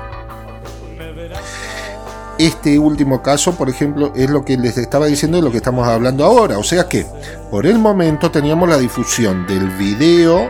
Este 2.39 2.79
último 2.79 3.21
caso, 3.21 3.57
por 3.57 3.69
ejemplo, 3.69 4.13
es 4.15 4.31
lo 4.31 4.45
que 4.45 4.57
les 4.57 4.79
estaba 4.79 5.07
diciendo 5.07 5.39
y 5.39 5.43
lo 5.43 5.51
que 5.51 5.57
estamos 5.57 5.89
hablando 5.89 6.25
ahora. 6.25 6.59
O 6.59 6.63
sea 6.63 6.89
que, 6.89 7.05
por 7.51 7.67
el 7.67 7.79
momento 7.79 8.31
teníamos 8.31 8.69
la 8.69 8.79
difusión 8.79 9.45
del 9.47 9.69
video 9.71 10.49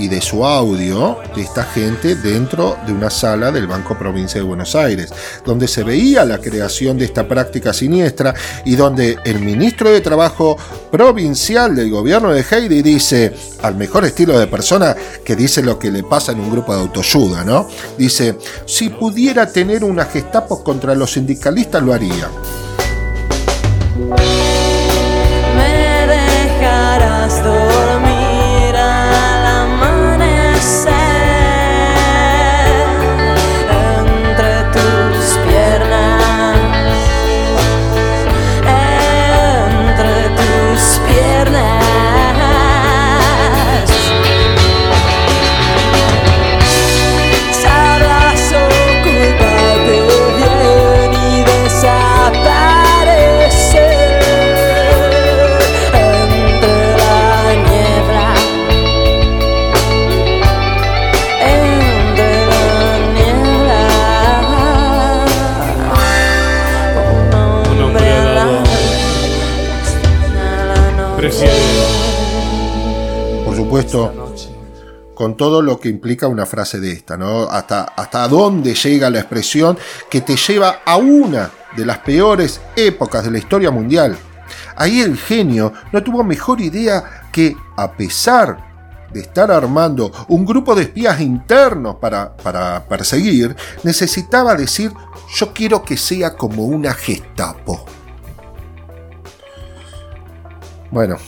y 0.00 0.08
de 0.08 0.22
su 0.22 0.46
audio 0.46 1.18
de 1.36 1.42
esta 1.42 1.62
gente 1.62 2.14
dentro 2.14 2.78
de 2.86 2.92
una 2.92 3.10
sala 3.10 3.52
del 3.52 3.66
Banco 3.66 3.98
Provincia 3.98 4.40
de 4.40 4.46
Buenos 4.46 4.74
Aires, 4.74 5.12
donde 5.44 5.68
se 5.68 5.84
veía 5.84 6.24
la 6.24 6.38
creación 6.38 6.96
de 6.96 7.04
esta 7.04 7.28
práctica 7.28 7.74
siniestra 7.74 8.34
y 8.64 8.76
donde 8.76 9.18
el 9.24 9.40
ministro 9.40 9.90
de 9.90 10.00
Trabajo 10.00 10.56
provincial 10.90 11.76
del 11.76 11.90
gobierno 11.90 12.32
de 12.32 12.44
Heidi 12.50 12.80
dice, 12.80 13.34
al 13.62 13.76
mejor 13.76 14.06
estilo 14.06 14.38
de 14.38 14.46
persona 14.46 14.96
que 15.22 15.36
dice 15.36 15.62
lo 15.62 15.78
que 15.78 15.90
le 15.90 16.02
pasa 16.02 16.32
en 16.32 16.40
un 16.40 16.50
grupo 16.50 16.74
de 16.74 16.80
autoayuda, 16.80 17.44
¿no? 17.44 17.68
Dice, 17.98 18.38
si 18.66 18.88
pudiera 18.88 19.52
tener 19.52 19.84
una 19.84 20.06
gestapo 20.06 20.64
contra 20.64 20.94
los 20.94 21.12
sindicalistas 21.12 21.82
lo 21.82 21.92
haría. 21.92 22.30
Con 75.20 75.36
todo 75.36 75.60
lo 75.60 75.78
que 75.78 75.90
implica 75.90 76.28
una 76.28 76.46
frase 76.46 76.80
de 76.80 76.92
esta, 76.92 77.18
¿no? 77.18 77.42
Hasta, 77.42 77.82
hasta 77.82 78.26
dónde 78.26 78.72
llega 78.72 79.10
la 79.10 79.18
expresión 79.18 79.76
que 80.08 80.22
te 80.22 80.34
lleva 80.34 80.80
a 80.82 80.96
una 80.96 81.50
de 81.76 81.84
las 81.84 81.98
peores 81.98 82.58
épocas 82.74 83.24
de 83.24 83.30
la 83.30 83.36
historia 83.36 83.70
mundial. 83.70 84.16
Ahí 84.76 85.02
el 85.02 85.18
genio 85.18 85.74
no 85.92 86.02
tuvo 86.02 86.24
mejor 86.24 86.62
idea 86.62 87.28
que, 87.30 87.54
a 87.76 87.92
pesar 87.92 89.08
de 89.12 89.20
estar 89.20 89.50
armando 89.50 90.10
un 90.28 90.46
grupo 90.46 90.74
de 90.74 90.84
espías 90.84 91.20
internos 91.20 91.96
para, 91.96 92.34
para 92.34 92.88
perseguir, 92.88 93.54
necesitaba 93.82 94.54
decir, 94.54 94.90
yo 95.34 95.52
quiero 95.52 95.84
que 95.84 95.98
sea 95.98 96.34
como 96.34 96.64
una 96.64 96.94
Gestapo. 96.94 97.84
Bueno, 100.90 101.18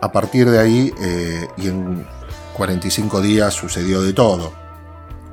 a 0.00 0.10
partir 0.10 0.50
de 0.50 0.58
ahí 0.58 0.94
eh, 0.98 1.46
y 1.58 1.68
en 1.68 2.06
45 2.54 3.20
días 3.20 3.52
sucedió 3.52 4.00
de 4.00 4.12
todo. 4.12 4.52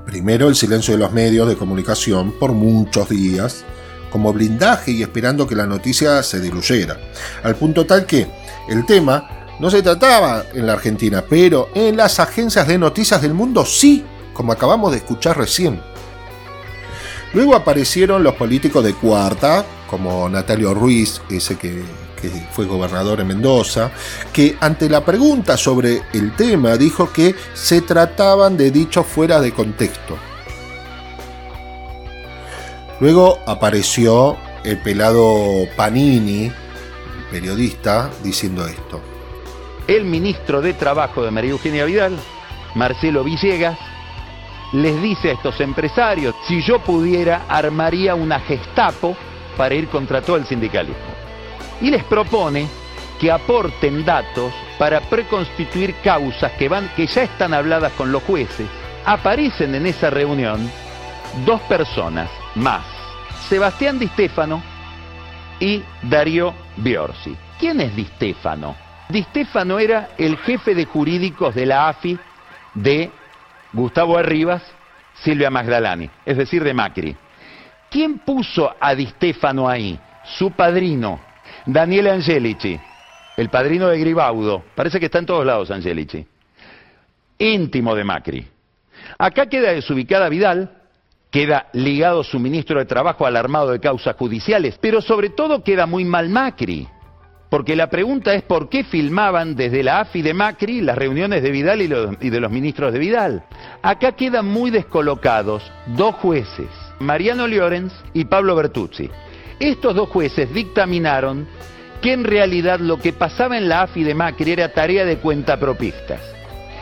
Primero 0.05 0.49
el 0.49 0.55
silencio 0.55 0.93
de 0.93 0.99
los 0.99 1.13
medios 1.13 1.47
de 1.47 1.55
comunicación 1.55 2.33
por 2.33 2.51
muchos 2.51 3.09
días, 3.09 3.63
como 4.11 4.33
blindaje 4.33 4.91
y 4.91 5.03
esperando 5.03 5.47
que 5.47 5.55
la 5.55 5.67
noticia 5.67 6.21
se 6.23 6.39
diluyera, 6.39 6.99
al 7.43 7.55
punto 7.55 7.85
tal 7.85 8.05
que 8.05 8.27
el 8.67 8.85
tema 8.85 9.47
no 9.59 9.69
se 9.69 9.83
trataba 9.83 10.45
en 10.53 10.65
la 10.65 10.73
Argentina, 10.73 11.23
pero 11.29 11.69
en 11.75 11.95
las 11.95 12.19
agencias 12.19 12.67
de 12.67 12.77
noticias 12.77 13.21
del 13.21 13.33
mundo 13.33 13.63
sí, 13.63 14.03
como 14.33 14.51
acabamos 14.51 14.91
de 14.91 14.97
escuchar 14.97 15.37
recién. 15.37 15.79
Luego 17.33 17.55
aparecieron 17.55 18.23
los 18.23 18.35
políticos 18.35 18.83
de 18.83 18.93
cuarta, 18.93 19.63
como 19.87 20.27
Natalio 20.27 20.73
Ruiz, 20.73 21.21
ese 21.29 21.55
que 21.55 21.81
que 22.21 22.29
fue 22.29 22.65
gobernador 22.65 23.19
en 23.19 23.27
Mendoza, 23.27 23.91
que 24.31 24.55
ante 24.59 24.89
la 24.89 25.03
pregunta 25.03 25.57
sobre 25.57 26.01
el 26.13 26.35
tema 26.35 26.77
dijo 26.77 27.11
que 27.11 27.35
se 27.53 27.81
trataban 27.81 28.55
de 28.57 28.71
dichos 28.71 29.05
fuera 29.05 29.41
de 29.41 29.51
contexto. 29.51 30.17
Luego 32.99 33.39
apareció 33.47 34.37
el 34.63 34.77
pelado 34.77 35.67
Panini, 35.75 36.51
periodista, 37.31 38.11
diciendo 38.23 38.65
esto. 38.67 39.01
El 39.87 40.05
ministro 40.05 40.61
de 40.61 40.73
Trabajo 40.73 41.23
de 41.23 41.31
María 41.31 41.51
Eugenia 41.51 41.85
Vidal, 41.85 42.15
Marcelo 42.75 43.23
Villegas, 43.23 43.77
les 44.73 45.01
dice 45.01 45.29
a 45.29 45.33
estos 45.33 45.59
empresarios, 45.59 46.35
si 46.47 46.61
yo 46.61 46.79
pudiera, 46.79 47.45
armaría 47.49 48.15
una 48.15 48.39
gestapo 48.39 49.17
para 49.57 49.75
ir 49.75 49.87
contra 49.89 50.21
todo 50.21 50.37
el 50.37 50.45
sindicalismo. 50.45 51.10
Y 51.81 51.89
les 51.89 52.03
propone 52.03 52.67
que 53.19 53.31
aporten 53.31 54.03
datos 54.03 54.53
para 54.77 54.99
preconstituir 55.01 55.93
causas 56.03 56.51
que, 56.53 56.67
van, 56.67 56.89
que 56.95 57.05
ya 57.05 57.23
están 57.23 57.53
habladas 57.53 57.91
con 57.93 58.11
los 58.11 58.23
jueces. 58.23 58.67
Aparecen 59.05 59.75
en 59.75 59.85
esa 59.85 60.09
reunión 60.09 60.69
dos 61.45 61.61
personas 61.61 62.29
más, 62.55 62.83
Sebastián 63.47 63.99
Di 63.99 64.07
Stefano 64.07 64.61
y 65.59 65.83
Darío 66.01 66.53
Biorsi. 66.77 67.35
¿Quién 67.59 67.81
es 67.81 67.95
Di 67.95 68.05
Stefano? 68.05 68.75
Di 69.09 69.23
Stefano 69.23 69.77
era 69.77 70.09
el 70.17 70.37
jefe 70.37 70.73
de 70.73 70.85
jurídicos 70.85 71.53
de 71.53 71.65
la 71.65 71.89
AFI 71.89 72.17
de 72.73 73.11
Gustavo 73.73 74.17
Arribas, 74.17 74.63
Silvia 75.13 75.49
Magdalani, 75.49 76.09
es 76.25 76.37
decir, 76.37 76.63
de 76.63 76.73
Macri. 76.73 77.15
¿Quién 77.89 78.19
puso 78.19 78.75
a 78.79 78.95
Di 78.95 79.05
Stefano 79.07 79.69
ahí? 79.69 79.99
Su 80.23 80.51
padrino, 80.51 81.19
Daniel 81.65 82.07
Angelici, 82.07 82.79
el 83.37 83.49
padrino 83.49 83.87
de 83.87 83.99
Gribaudo. 83.99 84.63
Parece 84.75 84.99
que 84.99 85.05
está 85.05 85.19
en 85.19 85.25
todos 85.25 85.45
lados 85.45 85.71
Angelici. 85.71 86.25
Íntimo 87.37 87.95
de 87.95 88.03
Macri. 88.03 88.47
Acá 89.17 89.47
queda 89.47 89.71
desubicada 89.71 90.29
Vidal, 90.29 90.71
queda 91.29 91.67
ligado 91.73 92.23
su 92.23 92.39
ministro 92.39 92.79
de 92.79 92.85
Trabajo 92.85 93.25
al 93.25 93.35
armado 93.35 93.71
de 93.71 93.79
causas 93.79 94.15
judiciales, 94.15 94.77
pero 94.79 95.01
sobre 95.01 95.29
todo 95.29 95.63
queda 95.63 95.85
muy 95.85 96.05
mal 96.05 96.29
Macri. 96.29 96.87
Porque 97.49 97.75
la 97.75 97.89
pregunta 97.89 98.33
es 98.33 98.43
por 98.43 98.69
qué 98.69 98.85
filmaban 98.85 99.55
desde 99.55 99.83
la 99.83 99.99
AFI 99.99 100.21
de 100.21 100.33
Macri 100.33 100.79
las 100.79 100.97
reuniones 100.97 101.43
de 101.43 101.51
Vidal 101.51 101.81
y, 101.81 102.29
de 102.29 102.39
los 102.39 102.51
ministros 102.51 102.93
de 102.93 102.99
Vidal. 102.99 103.43
Acá 103.81 104.13
quedan 104.13 104.45
muy 104.47 104.71
descolocados 104.71 105.61
dos 105.87 106.15
jueces, 106.15 106.69
Mariano 106.99 107.47
Llorens 107.47 107.93
y 108.13 108.23
Pablo 108.25 108.55
Bertuzzi. 108.55 109.09
Estos 109.61 109.93
dos 109.93 110.09
jueces 110.09 110.51
dictaminaron 110.51 111.47
que 112.01 112.13
en 112.13 112.23
realidad 112.23 112.79
lo 112.79 112.97
que 112.97 113.13
pasaba 113.13 113.59
en 113.59 113.69
la 113.69 113.83
AFI 113.83 114.03
de 114.03 114.15
Macri 114.15 114.53
era 114.53 114.73
tarea 114.73 115.05
de 115.05 115.17
cuentapropistas. 115.17 116.19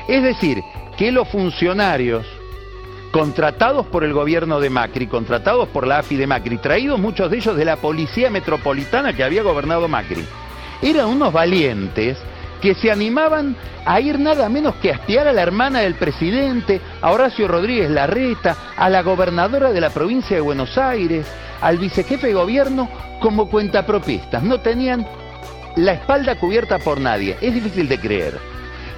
Es 0.07 0.23
decir, 0.23 0.61
que 0.97 1.11
los 1.11 1.27
funcionarios 1.27 2.25
contratados 3.11 3.85
por 3.87 4.05
el 4.05 4.13
gobierno 4.13 4.61
de 4.61 4.69
Macri, 4.69 5.07
contratados 5.07 5.67
por 5.67 5.85
la 5.85 5.99
AFI 5.99 6.15
de 6.15 6.27
Macri, 6.27 6.57
traídos 6.57 6.97
muchos 7.01 7.29
de 7.29 7.37
ellos 7.39 7.57
de 7.57 7.65
la 7.65 7.75
policía 7.75 8.29
metropolitana 8.29 9.11
que 9.11 9.25
había 9.25 9.43
gobernado 9.43 9.89
Macri, 9.89 10.23
eran 10.81 11.07
unos 11.07 11.33
valientes 11.33 12.17
que 12.61 12.75
se 12.75 12.91
animaban 12.91 13.55
a 13.85 13.99
ir 13.99 14.19
nada 14.19 14.49
menos 14.49 14.75
que 14.75 14.91
a 14.91 14.95
espiar 14.95 15.27
a 15.27 15.33
la 15.33 15.41
hermana 15.41 15.79
del 15.79 15.95
presidente, 15.95 16.81
a 17.01 17.11
Horacio 17.11 17.47
Rodríguez 17.47 17.89
Larreta, 17.89 18.55
a 18.75 18.89
la 18.89 19.01
gobernadora 19.01 19.71
de 19.71 19.81
la 19.81 19.89
provincia 19.89 20.35
de 20.35 20.41
Buenos 20.41 20.77
Aires, 20.77 21.25
al 21.61 21.77
vicejefe 21.77 22.27
de 22.27 22.33
gobierno 22.33 22.89
como 23.21 23.49
cuentapropistas. 23.49 24.43
No 24.43 24.59
tenían 24.59 25.07
la 25.75 25.93
espalda 25.93 26.39
cubierta 26.39 26.79
por 26.79 26.99
nadie. 26.99 27.37
Es 27.41 27.53
difícil 27.53 27.87
de 27.87 27.99
creer. 27.99 28.39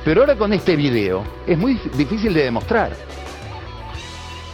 Pero 0.03 0.21
ahora 0.21 0.35
con 0.35 0.51
este 0.51 0.75
video 0.75 1.23
es 1.45 1.57
muy 1.57 1.79
difícil 1.95 2.33
de 2.33 2.43
demostrar. 2.43 2.91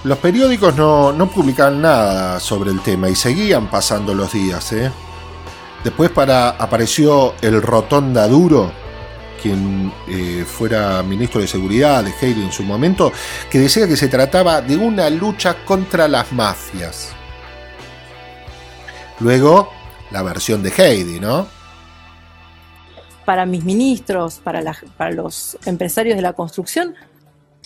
Los 0.04 0.18
periódicos 0.20 0.76
no, 0.76 1.12
no 1.12 1.28
publicaban 1.28 1.82
nada 1.82 2.40
sobre 2.40 2.72
el 2.72 2.82
tema 2.82 3.10
y 3.10 3.16
seguían 3.16 3.68
pasando 3.68 4.14
los 4.14 4.32
días. 4.32 4.72
¿eh? 4.74 4.92
Después 5.84 6.12
para, 6.12 6.50
apareció 6.50 7.34
el 7.42 7.62
Rotonda 7.62 8.28
Duro, 8.28 8.72
quien 9.42 9.92
eh, 10.08 10.44
fuera 10.46 11.02
ministro 11.04 11.42
de 11.42 11.48
Seguridad 11.48 12.04
de 12.04 12.14
Heidi 12.20 12.44
en 12.44 12.52
su 12.52 12.64
momento, 12.64 13.12
que 13.50 13.60
decía 13.60 13.88
que 13.88 13.98
se 13.98 14.08
trataba 14.08 14.62
de 14.62 14.76
una 14.78 15.10
lucha 15.10 15.64
contra 15.66 16.08
las 16.08 16.32
mafias. 16.32 17.10
Luego, 19.20 19.72
la 20.12 20.22
versión 20.24 20.62
de 20.64 20.72
Heidi, 20.76 21.20
¿no? 21.20 21.48
Para 23.26 23.46
mis 23.46 23.64
ministros, 23.64 24.40
para 24.44 24.62
los 25.12 25.58
empresarios 25.66 26.16
de 26.16 26.22
la 26.22 26.34
construcción, 26.34 26.96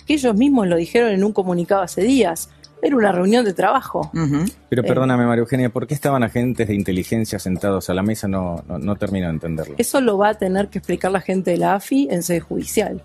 que 0.06 0.14
ellos 0.14 0.34
mismos 0.34 0.66
lo 0.66 0.76
dijeron 0.76 1.10
en 1.10 1.22
un 1.24 1.32
comunicado 1.32 1.82
hace 1.82 2.02
días, 2.02 2.50
era 2.82 2.96
una 2.96 3.12
reunión 3.12 3.44
de 3.44 3.54
trabajo. 3.54 4.10
Pero 4.68 4.82
eh, 4.82 4.86
perdóname, 4.86 5.24
María 5.24 5.42
Eugenia, 5.42 5.70
¿por 5.70 5.86
qué 5.86 5.94
estaban 5.94 6.24
agentes 6.24 6.66
de 6.66 6.74
inteligencia 6.74 7.38
sentados 7.38 7.88
a 7.88 7.94
la 7.94 8.02
mesa? 8.02 8.26
No, 8.26 8.64
no, 8.66 8.96
termino 8.96 9.28
de 9.28 9.34
entenderlo. 9.34 9.74
Eso 9.78 10.00
lo 10.00 10.18
va 10.18 10.30
a 10.30 10.34
tener 10.34 10.68
que 10.68 10.78
explicar 10.78 11.12
la 11.12 11.20
gente 11.20 11.52
de 11.52 11.58
la 11.58 11.74
AFI 11.74 12.08
en 12.10 12.24
sede 12.24 12.40
judicial. 12.40 13.04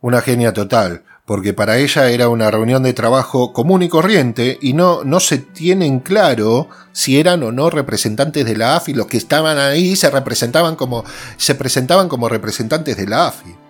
Una 0.00 0.22
genia 0.22 0.52
total, 0.54 1.02
porque 1.26 1.52
para 1.52 1.76
ella 1.76 2.10
era 2.10 2.28
una 2.28 2.50
reunión 2.50 2.82
de 2.82 2.94
trabajo 2.94 3.52
común 3.52 3.82
y 3.82 3.88
corriente 3.88 4.58
y 4.60 4.72
no, 4.72 5.04
no 5.04 5.20
se 5.20 5.38
tienen 5.38 6.00
claro 6.00 6.68
si 6.92 7.20
eran 7.20 7.42
o 7.42 7.52
no 7.52 7.68
representantes 7.68 8.46
de 8.46 8.56
la 8.56 8.76
AFI. 8.76 8.94
Los 8.94 9.06
que 9.06 9.18
estaban 9.18 9.58
ahí 9.58 9.96
se 9.96 10.10
representaban 10.10 10.76
como, 10.76 11.04
se 11.36 11.54
presentaban 11.54 12.08
como 12.08 12.28
representantes 12.30 12.96
de 12.96 13.06
la 13.06 13.28
AFI 13.28 13.63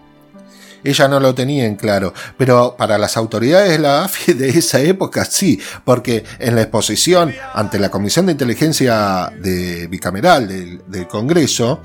ella 0.85 1.09
no 1.09 1.18
lo 1.18 1.35
tenía 1.35 1.64
en 1.64 1.76
claro, 1.76 2.12
pero 2.37 2.76
para 2.76 2.99
las 2.99 3.16
autoridades 3.16 3.70
de 3.70 3.78
la 3.78 4.05
AFI 4.05 4.35
de 4.35 4.51
esa 4.51 4.80
época 4.80 5.24
sí, 5.24 5.59
porque 5.85 6.24
en 6.39 6.55
la 6.55 6.62
exposición 6.62 7.35
ante 7.55 7.78
la 7.78 7.91
Comisión 7.91 8.26
de 8.26 8.32
Inteligencia 8.32 9.32
de 9.41 9.87
Bicameral 9.87 10.47
del, 10.47 11.09
Congreso, 11.09 11.80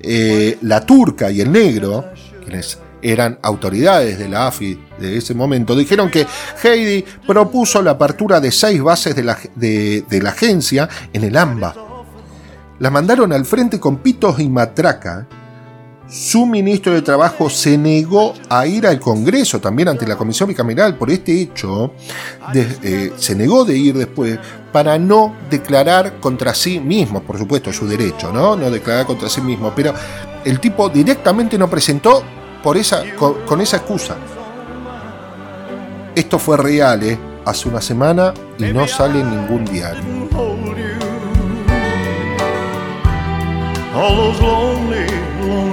eh, 0.00 0.58
la 0.62 0.84
turca 0.84 1.30
y 1.30 1.40
el 1.40 1.52
negro, 1.52 2.12
quienes 2.44 2.78
eran 3.02 3.38
autoridades 3.42 4.18
de 4.18 4.28
la 4.28 4.48
AFI 4.48 4.78
de 4.98 5.16
ese 5.16 5.34
momento, 5.34 5.74
dijeron 5.74 6.10
que 6.10 6.26
Heidi 6.62 7.04
propuso 7.26 7.80
la 7.82 7.92
apertura 7.92 8.40
de 8.40 8.52
seis 8.52 8.82
bases 8.82 9.14
de 9.16 9.22
la, 9.24 9.38
de 9.54 10.20
la 10.22 10.30
agencia 10.30 10.88
en 11.12 11.24
el 11.24 11.36
AMBA. 11.36 11.74
La 12.78 12.90
mandaron 12.90 13.32
al 13.32 13.44
frente 13.44 13.78
con 13.78 13.98
pitos 13.98 14.40
y 14.40 14.48
matraca 14.48 15.26
su 16.10 16.44
ministro 16.44 16.92
de 16.92 17.02
Trabajo 17.02 17.48
se 17.48 17.78
negó 17.78 18.34
a 18.48 18.66
ir 18.66 18.86
al 18.86 18.98
Congreso 18.98 19.60
también 19.60 19.88
ante 19.88 20.06
la 20.06 20.16
Comisión 20.16 20.48
Bicameral 20.48 20.96
por 20.96 21.10
este 21.10 21.40
hecho, 21.40 21.92
eh, 22.52 23.12
se 23.16 23.34
negó 23.36 23.64
de 23.64 23.78
ir 23.78 23.96
después 23.96 24.38
para 24.72 24.98
no 24.98 25.34
declarar 25.48 26.18
contra 26.18 26.52
sí 26.52 26.80
mismo, 26.80 27.22
por 27.22 27.38
supuesto, 27.38 27.72
su 27.72 27.86
derecho, 27.86 28.32
¿no? 28.32 28.56
No 28.56 28.70
declarar 28.70 29.06
contra 29.06 29.28
sí 29.28 29.40
mismo, 29.40 29.72
pero 29.74 29.94
el 30.44 30.58
tipo 30.58 30.88
directamente 30.88 31.56
no 31.56 31.70
presentó 31.70 32.24
por 32.62 32.76
esa, 32.76 33.04
con, 33.16 33.60
esa 33.60 33.76
excusa. 33.76 34.16
Esto 36.14 36.38
fue 36.40 36.56
real, 36.56 37.02
¿eh? 37.04 37.18
Hace 37.44 37.68
una 37.68 37.80
semana 37.80 38.34
y 38.58 38.64
no 38.64 38.86
sale 38.86 39.20
en 39.20 39.30
ningún 39.30 39.64
diario. 39.64 40.02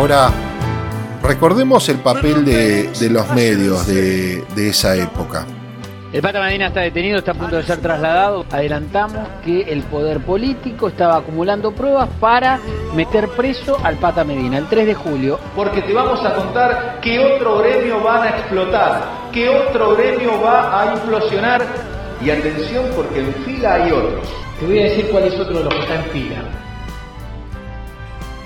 Ahora 0.00 0.30
recordemos 1.22 1.86
el 1.90 1.98
papel 1.98 2.42
de, 2.42 2.88
de 2.88 3.10
los 3.10 3.28
medios 3.32 3.86
de, 3.86 4.42
de 4.56 4.70
esa 4.70 4.96
época. 4.96 5.44
El 6.10 6.22
Pata 6.22 6.40
Medina 6.40 6.68
está 6.68 6.80
detenido, 6.80 7.18
está 7.18 7.32
a 7.32 7.34
punto 7.34 7.56
de 7.56 7.64
ser 7.64 7.82
trasladado. 7.82 8.46
Adelantamos 8.50 9.28
que 9.44 9.60
el 9.60 9.82
poder 9.82 10.20
político 10.20 10.88
estaba 10.88 11.18
acumulando 11.18 11.72
pruebas 11.72 12.08
para 12.18 12.58
meter 12.94 13.28
preso 13.28 13.76
al 13.84 13.96
Pata 13.96 14.24
Medina 14.24 14.56
el 14.56 14.68
3 14.68 14.86
de 14.86 14.94
julio. 14.94 15.38
Porque 15.54 15.82
te 15.82 15.92
vamos 15.92 16.24
a 16.24 16.34
contar 16.34 17.00
qué 17.02 17.18
otro 17.18 17.58
gremio 17.58 18.02
van 18.02 18.22
a 18.22 18.30
explotar, 18.30 19.02
qué 19.34 19.50
otro 19.50 19.94
gremio 19.96 20.40
va 20.40 20.80
a 20.80 20.94
implosionar. 20.94 21.62
Y 22.24 22.30
atención 22.30 22.86
porque 22.96 23.20
en 23.20 23.34
fila 23.44 23.74
hay 23.74 23.92
otros. 23.92 24.26
Te 24.60 24.64
voy 24.64 24.78
a 24.78 24.84
decir 24.84 25.08
cuál 25.10 25.24
es 25.24 25.38
otro 25.38 25.58
de 25.58 25.64
los 25.64 25.74
que 25.74 25.80
está 25.80 25.94
en 25.96 26.04
fila. 26.04 26.69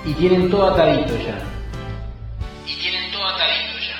Y 0.05 0.13
tienen 0.13 0.49
todo 0.49 0.67
atadito 0.67 1.15
ya. 1.17 1.39
Y 2.65 2.75
tienen 2.77 3.11
todo 3.11 3.25
atadito 3.25 3.79
ya. 3.79 3.95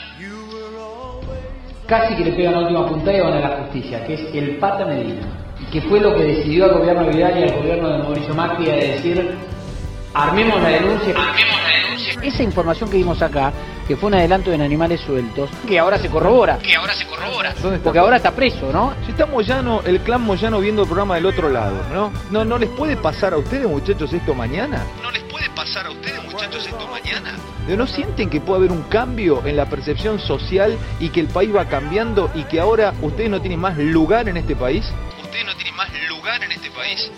Casi 1.88 2.16
que 2.16 2.26
le 2.26 2.32
pegan 2.34 2.54
la 2.54 2.60
última 2.62 2.88
puntada 2.88 3.18
y 3.18 3.22
van 3.22 3.34
a 3.34 3.40
la 3.40 3.58
justicia, 3.64 4.06
que 4.06 4.14
es 4.14 4.36
el 4.36 4.58
Pata 4.58 4.86
Medina. 4.86 5.28
Y 5.60 5.66
que 5.72 5.82
fue 5.82 6.00
lo 6.00 6.16
que 6.16 6.24
decidió 6.24 6.66
al 6.66 6.80
gobierno 6.80 7.06
de 7.06 7.12
Vidal 7.12 7.40
y 7.40 7.44
al 7.44 7.56
gobierno 7.56 7.90
de 7.90 7.98
Mauricio 8.00 8.34
Macri 8.36 8.70
a 8.70 8.76
decir, 8.76 9.36
armemos 10.14 10.62
la 10.62 10.70
denuncia. 10.70 11.16
Armemos 11.16 11.64
la 11.64 11.70
denuncia. 11.84 12.14
Esa 12.22 12.44
información 12.44 12.90
que 12.90 12.98
vimos 12.98 13.22
acá, 13.22 13.52
que 13.88 13.96
fue 13.96 14.08
un 14.08 14.16
adelanto 14.16 14.52
en 14.52 14.62
animales 14.62 15.02
sueltos, 15.02 15.50
que 15.68 15.80
ahora 15.80 15.98
se 15.98 16.10
corrobora. 16.10 16.58
Que 16.60 16.76
ahora 16.76 16.94
se 16.94 17.06
corrobora. 17.06 17.54
Porque 17.84 18.00
ahora 18.00 18.18
está 18.18 18.32
preso, 18.32 18.72
¿no? 18.72 18.94
Si 19.06 19.12
está 19.12 19.26
Moyano, 19.26 19.82
el 19.86 20.00
clan 20.02 20.22
Moyano 20.22 20.60
viendo 20.60 20.84
el 20.84 20.88
programa 20.88 21.16
del 21.16 21.26
otro 21.26 21.50
lado, 21.50 21.76
¿no? 21.94 22.12
¿No, 22.32 22.46
no 22.46 22.58
les 22.58 22.70
puede 22.70 22.98
pasar 22.98 23.34
a 23.34 23.38
ustedes, 23.38 23.68
muchachos, 23.68 24.12
esto 24.14 24.34
mañana? 24.34 24.84
¿No 25.02 25.12
les 25.12 25.24
puede 25.24 25.50
pasar 25.52 25.86
a 25.86 25.92
ustedes, 25.92 26.24
muchachos, 26.24 26.66
esto 26.66 26.88
mañana? 26.88 27.36
¿No 27.68 27.88
sienten 27.88 28.30
que 28.30 28.40
puede 28.42 28.60
haber 28.60 28.72
un 28.72 28.84
cambio 28.84 29.42
en 29.46 29.56
la 29.56 29.66
percepción 29.66 30.20
social 30.20 30.78
y 31.00 31.10
que 31.10 31.20
el 31.20 31.28
país 31.28 31.56
va 31.56 31.66
cambiando 31.66 32.30
y 32.36 32.44
que 32.44 32.60
ahora 32.60 32.94
ustedes 33.02 33.30
no 33.30 33.42
tienen 33.42 33.60
más 33.60 33.78
lugar 33.78 34.30
en 34.30 34.38
este 34.38 34.56
país? 34.56 34.86
¿Ustedes 35.24 35.46
no 35.46 35.56
tienen 35.56 35.76
más 35.76 35.90
lugar 36.10 36.44
en 36.44 36.52
este 36.52 36.70
país? 36.72 37.12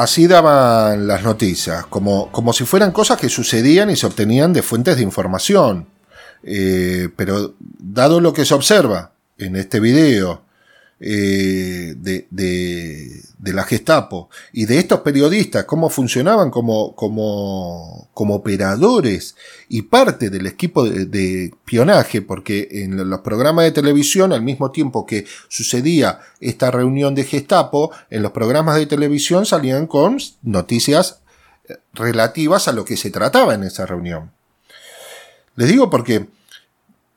Así 0.00 0.26
daban 0.26 1.06
las 1.06 1.22
noticias, 1.22 1.84
como, 1.84 2.32
como 2.32 2.54
si 2.54 2.64
fueran 2.64 2.90
cosas 2.90 3.20
que 3.20 3.28
sucedían 3.28 3.90
y 3.90 3.96
se 3.96 4.06
obtenían 4.06 4.54
de 4.54 4.62
fuentes 4.62 4.96
de 4.96 5.02
información. 5.02 5.88
Eh, 6.42 7.10
pero 7.16 7.52
dado 7.78 8.18
lo 8.18 8.32
que 8.32 8.46
se 8.46 8.54
observa 8.54 9.12
en 9.36 9.56
este 9.56 9.78
video 9.78 10.40
eh, 11.00 11.94
de, 11.96 12.26
de, 12.30 13.22
de, 13.38 13.52
la 13.52 13.64
Gestapo 13.64 14.28
y 14.52 14.66
de 14.66 14.78
estos 14.78 15.00
periodistas, 15.00 15.64
cómo 15.64 15.88
funcionaban 15.88 16.50
como, 16.50 16.94
como, 16.94 18.10
como 18.12 18.34
operadores 18.34 19.34
y 19.68 19.82
parte 19.82 20.28
del 20.28 20.46
equipo 20.46 20.84
de, 20.84 21.06
de, 21.06 21.46
espionaje, 21.46 22.20
porque 22.20 22.68
en 22.70 23.08
los 23.08 23.20
programas 23.20 23.64
de 23.64 23.72
televisión, 23.72 24.32
al 24.32 24.42
mismo 24.42 24.70
tiempo 24.70 25.06
que 25.06 25.24
sucedía 25.48 26.20
esta 26.40 26.70
reunión 26.70 27.14
de 27.14 27.24
Gestapo, 27.24 27.90
en 28.10 28.22
los 28.22 28.32
programas 28.32 28.76
de 28.76 28.86
televisión 28.86 29.46
salían 29.46 29.86
con 29.86 30.18
noticias 30.42 31.20
relativas 31.94 32.68
a 32.68 32.72
lo 32.72 32.84
que 32.84 32.96
se 32.96 33.10
trataba 33.10 33.54
en 33.54 33.64
esa 33.64 33.86
reunión. 33.86 34.32
Les 35.56 35.68
digo 35.68 35.90
porque 35.90 36.26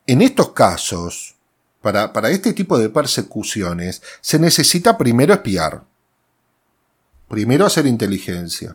en 0.08 0.22
estos 0.22 0.52
casos, 0.52 1.33
para, 1.84 2.14
para 2.14 2.30
este 2.30 2.54
tipo 2.54 2.80
de 2.80 2.88
persecuciones 2.90 4.02
se 4.22 4.40
necesita 4.40 4.98
primero 4.98 5.34
espiar. 5.34 5.84
Primero 7.28 7.66
hacer 7.66 7.86
inteligencia. 7.86 8.74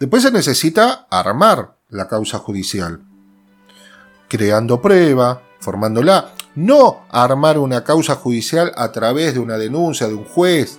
Después 0.00 0.22
se 0.22 0.30
necesita 0.30 1.06
armar 1.10 1.76
la 1.90 2.08
causa 2.08 2.38
judicial. 2.38 3.02
Creando 4.28 4.80
prueba, 4.80 5.42
formándola. 5.60 6.32
No 6.54 7.04
armar 7.10 7.58
una 7.58 7.84
causa 7.84 8.14
judicial 8.14 8.72
a 8.74 8.90
través 8.90 9.34
de 9.34 9.40
una 9.40 9.58
denuncia 9.58 10.08
de 10.08 10.14
un 10.14 10.24
juez 10.24 10.78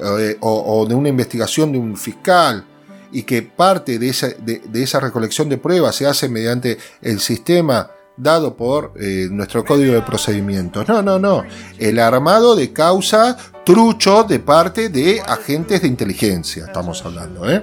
eh, 0.00 0.38
o, 0.40 0.86
de 0.88 0.94
una 0.94 1.10
investigación 1.10 1.72
de 1.72 1.78
un 1.78 1.98
fiscal 1.98 2.64
y 3.12 3.24
que 3.24 3.42
parte 3.42 3.98
de 3.98 4.08
esa, 4.08 4.28
de 4.28 4.82
esa 4.82 4.98
recolección 4.98 5.50
de 5.50 5.58
pruebas 5.58 5.94
se 5.94 6.06
hace 6.06 6.30
mediante 6.30 6.78
el 7.02 7.20
sistema 7.20 7.90
dado 8.18 8.56
por 8.56 8.92
eh, 9.00 9.28
nuestro 9.30 9.64
código 9.64 9.94
de 9.94 10.02
procedimientos. 10.02 10.86
No, 10.88 11.02
no, 11.02 11.18
no. 11.18 11.44
El 11.78 11.98
armado 12.00 12.56
de 12.56 12.72
causa 12.72 13.36
trucho 13.64 14.24
de 14.24 14.40
parte 14.40 14.88
de 14.88 15.20
agentes 15.20 15.82
de 15.82 15.88
inteligencia, 15.88 16.64
estamos 16.66 17.04
hablando. 17.04 17.48
¿eh? 17.50 17.62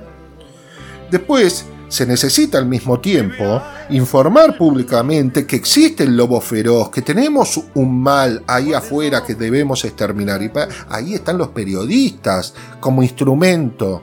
Después, 1.12 1.66
se 1.88 2.06
necesita 2.06 2.58
al 2.58 2.66
mismo 2.66 2.99
tiempo 2.99 3.62
informar 3.89 4.58
públicamente 4.58 5.45
que 5.45 5.56
existe 5.56 6.03
el 6.03 6.18
lobo 6.18 6.41
feroz, 6.41 6.89
que 6.89 7.01
tenemos 7.01 7.62
un 7.76 8.01
mal 8.01 8.43
ahí 8.47 8.74
afuera 8.74 9.24
que 9.24 9.36
debemos 9.36 9.86
exterminar. 9.86 10.41
Y 10.41 10.51
ahí 10.89 11.14
están 11.14 11.38
los 11.38 11.49
periodistas 11.49 12.53
como 12.80 13.03
instrumento 13.03 14.01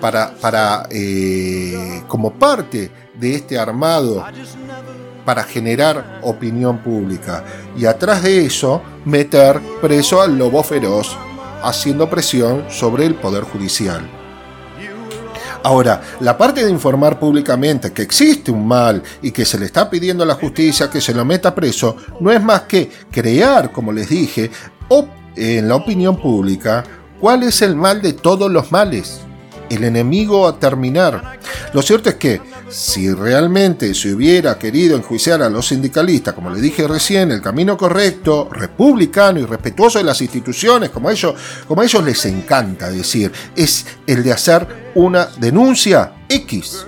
para, 0.00 0.34
para 0.34 0.86
eh, 0.90 2.02
como 2.06 2.34
parte 2.34 2.90
de 3.18 3.34
este 3.34 3.58
armado 3.58 4.22
para 5.26 5.42
generar 5.42 6.20
opinión 6.22 6.78
pública 6.78 7.44
y 7.76 7.84
atrás 7.84 8.22
de 8.22 8.46
eso 8.46 8.80
meter 9.04 9.60
preso 9.82 10.22
al 10.22 10.38
lobo 10.38 10.62
feroz, 10.62 11.18
haciendo 11.62 12.08
presión 12.08 12.64
sobre 12.70 13.04
el 13.04 13.16
Poder 13.16 13.42
Judicial. 13.42 14.08
Ahora, 15.64 16.00
la 16.20 16.38
parte 16.38 16.64
de 16.64 16.70
informar 16.70 17.18
públicamente 17.18 17.92
que 17.92 18.02
existe 18.02 18.52
un 18.52 18.68
mal 18.68 19.02
y 19.20 19.32
que 19.32 19.44
se 19.44 19.58
le 19.58 19.66
está 19.66 19.90
pidiendo 19.90 20.22
a 20.22 20.26
la 20.26 20.34
justicia 20.34 20.88
que 20.88 21.00
se 21.00 21.12
lo 21.12 21.24
meta 21.24 21.52
preso, 21.54 21.96
no 22.20 22.30
es 22.30 22.40
más 22.40 22.62
que 22.62 22.88
crear, 23.10 23.72
como 23.72 23.92
les 23.92 24.08
dije, 24.08 24.50
en 25.34 25.68
la 25.68 25.74
opinión 25.74 26.22
pública, 26.22 26.84
cuál 27.20 27.42
es 27.42 27.62
el 27.62 27.74
mal 27.74 28.00
de 28.00 28.12
todos 28.12 28.48
los 28.48 28.70
males 28.70 29.22
el 29.70 29.84
enemigo 29.84 30.46
a 30.46 30.58
terminar. 30.58 31.38
Lo 31.72 31.82
cierto 31.82 32.08
es 32.08 32.16
que 32.16 32.40
si 32.68 33.12
realmente 33.12 33.94
se 33.94 34.12
hubiera 34.12 34.58
querido 34.58 34.96
enjuiciar 34.96 35.42
a 35.42 35.48
los 35.48 35.68
sindicalistas, 35.68 36.34
como 36.34 36.50
le 36.50 36.60
dije 36.60 36.86
recién, 36.88 37.30
el 37.30 37.40
camino 37.40 37.76
correcto, 37.76 38.48
republicano 38.50 39.38
y 39.38 39.44
respetuoso 39.44 39.98
de 39.98 40.04
las 40.04 40.20
instituciones, 40.20 40.90
como 40.90 41.08
a 41.08 41.12
ellos, 41.12 41.34
como 41.66 41.82
a 41.82 41.84
ellos 41.84 42.04
les 42.04 42.24
encanta 42.26 42.90
decir, 42.90 43.32
es 43.54 43.86
el 44.06 44.22
de 44.22 44.32
hacer 44.32 44.66
una 44.94 45.26
denuncia 45.38 46.12
X 46.28 46.86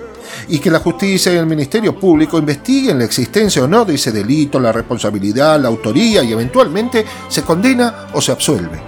y 0.48 0.58
que 0.58 0.70
la 0.70 0.78
justicia 0.78 1.32
y 1.32 1.36
el 1.36 1.46
Ministerio 1.46 1.98
Público 1.98 2.38
investiguen 2.38 2.98
la 2.98 3.04
existencia 3.04 3.62
o 3.62 3.68
no 3.68 3.84
de 3.84 3.94
ese 3.94 4.12
delito, 4.12 4.58
la 4.58 4.72
responsabilidad, 4.72 5.60
la 5.60 5.68
autoría 5.68 6.22
y 6.22 6.32
eventualmente 6.32 7.04
se 7.28 7.42
condena 7.42 8.08
o 8.12 8.20
se 8.20 8.32
absuelve. 8.32 8.80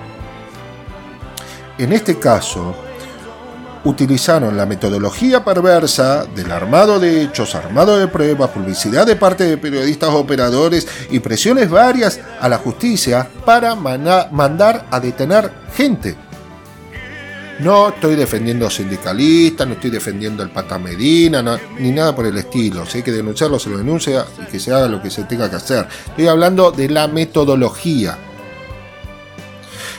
En 1.78 1.92
este 1.92 2.18
caso, 2.18 2.74
utilizaron 3.84 4.56
la 4.56 4.66
metodología 4.66 5.44
perversa 5.44 6.24
del 6.24 6.50
armado 6.52 7.00
de 7.00 7.22
hechos, 7.22 7.54
armado 7.54 7.98
de 7.98 8.08
pruebas, 8.08 8.50
publicidad 8.50 9.06
de 9.06 9.16
parte 9.16 9.44
de 9.44 9.56
periodistas 9.56 10.10
operadores 10.10 10.86
y 11.10 11.20
presiones 11.20 11.70
varias 11.70 12.20
a 12.40 12.48
la 12.48 12.58
justicia 12.58 13.28
para 13.44 13.74
mandar 13.74 14.86
a 14.90 15.00
detener 15.00 15.50
gente. 15.74 16.16
No 17.60 17.90
estoy 17.90 18.16
defendiendo 18.16 18.70
sindicalistas, 18.70 19.66
no 19.66 19.74
estoy 19.74 19.90
defendiendo 19.90 20.42
el 20.42 20.50
pata 20.50 20.78
Medina, 20.78 21.42
ni 21.78 21.90
nada 21.90 22.14
por 22.16 22.24
el 22.24 22.38
estilo. 22.38 22.86
Si 22.86 22.98
hay 22.98 23.04
que 23.04 23.12
denunciarlo, 23.12 23.58
se 23.58 23.68
lo 23.68 23.76
denuncia 23.76 24.24
y 24.42 24.50
que 24.50 24.58
se 24.58 24.72
haga 24.72 24.88
lo 24.88 25.02
que 25.02 25.10
se 25.10 25.24
tenga 25.24 25.50
que 25.50 25.56
hacer. 25.56 25.86
Estoy 26.06 26.26
hablando 26.26 26.70
de 26.70 26.88
la 26.88 27.06
metodología. 27.06 28.16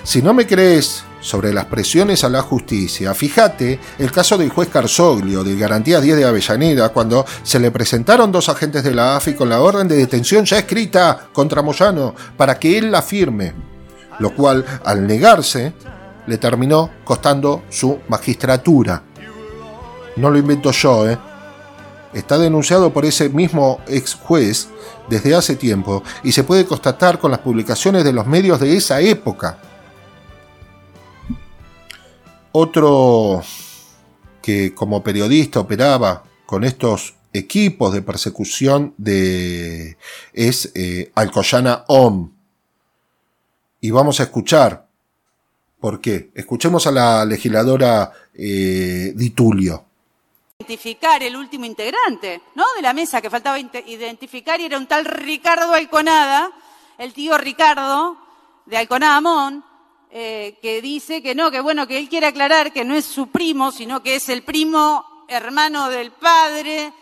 Si 0.04 0.24
no 0.24 0.34
me 0.34 0.48
crees 0.48 1.04
sobre 1.22 1.54
las 1.54 1.66
presiones 1.66 2.24
a 2.24 2.30
la 2.30 2.42
justicia, 2.42 3.14
fíjate 3.14 3.80
el 4.00 4.12
caso 4.12 4.38
del 4.38 4.50
juez 4.50 4.70
Carsoglio 4.70 5.44
de 5.44 5.56
Garantías 5.56 6.02
10 6.02 6.18
de 6.18 6.26
Avellaneda, 6.26 6.90
cuando 6.90 7.26
se 7.44 7.60
le 7.60 7.72
presentaron 7.72 8.32
dos 8.32 8.50
agentes 8.50 8.84
de 8.84 8.94
la 8.94 9.16
AFI 9.16 9.36
con 9.36 9.48
la 9.48 9.62
orden 9.62 9.88
de 9.88 9.96
detención 9.96 10.44
ya 10.44 10.58
escrita 10.58 11.28
contra 11.32 11.62
Moyano 11.62 12.14
para 12.36 12.60
que 12.60 12.78
él 12.78 12.92
la 12.92 13.02
firme, 13.02 13.54
lo 14.20 14.36
cual, 14.36 14.66
al 14.84 15.08
negarse, 15.08 15.74
le 16.28 16.38
terminó 16.38 16.90
costando 17.04 17.64
su 17.70 18.00
magistratura. 18.08 19.04
No 20.16 20.30
lo 20.30 20.38
invento 20.38 20.72
yo, 20.72 21.10
¿eh? 21.10 21.18
Está 22.14 22.38
denunciado 22.38 22.92
por 22.92 23.06
ese 23.06 23.30
mismo 23.30 23.80
ex 23.88 24.16
juez 24.16 24.68
desde 25.10 25.34
hace 25.34 25.56
tiempo 25.56 26.04
y 26.24 26.34
se 26.34 26.44
puede 26.44 26.66
constatar 26.66 27.20
con 27.20 27.32
las 27.32 27.40
publicaciones 27.40 28.04
de 28.04 28.12
los 28.12 28.28
medios 28.28 28.60
de 28.60 28.76
esa 28.76 29.00
época. 29.00 29.58
Otro 32.54 33.44
que 34.42 34.74
como 34.74 35.04
periodista 35.04 35.60
operaba 35.60 36.24
con 36.46 36.64
estos 36.64 37.16
equipos 37.34 37.94
de 37.94 38.02
persecución 38.02 38.94
de, 38.98 39.98
es 40.34 40.72
eh, 40.76 41.12
Alcoyana 41.16 41.86
OM. 41.88 42.32
Y 43.80 43.92
vamos 43.92 44.20
a 44.20 44.24
escuchar 44.24 44.88
por 45.80 46.02
qué. 46.02 46.32
Escuchemos 46.36 46.86
a 46.88 46.92
la 46.92 47.26
legisladora 47.26 48.12
eh, 48.34 49.14
Ditulio. 49.16 49.86
identificar 50.60 51.24
el 51.24 51.36
último 51.36 51.66
integrante, 51.66 52.42
¿no? 52.56 52.66
De 52.76 52.82
la 52.82 52.94
mesa 52.94 53.22
que 53.22 53.30
faltaba 53.30 53.58
identificar 53.60 54.60
y 54.60 54.66
era 54.66 54.78
un 54.78 54.88
tal 54.88 55.06
Ricardo 55.06 55.74
Alconada, 55.74 56.52
el 56.98 57.14
tío 57.14 57.38
Ricardo 57.38 58.18
de 58.66 58.78
Alconada 58.78 59.18
Amón, 59.18 59.64
eh, 60.14 60.58
que 60.62 60.82
dice 60.82 61.24
que 61.24 61.34
no, 61.34 61.52
que 61.52 61.62
bueno, 61.62 61.88
que 61.88 61.98
él 61.98 62.10
quiere 62.10 62.28
aclarar 62.28 62.74
que 62.74 62.84
no 62.84 62.96
es 62.96 63.06
su 63.06 63.28
primo, 63.28 63.72
sino 63.72 64.04
que 64.04 64.16
es 64.16 64.28
el 64.28 64.44
primo 64.44 65.26
hermano 65.30 65.88
del 65.88 66.12
padre. 66.12 66.94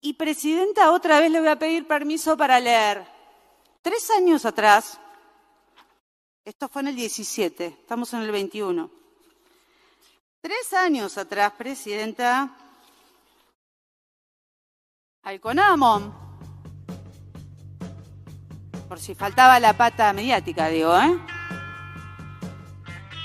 Y 0.00 0.14
presidenta, 0.14 0.92
otra 0.92 1.20
vez 1.20 1.30
le 1.30 1.40
voy 1.40 1.50
a 1.50 1.58
pedir 1.58 1.86
permiso 1.86 2.38
para 2.38 2.58
leer. 2.58 3.06
Tres 3.82 4.10
años 4.16 4.46
atrás, 4.46 4.98
esto 6.42 6.70
fue 6.70 6.80
en 6.80 6.88
el 6.88 6.96
17, 6.96 7.66
estamos 7.66 8.14
en 8.14 8.20
el 8.20 8.30
21. 8.30 8.90
Tres 10.40 10.72
años 10.72 11.18
atrás, 11.18 11.52
presidenta, 11.52 12.56
Alconamon, 15.22 16.14
por 18.88 18.98
si 18.98 19.14
faltaba 19.14 19.60
la 19.60 19.76
pata 19.76 20.14
mediática, 20.14 20.68
digo, 20.68 20.98
¿eh? 20.98 21.39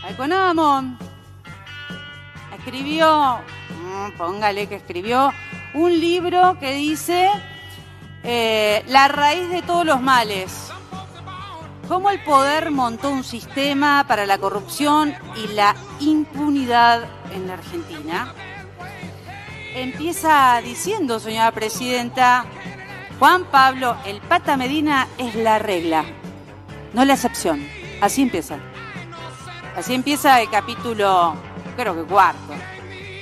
Alconamon 0.05 0.99
escribió, 2.55 3.39
mm, 3.69 4.17
póngale 4.17 4.67
que 4.67 4.75
escribió, 4.75 5.31
un 5.73 5.99
libro 5.99 6.57
que 6.59 6.73
dice 6.75 7.29
eh, 8.23 8.83
La 8.87 9.07
raíz 9.07 9.49
de 9.49 9.63
todos 9.63 9.85
los 9.85 10.01
males. 10.01 10.71
Cómo 11.87 12.11
el 12.11 12.23
poder 12.23 12.69
montó 12.71 13.09
un 13.09 13.23
sistema 13.23 14.05
para 14.07 14.25
la 14.25 14.37
corrupción 14.37 15.15
y 15.35 15.53
la 15.53 15.75
impunidad 15.99 17.03
en 17.33 17.47
la 17.47 17.53
Argentina. 17.53 18.33
Empieza 19.73 20.61
diciendo, 20.63 21.19
señora 21.19 21.51
presidenta, 21.51 22.45
Juan 23.19 23.45
Pablo, 23.45 23.97
el 24.05 24.21
pata 24.21 24.55
Medina 24.55 25.07
es 25.17 25.35
la 25.35 25.59
regla, 25.59 26.05
no 26.93 27.05
la 27.05 27.13
excepción. 27.13 27.67
Así 28.01 28.21
empieza. 28.21 28.59
Así 29.75 29.93
empieza 29.93 30.41
el 30.41 30.49
capítulo, 30.49 31.35
creo 31.75 31.95
que 31.95 32.03
cuarto, 32.03 32.53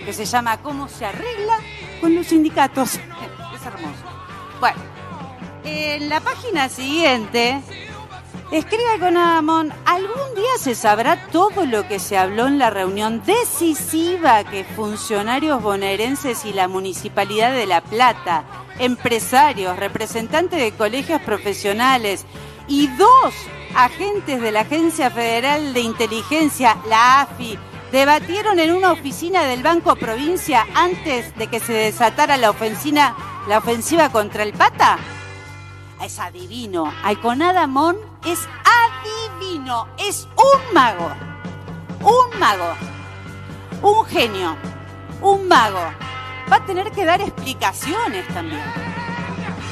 que 0.05 0.13
se 0.13 0.25
llama 0.25 0.57
¿Cómo 0.61 0.87
se 0.87 1.05
arregla 1.05 1.57
con 1.99 2.13
los 2.13 2.27
sindicatos? 2.27 2.99
Es 3.55 3.65
hermoso. 3.65 4.03
Bueno, 4.59 4.79
en 5.63 6.09
la 6.09 6.19
página 6.19 6.69
siguiente 6.69 7.61
escribe 8.51 8.99
con 8.99 9.17
Amon, 9.17 9.73
algún 9.85 10.35
día 10.35 10.57
se 10.59 10.75
sabrá 10.75 11.27
todo 11.27 11.65
lo 11.65 11.87
que 11.87 11.97
se 11.97 12.17
habló 12.17 12.47
en 12.47 12.59
la 12.59 12.69
reunión 12.69 13.23
decisiva 13.25 14.43
que 14.43 14.63
funcionarios 14.63 15.61
bonaerenses 15.61 16.45
y 16.45 16.53
la 16.53 16.67
Municipalidad 16.67 17.53
de 17.53 17.65
La 17.65 17.81
Plata, 17.81 18.43
empresarios, 18.79 19.77
representantes 19.77 20.59
de 20.59 20.71
colegios 20.71 21.21
profesionales 21.21 22.25
y 22.67 22.87
dos 22.87 23.33
agentes 23.75 24.41
de 24.41 24.51
la 24.51 24.61
Agencia 24.61 25.09
Federal 25.11 25.73
de 25.73 25.81
Inteligencia, 25.81 26.77
la 26.87 27.21
AFI, 27.21 27.57
debatieron 27.91 28.59
en 28.59 28.73
una 28.73 28.91
oficina 28.91 29.43
del 29.43 29.61
Banco 29.61 29.95
Provincia 29.95 30.65
antes 30.73 31.35
de 31.37 31.47
que 31.47 31.59
se 31.59 31.73
desatara 31.73 32.37
la 32.37 32.49
ofensiva, 32.49 33.15
la 33.47 33.59
ofensiva 33.59 34.09
contra 34.09 34.43
el 34.43 34.53
Pata? 34.53 34.97
Es 36.01 36.19
adivino. 36.19 36.91
Alconada 37.03 37.67
Mon 37.67 37.95
es 38.25 38.39
adivino. 38.65 39.87
Es 39.97 40.27
un 40.35 40.73
mago. 40.73 41.11
Un 42.01 42.39
mago. 42.39 42.73
Un 43.81 44.05
genio. 44.05 44.57
Un 45.21 45.47
mago. 45.47 45.79
Va 46.51 46.57
a 46.57 46.65
tener 46.65 46.91
que 46.91 47.05
dar 47.05 47.21
explicaciones 47.21 48.27
también. 48.29 48.63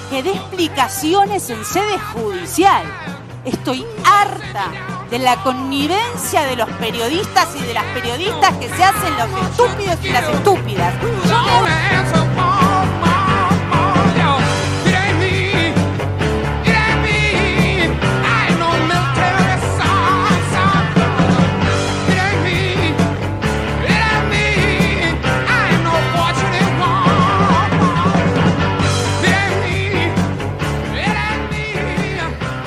Que 0.09 0.23
dé 0.23 0.31
explicaciones 0.31 1.49
en 1.49 1.65
sede 1.65 1.99
judicial. 2.13 2.85
Estoy 3.45 3.83
harta 4.05 4.67
de 5.09 5.17
la 5.17 5.35
connivencia 5.43 6.43
de 6.43 6.55
los 6.55 6.69
periodistas 6.73 7.47
y 7.55 7.65
de 7.65 7.73
las 7.73 7.85
periodistas 7.85 8.55
que 8.57 8.69
se 8.69 8.83
hacen 8.83 9.17
los 9.17 9.41
estúpidos 9.49 9.97
y 10.03 10.09
las 10.09 10.29
estúpidas. 10.29 10.93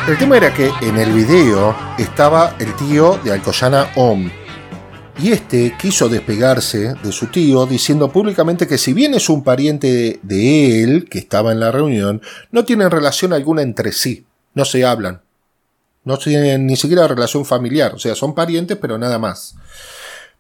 El 0.07 0.19
tema 0.19 0.37
era 0.37 0.53
que 0.53 0.71
en 0.83 0.99
el 0.99 1.15
video 1.15 1.75
estaba 1.97 2.57
el 2.59 2.77
tío 2.77 3.19
de 3.25 3.33
Alcoyana 3.33 3.91
Om. 3.97 4.31
Y 5.19 5.33
este 5.33 5.75
quiso 5.81 6.11
despegarse 6.11 6.93
de 7.03 7.11
su 7.11 7.29
tío 7.29 7.65
diciendo 7.65 8.13
públicamente 8.13 8.67
que 8.67 8.77
si 8.77 8.93
bien 8.93 9.15
es 9.15 9.31
un 9.31 9.43
pariente 9.43 10.21
de 10.23 10.83
él, 10.83 11.09
que 11.09 11.19
estaba 11.19 11.53
en 11.53 11.61
la 11.61 11.73
reunión, 11.73 12.21
no 12.53 12.67
tienen 12.67 12.91
relación 12.91 13.33
alguna 13.33 13.63
entre 13.63 13.93
sí. 13.93 14.27
No 14.53 14.67
se 14.67 14.85
hablan. 14.85 15.23
No 16.05 16.19
tienen 16.19 16.67
ni 16.67 16.77
siquiera 16.77 17.09
relación 17.09 17.47
familiar. 17.47 17.95
O 17.95 17.99
sea, 17.99 18.15
son 18.15 18.35
parientes, 18.35 18.77
pero 18.77 18.99
nada 18.99 19.19
más. 19.19 19.55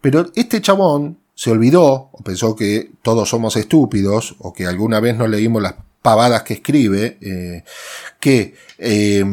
Pero 0.03 0.27
este 0.35 0.61
chabón 0.61 1.21
se 1.35 1.51
olvidó, 1.51 2.11
o 2.12 2.23
pensó 2.23 2.55
que 2.55 2.91
todos 3.03 3.31
somos 3.31 3.57
estúpidos, 3.57 4.37
o 4.41 4.53
que 4.53 4.67
alguna 4.67 5.01
vez 5.01 5.17
no 5.17 5.27
leímos 5.27 5.62
las 5.62 5.77
pavadas 6.05 6.42
que 6.42 6.52
escribe, 6.52 7.16
eh, 7.22 7.64
que 8.20 8.55
eh, 8.76 9.24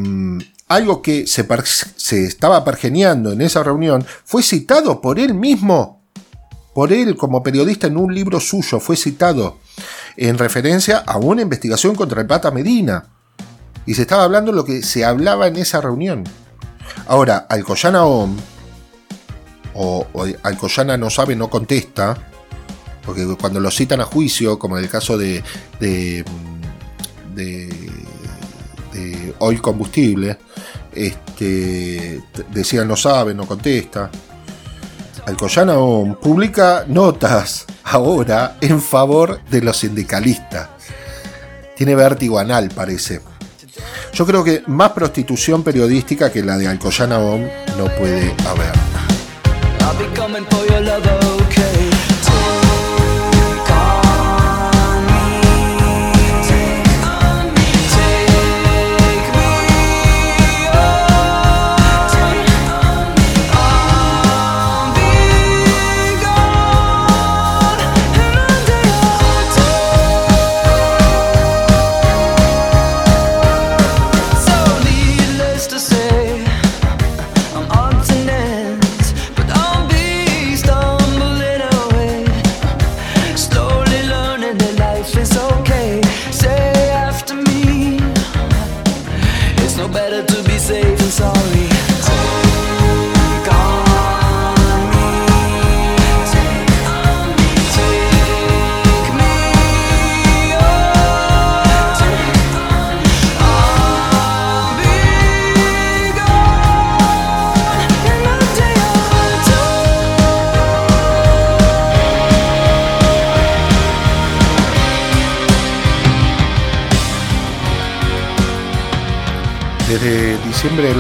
algo 0.70 1.02
que 1.02 1.28
se, 1.28 1.46
se 1.98 2.24
estaba 2.24 2.64
pergeneando 2.64 3.34
en 3.34 3.42
esa 3.42 3.62
reunión 3.62 4.06
fue 4.24 4.42
citado 4.42 5.02
por 5.02 5.20
él 5.20 5.34
mismo, 5.34 6.02
por 6.74 6.94
él 6.94 7.18
como 7.18 7.44
periodista 7.44 7.88
en 7.88 7.98
un 7.98 8.16
libro 8.16 8.40
suyo, 8.40 8.80
fue 8.80 8.96
citado 8.96 9.58
en 10.16 10.38
referencia 10.38 11.00
a 11.00 11.18
una 11.18 11.42
investigación 11.42 11.94
contra 11.94 12.22
el 12.22 12.28
Pata 12.28 12.52
Medina. 12.52 13.04
Y 13.86 13.96
se 13.96 14.04
estaba 14.04 14.24
hablando 14.24 14.54
lo 14.54 14.64
que 14.64 14.82
se 14.82 15.04
hablaba 15.04 15.48
en 15.48 15.58
esa 15.58 15.82
reunión. 15.82 16.24
Ahora, 17.06 17.48
Alcoyana 17.50 18.06
OM, 18.06 18.38
o, 19.74 20.08
o 20.14 20.26
Alcoyana 20.44 20.96
no 20.96 21.10
sabe, 21.10 21.36
no 21.36 21.50
contesta, 21.50 22.32
porque 23.06 23.26
cuando 23.40 23.60
lo 23.60 23.72
citan 23.72 24.02
a 24.02 24.06
juicio, 24.06 24.60
como 24.60 24.78
en 24.78 24.84
el 24.84 24.90
caso 24.90 25.18
de, 25.18 25.44
de, 27.34 27.68
de 28.94 29.34
Oil 29.40 29.62
Combustible, 29.62 30.38
este, 30.94 32.22
decían 32.50 32.88
no 32.88 32.96
sabe, 32.96 33.34
no 33.34 33.46
contesta. 33.46 34.10
Alcoyana 35.26 35.78
OM 35.78 36.16
publica 36.16 36.86
notas 36.88 37.66
ahora 37.84 38.58
en 38.62 38.82
favor 38.82 39.40
de 39.50 39.62
los 39.62 39.78
sindicalistas. 39.78 40.70
Tiene 41.76 41.96
vértigo 41.96 42.40
anal, 42.40 42.70
parece. 42.74 43.22
Yo 44.14 44.26
creo 44.26 44.44
que 44.44 44.64
más 44.68 44.92
prostitución 44.92 45.64
periodística 45.64 46.32
que 46.32 46.44
la 46.44 46.58
de 46.58 46.68
Alcoyana 46.68 47.20
no 47.20 47.86
puede 47.98 48.36
haber. 48.48 48.72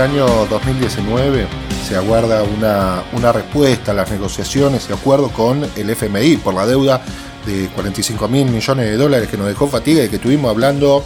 Año 0.01 0.25
2019 0.47 1.47
se 1.87 1.95
aguarda 1.95 2.43
una, 2.43 3.03
una 3.13 3.31
respuesta 3.31 3.91
a 3.91 3.93
las 3.93 4.09
negociaciones 4.09 4.87
y 4.89 4.93
acuerdo 4.93 5.29
con 5.29 5.63
el 5.75 5.89
FMI 5.89 6.37
por 6.37 6.53
la 6.53 6.65
deuda 6.65 7.01
de 7.45 7.69
45 7.69 8.27
mil 8.27 8.49
millones 8.49 8.85
de 8.85 8.97
dólares 8.97 9.29
que 9.29 9.37
nos 9.37 9.47
dejó 9.47 9.67
fatiga 9.67 10.03
y 10.03 10.09
que 10.09 10.15
estuvimos 10.15 10.49
hablando 10.49 11.03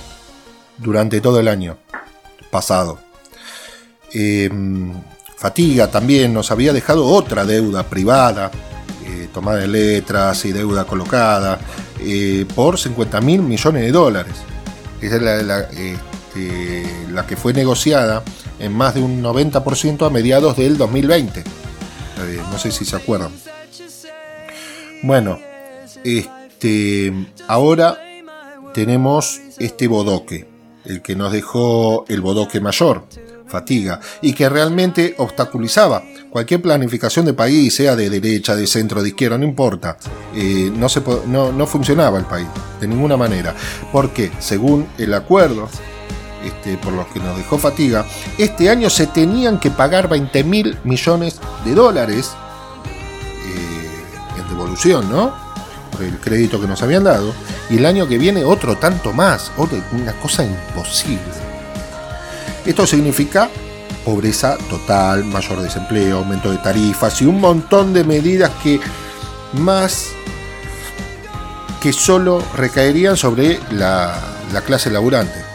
durante 0.78 1.20
todo 1.20 1.40
el 1.40 1.48
año 1.48 1.78
pasado. 2.50 3.00
Em, 4.14 4.94
fatiga 5.36 5.92
también 5.92 6.34
nos 6.34 6.52
había 6.52 6.72
dejado 6.72 7.06
otra 7.06 7.44
deuda 7.44 7.84
privada, 7.84 8.50
eh, 9.06 9.28
tomada 9.34 9.60
de 9.60 9.68
letras 9.68 10.46
y 10.46 10.54
deuda 10.54 10.86
colocada, 10.86 11.60
eh, 12.00 12.46
por 12.56 12.80
50 12.80 13.20
mil 13.20 13.42
millones 13.42 13.82
de 13.84 13.92
dólares. 13.92 14.36
Esa 15.02 15.16
es 15.18 15.22
la, 15.22 15.68
la, 17.12 17.26
que 17.26 17.36
fue 17.36 17.54
negociada 17.54 18.24
en 18.60 18.74
más 18.74 18.96
de 18.96 19.02
un 19.02 19.24
90% 19.24 20.06
a 20.06 20.10
mediados 20.10 20.58
del 20.58 20.78
2020. 20.78 21.40
Eh, 21.40 21.44
no 22.52 22.58
sé 22.58 22.72
si 22.72 22.86
se 22.86 22.96
acuerdan. 22.96 23.32
Bueno, 25.04 25.40
este, 26.04 27.14
ahora 27.48 28.00
tenemos 28.74 29.42
este 29.60 29.88
bodoque, 29.88 30.48
el 30.86 31.02
que 31.02 31.16
nos 31.16 31.32
dejó 31.32 32.06
el 32.08 32.22
bodoque 32.22 32.60
mayor, 32.60 33.06
fatiga, 33.48 34.00
y 34.22 34.34
que 34.34 34.50
realmente 34.50 35.16
obstaculizaba 35.18 36.04
cualquier 36.30 36.62
planificación 36.62 37.26
de 37.26 37.34
país, 37.34 37.76
sea 37.76 37.96
de 37.96 38.10
derecha, 38.10 38.56
de 38.56 38.68
centro, 38.68 39.02
de 39.02 39.10
izquierda, 39.10 39.38
no 39.38 39.46
importa. 39.46 39.98
Eh, 40.34 40.72
no, 40.76 40.90
se, 40.90 41.02
no, 41.28 41.52
no 41.52 41.68
funcionaba 41.68 42.18
el 42.18 42.26
país, 42.26 42.48
de 42.82 42.88
ninguna 42.88 43.16
manera, 43.16 43.56
porque 43.92 44.32
según 44.40 44.88
el 44.98 45.14
acuerdo 45.14 45.70
este, 46.46 46.78
por 46.78 46.94
los 46.94 47.08
que 47.08 47.20
nos 47.20 47.38
dejó 47.38 47.58
fatiga, 47.58 48.06
este 48.38 48.70
año 48.70 48.90
se 48.90 49.08
tenían 49.08 49.60
que 49.60 49.72
pagar 49.72 50.08
20 50.08 50.44
mil 50.44 50.78
millones 50.84 51.40
de 51.66 51.74
dólares 51.74 52.32
eh, 53.46 54.40
en 54.40 54.48
devolución, 54.48 55.10
¿no? 55.10 55.46
el 56.02 56.20
crédito 56.20 56.60
que 56.60 56.68
nos 56.68 56.82
habían 56.84 57.04
dado, 57.04 57.34
y 57.70 57.78
el 57.78 57.86
año 57.86 58.08
que 58.08 58.18
viene 58.18 58.44
otro 58.44 58.78
tanto 58.78 59.14
más, 59.14 59.52
una 59.92 60.14
cosa 60.20 60.44
imposible. 60.44 61.22
Esto 62.66 62.86
significa 62.86 63.50
pobreza 64.04 64.58
total, 64.70 65.24
mayor 65.26 65.62
desempleo, 65.62 66.20
aumento 66.20 66.52
de 66.52 66.58
tarifas 66.58 67.22
y 67.22 67.26
un 67.26 67.40
montón 67.40 67.94
de 67.94 68.04
medidas 68.04 68.52
que 68.62 68.80
más 69.54 70.10
que 71.82 71.92
solo 71.94 72.44
recaerían 72.56 73.18
sobre 73.18 73.60
la, 73.72 74.20
la 74.54 74.62
clase 74.62 74.90
laburante. 74.90 75.55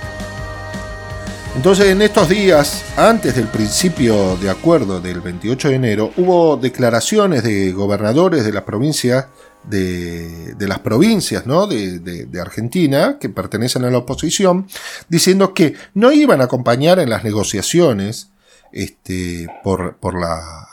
Entonces 1.56 1.86
en 1.86 2.00
estos 2.00 2.28
días, 2.28 2.84
antes 2.96 3.34
del 3.34 3.48
principio 3.48 4.36
de 4.36 4.50
acuerdo 4.50 5.00
del 5.00 5.20
28 5.20 5.68
de 5.68 5.74
enero, 5.74 6.12
hubo 6.16 6.56
declaraciones 6.56 7.42
de 7.42 7.72
gobernadores 7.72 8.44
de 8.44 8.52
las 8.52 8.62
provincias 8.62 9.26
de, 9.64 10.54
las 10.58 10.78
provincias 10.80 11.46
¿no? 11.46 11.66
de, 11.66 12.28
Argentina 12.40 13.18
que 13.20 13.28
pertenecen 13.28 13.84
a 13.84 13.90
la 13.90 13.98
oposición, 13.98 14.66
diciendo 15.08 15.54
que 15.54 15.74
no 15.94 16.12
iban 16.12 16.40
a 16.40 16.44
acompañar 16.44 16.98
en 16.98 17.10
las 17.10 17.24
negociaciones 17.24 18.30
este, 18.72 19.48
por, 19.62 19.96
la, 20.18 20.68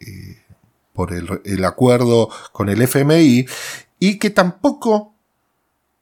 eh, 0.00 0.38
por 0.92 1.12
el, 1.12 1.64
acuerdo 1.64 2.28
con 2.52 2.68
el 2.68 2.82
FMI 2.82 3.46
y 3.98 4.18
que 4.18 4.30
tampoco 4.30 5.14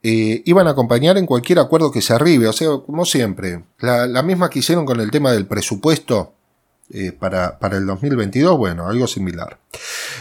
eh, 0.09 0.43
iban 0.45 0.69
a 0.69 0.71
acompañar 0.71 1.19
en 1.19 1.27
cualquier 1.27 1.59
acuerdo 1.59 1.91
que 1.91 2.01
se 2.01 2.13
arribe. 2.13 2.47
O 2.47 2.53
sea, 2.53 2.69
como 2.87 3.05
siempre, 3.05 3.65
la, 3.81 4.23
misma 4.23 4.49
que 4.49 4.61
hicieron 4.61 4.87
con 4.87 5.01
el 5.01 5.11
tema 5.11 5.33
del 5.33 5.47
presupuesto 5.47 6.33
eh, 6.91 7.11
para, 7.11 7.59
para, 7.59 7.77
el 7.79 7.87
2022, 7.87 8.57
bueno, 8.57 8.87
algo 8.87 9.09
similar. 9.09 9.59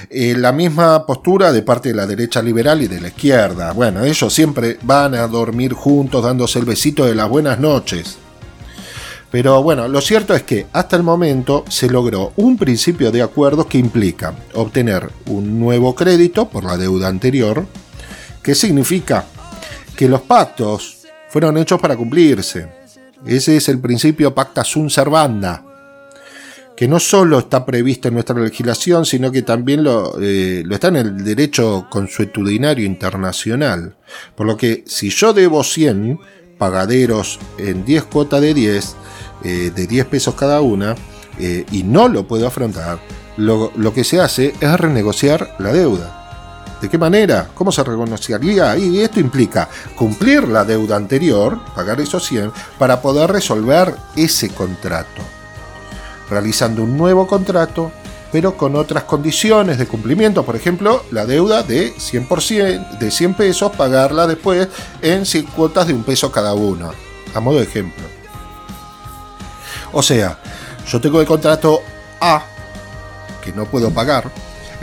Eh, 0.10 0.34
la 0.36 0.52
misma 0.54 1.06
postura 1.06 1.52
de 1.52 1.62
parte 1.62 1.90
de 1.90 1.96
la 1.96 2.08
derecha 2.08 2.42
liberal 2.42 2.82
y 2.82 2.88
de 2.88 3.00
la 3.00 3.10
izquierda. 3.10 3.74
Bueno, 3.74 4.04
ellos 4.04 4.34
siempre 4.34 4.80
van 4.82 5.14
a 5.14 5.28
dormir 5.28 5.74
juntos 5.74 6.24
dándose 6.24 6.58
el 6.58 6.66
besito 6.66 7.06
de 7.06 7.14
las 7.14 7.30
buenas 7.30 7.60
noches. 7.60 8.18
Pero 9.30 9.62
bueno, 9.62 9.88
lo 9.88 10.02
cierto 10.02 10.34
es 10.34 10.42
que 10.42 10.66
hasta 10.74 10.96
el 10.96 11.04
momento 11.04 11.64
se 11.70 11.92
logró 11.92 12.34
un 12.38 12.58
principio 12.58 13.12
de 13.12 13.22
acuerdo 13.22 13.68
que 13.68 13.78
implica 13.78 14.34
obtener 14.56 15.12
un 15.28 15.60
nuevo 15.60 15.94
crédito 15.94 16.50
por 16.50 16.64
la 16.64 16.76
deuda 16.76 17.08
anterior, 17.08 17.68
que 18.42 18.56
significa 18.56 19.26
que 19.96 20.10
los 20.10 20.22
pactos 20.22 21.06
fueron 21.30 21.58
hechos 21.58 21.80
para 21.80 21.96
cumplirse. 21.96 22.68
Ese 23.26 23.58
es 23.58 23.70
el 23.70 23.80
principio 23.80 24.34
pacta 24.34 24.64
sunt 24.64 24.90
servanda 24.90 25.64
que 26.76 26.88
no 26.88 27.00
solo 27.00 27.40
está 27.40 27.66
previsto 27.66 28.10
en 28.10 28.16
nuestra 28.16 28.38
legislación, 28.40 29.06
sino 29.06 29.32
que 29.32 29.42
también 29.42 29.84
lo, 29.84 30.20
eh, 30.22 30.62
lo, 30.66 30.76
está 30.76 30.90
en 30.90 30.98
el 30.98 31.24
derecho 31.24 31.88
consuetudinario 31.90 32.86
internacional. 32.86 33.96
Por 34.36 34.46
lo 34.46 34.58
que 34.58 34.84
si 34.86 35.10
yo 35.10 35.34
debo 35.34 35.64
100 35.64 36.20
pagaderos 36.58 37.40
en 37.58 37.86
10 37.86 38.04
cuotas 38.06 38.42
de 38.42 38.54
10, 38.54 38.96
eh, 39.44 39.72
de 39.74 39.88
10 39.88 40.06
pesos 40.08 40.36
cada 40.36 40.62
una, 40.62 40.96
eh, 41.40 41.66
y 41.72 41.84
no 41.84 42.08
lo 42.08 42.28
puedo 42.28 42.48
afrontar, 42.48 43.00
lo, 43.38 43.72
lo, 43.76 43.94
que 43.94 44.04
se 44.04 44.20
hace 44.20 44.54
es 44.60 44.80
renegociar 44.80 45.56
la 45.60 45.72
deuda. 45.72 46.25
¿De 46.86 46.92
qué 46.92 47.00
manera? 47.00 47.50
¿Cómo 47.56 47.72
se 47.72 47.84
renegociaría? 47.84 48.78
Y 48.78 49.00
esto 49.00 49.20
implica 49.20 49.68
cumplir 49.96 50.48
la 50.48 50.64
deuda 50.64 50.96
anterior, 50.96 51.60
pagar 51.74 52.00
esos 52.00 52.24
100, 52.28 52.52
para 52.78 53.02
poder 53.02 53.32
resolver 53.32 53.96
ese 54.16 54.50
contrato 54.50 55.24
realizando 56.30 56.84
un 56.84 56.96
nuevo 56.96 57.26
contrato, 57.26 57.92
pero 58.32 58.56
con 58.56 58.76
otras 58.76 59.06
condiciones 59.06 59.80
de 59.80 59.88
cumplimiento. 59.88 60.46
Por 60.46 60.56
ejemplo, 60.56 61.04
la 61.10 61.26
deuda 61.26 61.64
de 61.64 61.92
100%, 61.96 63.00
de 63.00 63.10
100 63.10 63.34
pesos, 63.34 63.76
pagarla 63.76 64.28
después 64.28 64.68
en 65.02 65.26
100 65.26 65.48
cuotas 65.48 65.88
de 65.88 65.94
un 65.96 66.04
peso 66.04 66.32
cada 66.32 66.54
uno, 66.54 66.92
a 67.34 67.40
modo 67.40 67.58
de 67.58 67.64
ejemplo. 67.64 68.06
O 69.92 70.04
sea, 70.04 70.38
yo 70.88 71.02
tengo 71.02 71.20
el 71.20 71.26
contrato 71.26 71.82
A, 72.22 72.44
que 73.44 73.52
no 73.54 73.66
puedo 73.66 73.90
pagar, 73.90 74.30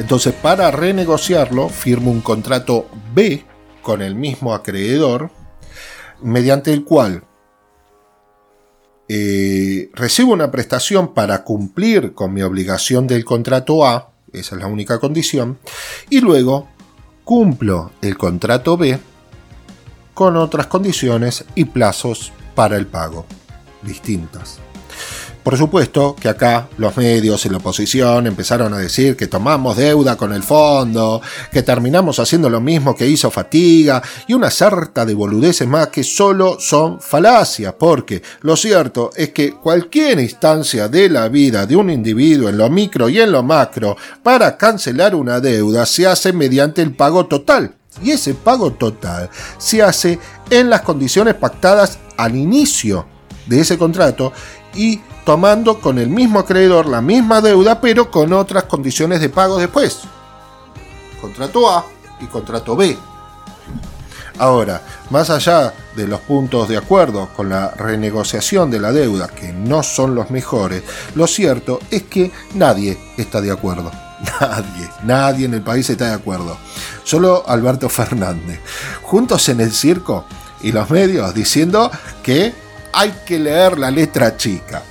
entonces 0.02 0.34
para 0.34 0.68
renegociarlo 0.72 1.68
firmo 1.68 2.10
un 2.10 2.22
contrato 2.22 2.88
B 3.14 3.44
con 3.82 4.02
el 4.02 4.16
mismo 4.16 4.52
acreedor, 4.52 5.30
mediante 6.20 6.72
el 6.72 6.82
cual 6.82 7.22
eh, 9.08 9.90
recibo 9.94 10.32
una 10.32 10.50
prestación 10.50 11.14
para 11.14 11.44
cumplir 11.44 12.14
con 12.14 12.32
mi 12.32 12.42
obligación 12.42 13.06
del 13.06 13.24
contrato 13.24 13.86
A, 13.86 14.10
esa 14.32 14.56
es 14.56 14.60
la 14.60 14.66
única 14.66 14.98
condición, 14.98 15.60
y 16.10 16.20
luego 16.20 16.68
cumplo 17.22 17.92
el 18.02 18.18
contrato 18.18 18.76
B 18.76 18.98
con 20.14 20.36
otras 20.36 20.66
condiciones 20.66 21.44
y 21.54 21.66
plazos 21.66 22.32
para 22.56 22.76
el 22.76 22.88
pago 22.88 23.24
distintas. 23.82 24.58
Por 25.42 25.58
supuesto 25.58 26.14
que 26.14 26.28
acá 26.28 26.68
los 26.78 26.96
medios 26.96 27.44
y 27.44 27.48
la 27.48 27.56
oposición 27.56 28.28
empezaron 28.28 28.72
a 28.74 28.78
decir 28.78 29.16
que 29.16 29.26
tomamos 29.26 29.76
deuda 29.76 30.16
con 30.16 30.32
el 30.32 30.44
fondo, 30.44 31.20
que 31.50 31.64
terminamos 31.64 32.20
haciendo 32.20 32.48
lo 32.48 32.60
mismo 32.60 32.94
que 32.94 33.08
hizo 33.08 33.28
Fatiga 33.28 34.00
y 34.28 34.34
una 34.34 34.52
sarta 34.52 35.04
de 35.04 35.14
boludeces 35.14 35.66
más 35.66 35.88
que 35.88 36.04
solo 36.04 36.58
son 36.60 37.00
falacias, 37.00 37.74
porque 37.76 38.22
lo 38.42 38.56
cierto 38.56 39.10
es 39.16 39.30
que 39.30 39.54
cualquier 39.54 40.20
instancia 40.20 40.86
de 40.86 41.08
la 41.08 41.28
vida 41.28 41.66
de 41.66 41.74
un 41.74 41.90
individuo 41.90 42.48
en 42.48 42.58
lo 42.58 42.70
micro 42.70 43.08
y 43.08 43.18
en 43.18 43.32
lo 43.32 43.42
macro 43.42 43.96
para 44.22 44.56
cancelar 44.56 45.16
una 45.16 45.40
deuda 45.40 45.86
se 45.86 46.06
hace 46.06 46.32
mediante 46.32 46.82
el 46.82 46.94
pago 46.94 47.26
total. 47.26 47.74
Y 48.00 48.12
ese 48.12 48.34
pago 48.34 48.72
total 48.72 49.28
se 49.58 49.82
hace 49.82 50.18
en 50.50 50.70
las 50.70 50.82
condiciones 50.82 51.34
pactadas 51.34 51.98
al 52.16 52.36
inicio 52.36 53.06
de 53.46 53.60
ese 53.60 53.76
contrato 53.76 54.32
y 54.74 55.00
tomando 55.24 55.80
con 55.80 55.98
el 55.98 56.08
mismo 56.08 56.40
acreedor 56.40 56.86
la 56.86 57.00
misma 57.00 57.40
deuda, 57.40 57.80
pero 57.80 58.10
con 58.10 58.32
otras 58.32 58.64
condiciones 58.64 59.20
de 59.20 59.28
pago 59.28 59.58
después. 59.58 60.00
Contrato 61.20 61.70
A 61.70 61.84
y 62.20 62.26
contrato 62.26 62.76
B. 62.76 62.96
Ahora, 64.38 64.82
más 65.10 65.30
allá 65.30 65.72
de 65.94 66.08
los 66.08 66.20
puntos 66.20 66.68
de 66.68 66.76
acuerdo 66.76 67.28
con 67.36 67.48
la 67.48 67.70
renegociación 67.70 68.70
de 68.70 68.80
la 68.80 68.90
deuda, 68.90 69.28
que 69.28 69.52
no 69.52 69.82
son 69.82 70.14
los 70.14 70.30
mejores, 70.30 70.82
lo 71.14 71.26
cierto 71.26 71.78
es 71.90 72.04
que 72.04 72.32
nadie 72.54 72.98
está 73.16 73.40
de 73.40 73.52
acuerdo. 73.52 73.90
Nadie, 74.40 74.88
nadie 75.02 75.46
en 75.46 75.54
el 75.54 75.62
país 75.62 75.90
está 75.90 76.06
de 76.06 76.14
acuerdo. 76.14 76.56
Solo 77.02 77.42
Alberto 77.44 77.88
Fernández. 77.88 78.60
Juntos 79.02 79.48
en 79.48 79.60
el 79.60 79.72
circo 79.72 80.26
y 80.62 80.70
los 80.70 80.88
medios 80.90 81.34
diciendo 81.34 81.90
que 82.22 82.54
hay 82.92 83.12
que 83.26 83.38
leer 83.38 83.78
la 83.78 83.90
letra 83.90 84.36
chica. 84.36 84.82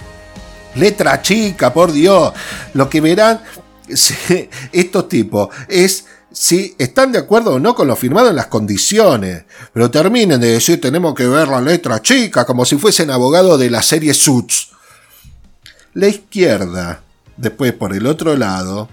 Letra 0.76 1.22
chica, 1.22 1.74
por 1.74 1.92
Dios. 1.92 2.34
Lo 2.74 2.90
que 2.90 3.02
verán 3.02 3.42
estos 4.72 5.10
tipos 5.10 5.50
es 5.68 6.06
si 6.32 6.76
están 6.78 7.12
de 7.12 7.20
acuerdo 7.20 7.56
o 7.56 7.60
no 7.60 7.76
con 7.76 7.88
lo 7.88 7.96
firmado 7.96 8.30
en 8.30 8.36
las 8.36 8.48
condiciones. 8.48 9.44
Pero 9.74 9.92
terminen 9.92 10.40
de 10.40 10.54
decir 10.54 10.80
tenemos 10.80 11.14
que 11.14 11.28
ver 11.28 11.48
la 11.48 11.62
letra 11.62 12.02
chica 12.02 12.46
como 12.46 12.66
si 12.66 12.78
fuesen 12.78 13.12
abogados 13.12 13.60
de 13.60 13.70
la 13.70 13.82
serie 13.82 14.14
Suits. 14.14 14.70
La 15.94 16.08
izquierda, 16.08 17.02
después 17.36 17.74
por 17.74 17.94
el 17.94 18.08
otro 18.08 18.38
lado, 18.38 18.88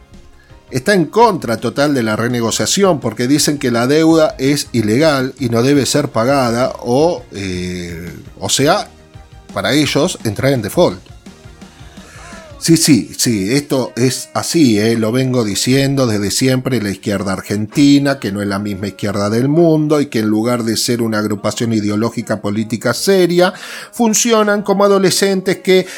está 0.70 0.94
en 0.94 1.06
contra 1.06 1.58
total 1.58 1.94
de 1.94 2.02
la 2.02 2.16
renegociación 2.16 2.98
porque 2.98 3.28
dicen 3.28 3.58
que 3.58 3.70
la 3.70 3.86
deuda 3.86 4.34
es 4.38 4.68
ilegal 4.72 5.34
y 5.38 5.48
no 5.48 5.62
debe 5.62 5.86
ser 5.86 6.08
pagada 6.08 6.72
o, 6.80 7.22
eh, 7.32 8.12
o 8.40 8.48
sea, 8.48 8.88
para 9.58 9.74
ellos 9.74 10.20
entrar 10.22 10.52
en 10.52 10.62
default. 10.62 11.00
Sí, 12.60 12.76
sí, 12.76 13.10
sí, 13.18 13.52
esto 13.52 13.92
es 13.96 14.28
así, 14.32 14.78
¿eh? 14.78 14.96
lo 14.96 15.10
vengo 15.10 15.42
diciendo 15.42 16.06
desde 16.06 16.30
siempre, 16.30 16.80
la 16.80 16.90
izquierda 16.90 17.32
argentina, 17.32 18.20
que 18.20 18.30
no 18.30 18.40
es 18.40 18.46
la 18.46 18.60
misma 18.60 18.86
izquierda 18.86 19.30
del 19.30 19.48
mundo 19.48 20.00
y 20.00 20.06
que 20.06 20.20
en 20.20 20.28
lugar 20.28 20.62
de 20.62 20.76
ser 20.76 21.02
una 21.02 21.18
agrupación 21.18 21.72
ideológica 21.72 22.40
política 22.40 22.94
seria, 22.94 23.52
funcionan 23.90 24.62
como 24.62 24.84
adolescentes 24.84 25.58
que 25.58 25.88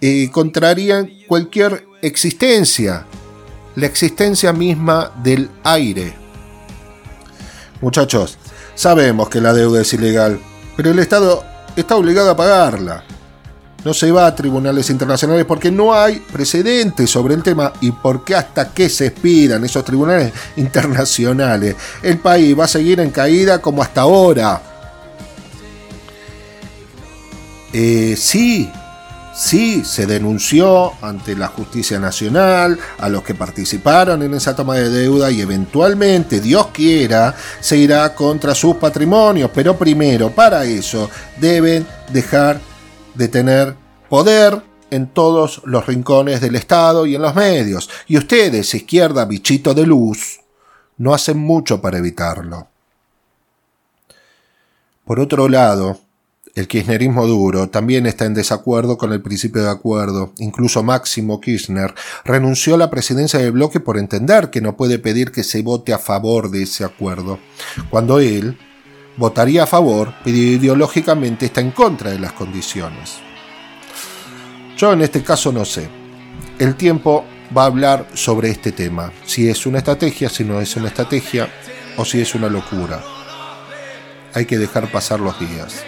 eh, 0.00 0.30
contrarían 0.32 1.08
cualquier 1.28 1.84
existencia, 2.02 3.06
la 3.76 3.86
existencia 3.86 4.52
misma 4.52 5.12
del 5.22 5.48
aire. 5.62 6.14
Muchachos, 7.80 8.38
sabemos 8.74 9.28
que 9.28 9.40
la 9.40 9.52
deuda 9.52 9.82
es 9.82 9.92
ilegal, 9.92 10.40
pero 10.76 10.90
el 10.90 10.98
Estado 10.98 11.44
está 11.76 11.96
obligado 11.96 12.30
a 12.30 12.36
pagarla 12.36 13.04
no 13.84 13.94
se 13.94 14.10
va 14.12 14.26
a 14.26 14.34
tribunales 14.34 14.90
internacionales 14.90 15.44
porque 15.46 15.70
no 15.70 15.94
hay 15.94 16.18
precedentes 16.18 17.10
sobre 17.10 17.34
el 17.34 17.42
tema 17.42 17.72
y 17.80 17.90
porque 17.90 18.34
hasta 18.34 18.72
que 18.72 18.88
se 18.88 19.06
expidan 19.06 19.64
esos 19.64 19.84
tribunales 19.84 20.32
internacionales, 20.56 21.76
el 22.02 22.18
país 22.18 22.58
va 22.58 22.64
a 22.64 22.68
seguir 22.68 23.00
en 23.00 23.10
caída 23.10 23.60
como 23.60 23.82
hasta 23.82 24.02
ahora. 24.02 24.62
Eh, 27.72 28.16
sí, 28.18 28.70
sí, 29.34 29.84
se 29.84 30.06
denunció 30.06 30.92
ante 31.02 31.34
la 31.34 31.48
justicia 31.48 31.98
nacional 31.98 32.78
a 32.98 33.08
los 33.08 33.22
que 33.22 33.34
participaron 33.34 34.22
en 34.22 34.34
esa 34.34 34.54
toma 34.54 34.76
de 34.76 34.88
deuda 34.88 35.30
y 35.30 35.40
eventualmente, 35.40 36.40
Dios 36.40 36.68
quiera, 36.72 37.34
se 37.60 37.76
irá 37.76 38.14
contra 38.14 38.54
sus 38.54 38.76
patrimonios, 38.76 39.50
pero 39.54 39.76
primero, 39.76 40.30
para 40.30 40.64
eso, 40.64 41.10
deben 41.38 41.86
dejar 42.12 42.60
de 43.14 43.28
tener 43.28 43.74
poder 44.08 44.62
en 44.90 45.06
todos 45.06 45.62
los 45.64 45.86
rincones 45.86 46.40
del 46.40 46.56
Estado 46.56 47.06
y 47.06 47.14
en 47.14 47.22
los 47.22 47.34
medios. 47.34 47.88
Y 48.08 48.18
ustedes, 48.18 48.74
izquierda 48.74 49.24
bichito 49.24 49.72
de 49.72 49.86
luz, 49.86 50.40
no 50.98 51.14
hacen 51.14 51.38
mucho 51.38 51.80
para 51.80 51.98
evitarlo. 51.98 52.68
Por 55.04 55.18
otro 55.18 55.48
lado, 55.48 55.98
el 56.54 56.66
kirchnerismo 56.66 57.26
duro 57.26 57.68
también 57.68 58.06
está 58.06 58.24
en 58.24 58.34
desacuerdo 58.34 58.98
con 58.98 59.12
el 59.12 59.22
principio 59.22 59.62
de 59.62 59.70
acuerdo. 59.70 60.32
Incluso 60.38 60.82
Máximo 60.82 61.40
Kirchner 61.40 61.94
renunció 62.24 62.74
a 62.74 62.78
la 62.78 62.90
presidencia 62.90 63.38
del 63.38 63.52
bloque 63.52 63.80
por 63.80 63.98
entender 63.98 64.50
que 64.50 64.60
no 64.60 64.76
puede 64.76 64.98
pedir 64.98 65.30
que 65.30 65.44
se 65.44 65.62
vote 65.62 65.92
a 65.92 65.98
favor 65.98 66.50
de 66.50 66.62
ese 66.62 66.84
acuerdo, 66.84 67.38
cuando 67.88 68.18
él 68.18 68.58
votaría 69.16 69.64
a 69.64 69.66
favor, 69.66 70.14
pero 70.24 70.36
ideológicamente 70.36 71.46
está 71.46 71.60
en 71.60 71.70
contra 71.70 72.10
de 72.10 72.18
las 72.18 72.32
condiciones. 72.32 73.18
Yo 74.76 74.92
en 74.92 75.02
este 75.02 75.22
caso 75.22 75.52
no 75.52 75.64
sé. 75.64 75.88
El 76.58 76.74
tiempo 76.74 77.24
va 77.56 77.64
a 77.64 77.66
hablar 77.66 78.06
sobre 78.14 78.50
este 78.50 78.72
tema, 78.72 79.12
si 79.24 79.48
es 79.48 79.66
una 79.66 79.78
estrategia, 79.78 80.28
si 80.28 80.44
no 80.44 80.60
es 80.60 80.74
una 80.76 80.88
estrategia 80.88 81.48
o 81.96 82.04
si 82.04 82.20
es 82.20 82.34
una 82.34 82.48
locura. 82.48 83.02
Hay 84.34 84.46
que 84.46 84.58
dejar 84.58 84.90
pasar 84.90 85.20
los 85.20 85.38
días. 85.38 85.84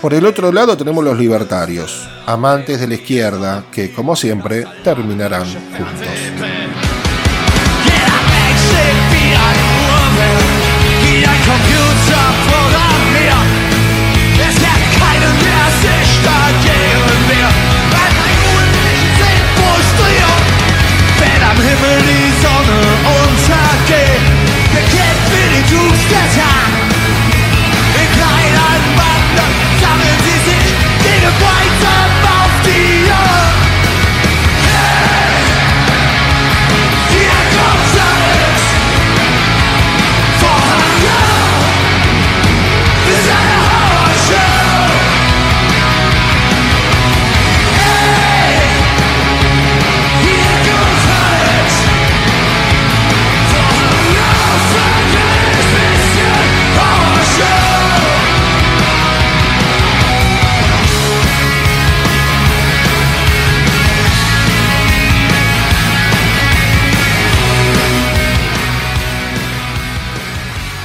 Por 0.00 0.14
el 0.14 0.24
otro 0.24 0.50
lado 0.50 0.78
tenemos 0.78 1.04
los 1.04 1.18
libertarios, 1.18 2.08
amantes 2.24 2.80
de 2.80 2.88
la 2.88 2.94
izquierda, 2.94 3.64
que 3.70 3.92
como 3.92 4.16
siempre 4.16 4.64
terminarán 4.82 5.44
juntos. 5.44 6.08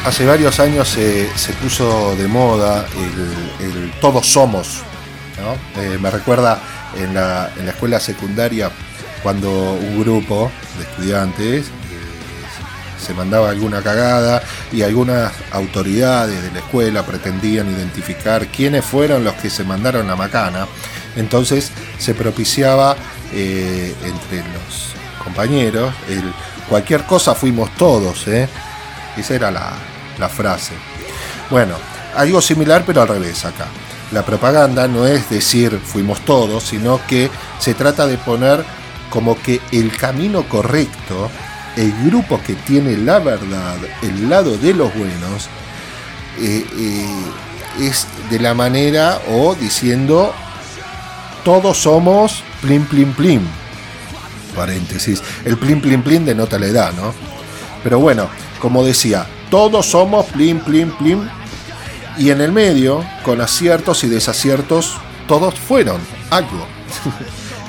Hace 0.05 0.23
varios 0.23 0.59
años 0.59 0.87
se, 0.87 1.27
puso 1.63 2.15
de 2.15 2.27
moda 2.27 2.85
el, 3.59 3.91
todos 3.99 4.27
somos. 4.27 4.83
Eh, 5.77 5.97
me 5.99 6.11
recuerda 6.11 6.59
en 6.95 7.15
la, 7.15 7.49
escuela 7.67 7.99
secundaria 7.99 8.69
cuando 9.23 9.49
un 9.73 9.99
grupo 9.99 10.51
de 10.77 10.83
estudiantes 10.83 11.65
eh, 11.65 11.71
se 13.03 13.15
mandaba 13.15 13.49
alguna 13.49 13.81
cagada 13.81 14.43
y 14.71 14.83
algunas 14.83 15.33
autoridades 15.51 16.39
de 16.39 16.51
la 16.51 16.59
escuela 16.59 17.03
pretendían 17.03 17.71
identificar 17.71 18.45
quiénes 18.45 18.85
fueron 18.85 19.23
los 19.23 19.33
que 19.33 19.49
se 19.49 19.63
mandaron 19.63 20.07
la 20.07 20.15
macana. 20.15 20.67
Entonces 21.15 21.71
se 21.97 22.13
propiciaba 22.13 22.95
eh, 23.33 23.95
entre 24.03 24.37
los 24.53 24.93
compañeros 25.23 25.95
el 26.07 26.31
cualquier 26.69 27.05
cosa 27.05 27.33
fuimos 27.33 27.75
todos. 27.75 28.27
Esa 28.27 29.33
era 29.33 29.49
la, 29.49 29.73
la 30.17 30.29
frase. 30.29 30.73
Bueno, 31.49 31.75
algo 32.15 32.41
similar 32.41 32.83
pero 32.85 33.01
al 33.01 33.07
revés 33.07 33.45
acá. 33.45 33.67
La 34.11 34.23
propaganda 34.23 34.87
no 34.87 35.05
es 35.05 35.29
decir 35.29 35.79
fuimos 35.83 36.21
todos, 36.21 36.63
sino 36.63 36.99
que 37.07 37.29
se 37.59 37.73
trata 37.73 38.07
de 38.07 38.17
poner 38.17 38.63
como 39.09 39.41
que 39.41 39.61
el 39.71 39.95
camino 39.95 40.47
correcto, 40.47 41.29
el 41.75 41.91
grupo 42.05 42.39
que 42.45 42.53
tiene 42.53 42.97
la 42.97 43.19
verdad, 43.19 43.77
el 44.01 44.29
lado 44.29 44.57
de 44.57 44.73
los 44.73 44.93
buenos, 44.93 45.49
eh, 46.39 46.65
eh, 46.77 47.85
es 47.87 48.07
de 48.29 48.39
la 48.39 48.53
manera 48.53 49.19
o 49.29 49.55
diciendo 49.55 50.33
todos 51.43 51.77
somos 51.77 52.43
plim 52.61 52.85
plim 52.85 53.13
plim. 53.13 53.41
Paréntesis. 54.55 55.21
El 55.43 55.57
plim 55.57 55.81
plim 55.81 56.01
plim 56.01 56.25
denota 56.25 56.57
la 56.57 56.67
edad, 56.67 56.93
¿no? 56.93 57.13
Pero 57.83 57.99
bueno, 57.99 58.29
como 58.59 58.83
decía, 58.83 59.27
todos 59.55 59.85
somos 59.85 60.25
plim 60.25 60.59
plim 60.59 60.91
plim. 60.97 61.29
Y 62.17 62.29
en 62.29 62.41
el 62.41 62.51
medio, 62.51 63.05
con 63.23 63.39
aciertos 63.39 64.03
y 64.03 64.09
desaciertos, 64.09 64.97
todos 65.29 65.57
fueron 65.57 66.01
algo. 66.29 66.67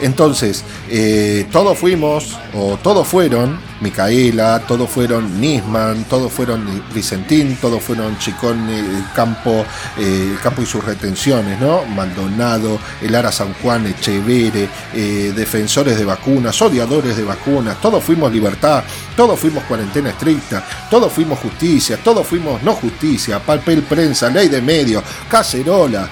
Entonces, 0.01 0.62
eh, 0.90 1.47
todos 1.51 1.78
fuimos, 1.78 2.39
o 2.55 2.77
todos 2.77 3.06
fueron, 3.06 3.59
Micaela, 3.81 4.62
todos 4.66 4.90
fueron 4.90 5.40
Nisman, 5.40 6.05
todos 6.05 6.32
fueron 6.32 6.82
Vicentín, 6.94 7.56
todos 7.60 7.82
fueron 7.82 8.18
Chicón, 8.18 8.68
el 8.68 9.05
campo, 9.14 9.64
eh, 9.98 10.32
el 10.32 10.40
campo 10.40 10.62
y 10.62 10.66
sus 10.66 10.85
retenciones, 10.85 11.59
¿no? 11.60 11.85
Maldonado, 11.86 12.78
el 13.01 13.14
Ara 13.14 13.32
San 13.32 13.55
Juan, 13.55 13.86
Echevere, 13.86 14.68
eh, 14.94 15.32
defensores 15.35 15.98
de 15.98 16.05
vacunas, 16.05 16.60
odiadores 16.60 17.16
de 17.16 17.24
vacunas, 17.24 17.81
todos 17.81 18.02
fuimos 18.05 18.31
libertad, 18.32 18.85
todos 19.16 19.39
fuimos 19.39 19.64
cuarentena 19.64 20.10
estricta, 20.10 20.62
todos 20.90 21.12
fuimos 21.12 21.39
justicia, 21.39 21.98
todos 22.02 22.27
fuimos 22.27 22.62
no 22.62 22.74
justicia, 22.74 23.39
papel 23.39 23.82
prensa, 23.82 24.28
ley 24.28 24.48
de 24.48 24.60
medios, 24.60 25.02
cacerola, 25.31 26.09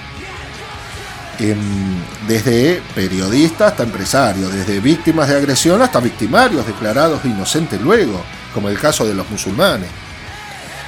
desde 2.27 2.81
periodistas 2.93 3.71
hasta 3.71 3.83
empresarios, 3.83 4.53
desde 4.53 4.79
víctimas 4.79 5.27
de 5.27 5.35
agresión 5.35 5.81
hasta 5.81 5.99
victimarios 5.99 6.65
declarados 6.65 7.25
inocentes 7.25 7.81
luego, 7.81 8.21
como 8.53 8.69
el 8.69 8.79
caso 8.79 9.05
de 9.05 9.13
los 9.13 9.29
musulmanes. 9.29 9.89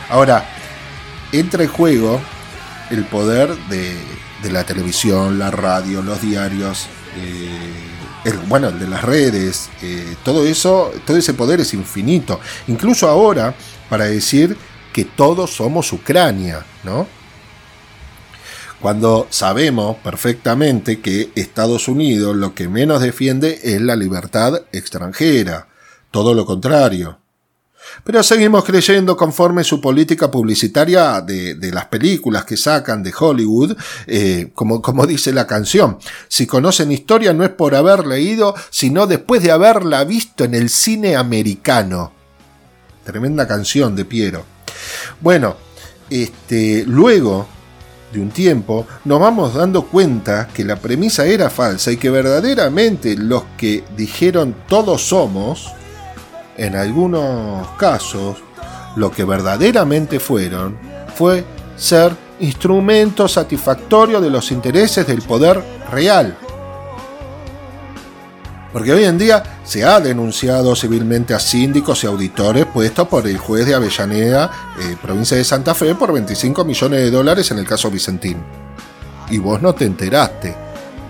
Ahora, 0.10 0.46
entra 1.32 1.64
en 1.64 1.70
juego 1.70 2.22
el 2.90 3.04
poder 3.06 3.56
de, 3.70 3.98
la 4.52 4.64
televisión, 4.64 5.38
la 5.38 5.52
radio, 5.52 6.02
los 6.02 6.22
diarios, 6.22 6.88
eh, 7.18 8.34
bueno, 8.48 8.70
el 8.70 8.80
de 8.80 8.88
las 8.88 9.04
redes, 9.04 9.70
eh, 9.82 10.16
todo 10.24 10.46
eso, 10.46 10.92
todo 11.06 11.18
ese 11.18 11.34
poder 11.34 11.60
es 11.60 11.74
infinito. 11.74 12.40
Incluso 12.68 13.10
ahora, 13.10 13.54
para 13.90 14.06
decir 14.06 14.58
que 14.94 15.06
todos 15.06 15.54
somos 15.56 15.92
Ucrania, 15.92 16.66
¿no? 16.84 17.08
Cuando 18.82 19.26
sabemos 19.32 19.98
perfectamente 19.98 21.00
que 21.00 21.32
Estados 21.36 21.88
Unidos 21.88 22.36
lo 22.36 22.54
que 22.54 22.68
menos 22.68 23.02
defiende 23.02 23.60
es 23.64 23.82
la 23.82 23.96
libertad 23.96 24.62
extranjera, 24.72 25.68
todo 26.12 26.36
lo 26.36 26.46
contrario. 26.46 27.20
Pero 28.04 28.22
seguimos 28.22 28.64
creyendo 28.64 29.18
conforme 29.18 29.64
su 29.64 29.82
política 29.82 30.30
publicitaria 30.30 31.22
de, 31.22 31.72
las 31.74 31.86
películas 31.86 32.46
que 32.46 32.56
sacan 32.56 33.02
de 33.02 33.14
Hollywood, 33.18 33.76
eh, 34.06 34.52
como, 34.54 34.82
como 34.82 35.08
dice 35.08 35.34
la 35.34 35.48
canción. 35.48 35.98
Si 36.28 36.46
conocen 36.46 36.92
historia 36.92 37.34
no 37.34 37.44
es 37.44 37.50
por 37.50 37.74
haber 37.74 38.06
leído, 38.06 38.54
sino 38.70 39.08
después 39.08 39.42
de 39.42 39.52
haberla 39.52 40.04
visto 40.04 40.44
en 40.44 40.54
el 40.54 40.70
cine 40.70 41.16
americano. 41.16 42.12
Tremenda 43.04 43.48
canción 43.48 43.96
de 43.96 44.06
Piero. 44.06 44.46
Bueno, 45.22 45.56
este, 46.10 46.84
luego 46.86 47.48
de 48.12 48.20
un 48.20 48.30
tiempo, 48.30 48.88
nos 49.06 49.20
vamos 49.20 49.54
dando 49.54 49.84
cuenta 49.84 50.48
que 50.48 50.64
la 50.64 50.78
premisa 50.78 51.26
era 51.26 51.50
falsa 51.50 51.92
y 51.92 51.98
que 51.98 52.10
verdaderamente 52.10 53.16
los 53.18 53.44
que 53.58 53.84
dijeron 53.96 54.56
todos 54.68 55.08
somos, 55.08 55.72
en 56.58 56.76
algunos 56.76 57.68
casos, 57.78 58.38
lo 58.96 59.12
que 59.12 59.24
verdaderamente 59.24 60.20
fueron 60.20 60.78
fue 61.14 61.44
ser 61.76 62.16
instrumento 62.40 63.28
satisfactorio 63.28 64.22
de 64.22 64.30
los 64.30 64.52
intereses 64.52 65.06
del 65.06 65.22
poder 65.22 65.62
real. 65.92 66.38
Porque 68.78 68.94
hoy 68.94 69.06
en 69.06 69.18
día 69.18 69.42
se 69.64 69.84
ha 69.84 70.00
denunciado 70.00 70.76
civilmente 70.76 71.34
a 71.34 71.40
síndicos 71.40 72.04
y 72.04 72.06
auditores 72.06 72.68
puestos 72.68 73.08
por 73.08 73.26
el 73.26 73.40
juez 73.40 73.66
de 73.66 73.74
Avellaneda, 73.74 74.52
eh, 74.80 74.96
provincia 75.02 75.36
de 75.36 75.44
Santa 75.44 75.74
Fe, 75.74 75.96
por 75.96 76.14
25 76.14 76.64
millones 76.64 77.00
de 77.00 77.10
dólares 77.10 77.50
en 77.50 77.58
el 77.58 77.66
caso 77.66 77.90
Vicentín. 77.90 78.38
Y 79.32 79.40
vos 79.40 79.64
no 79.64 79.74
te 79.74 79.86
enteraste. 79.86 80.56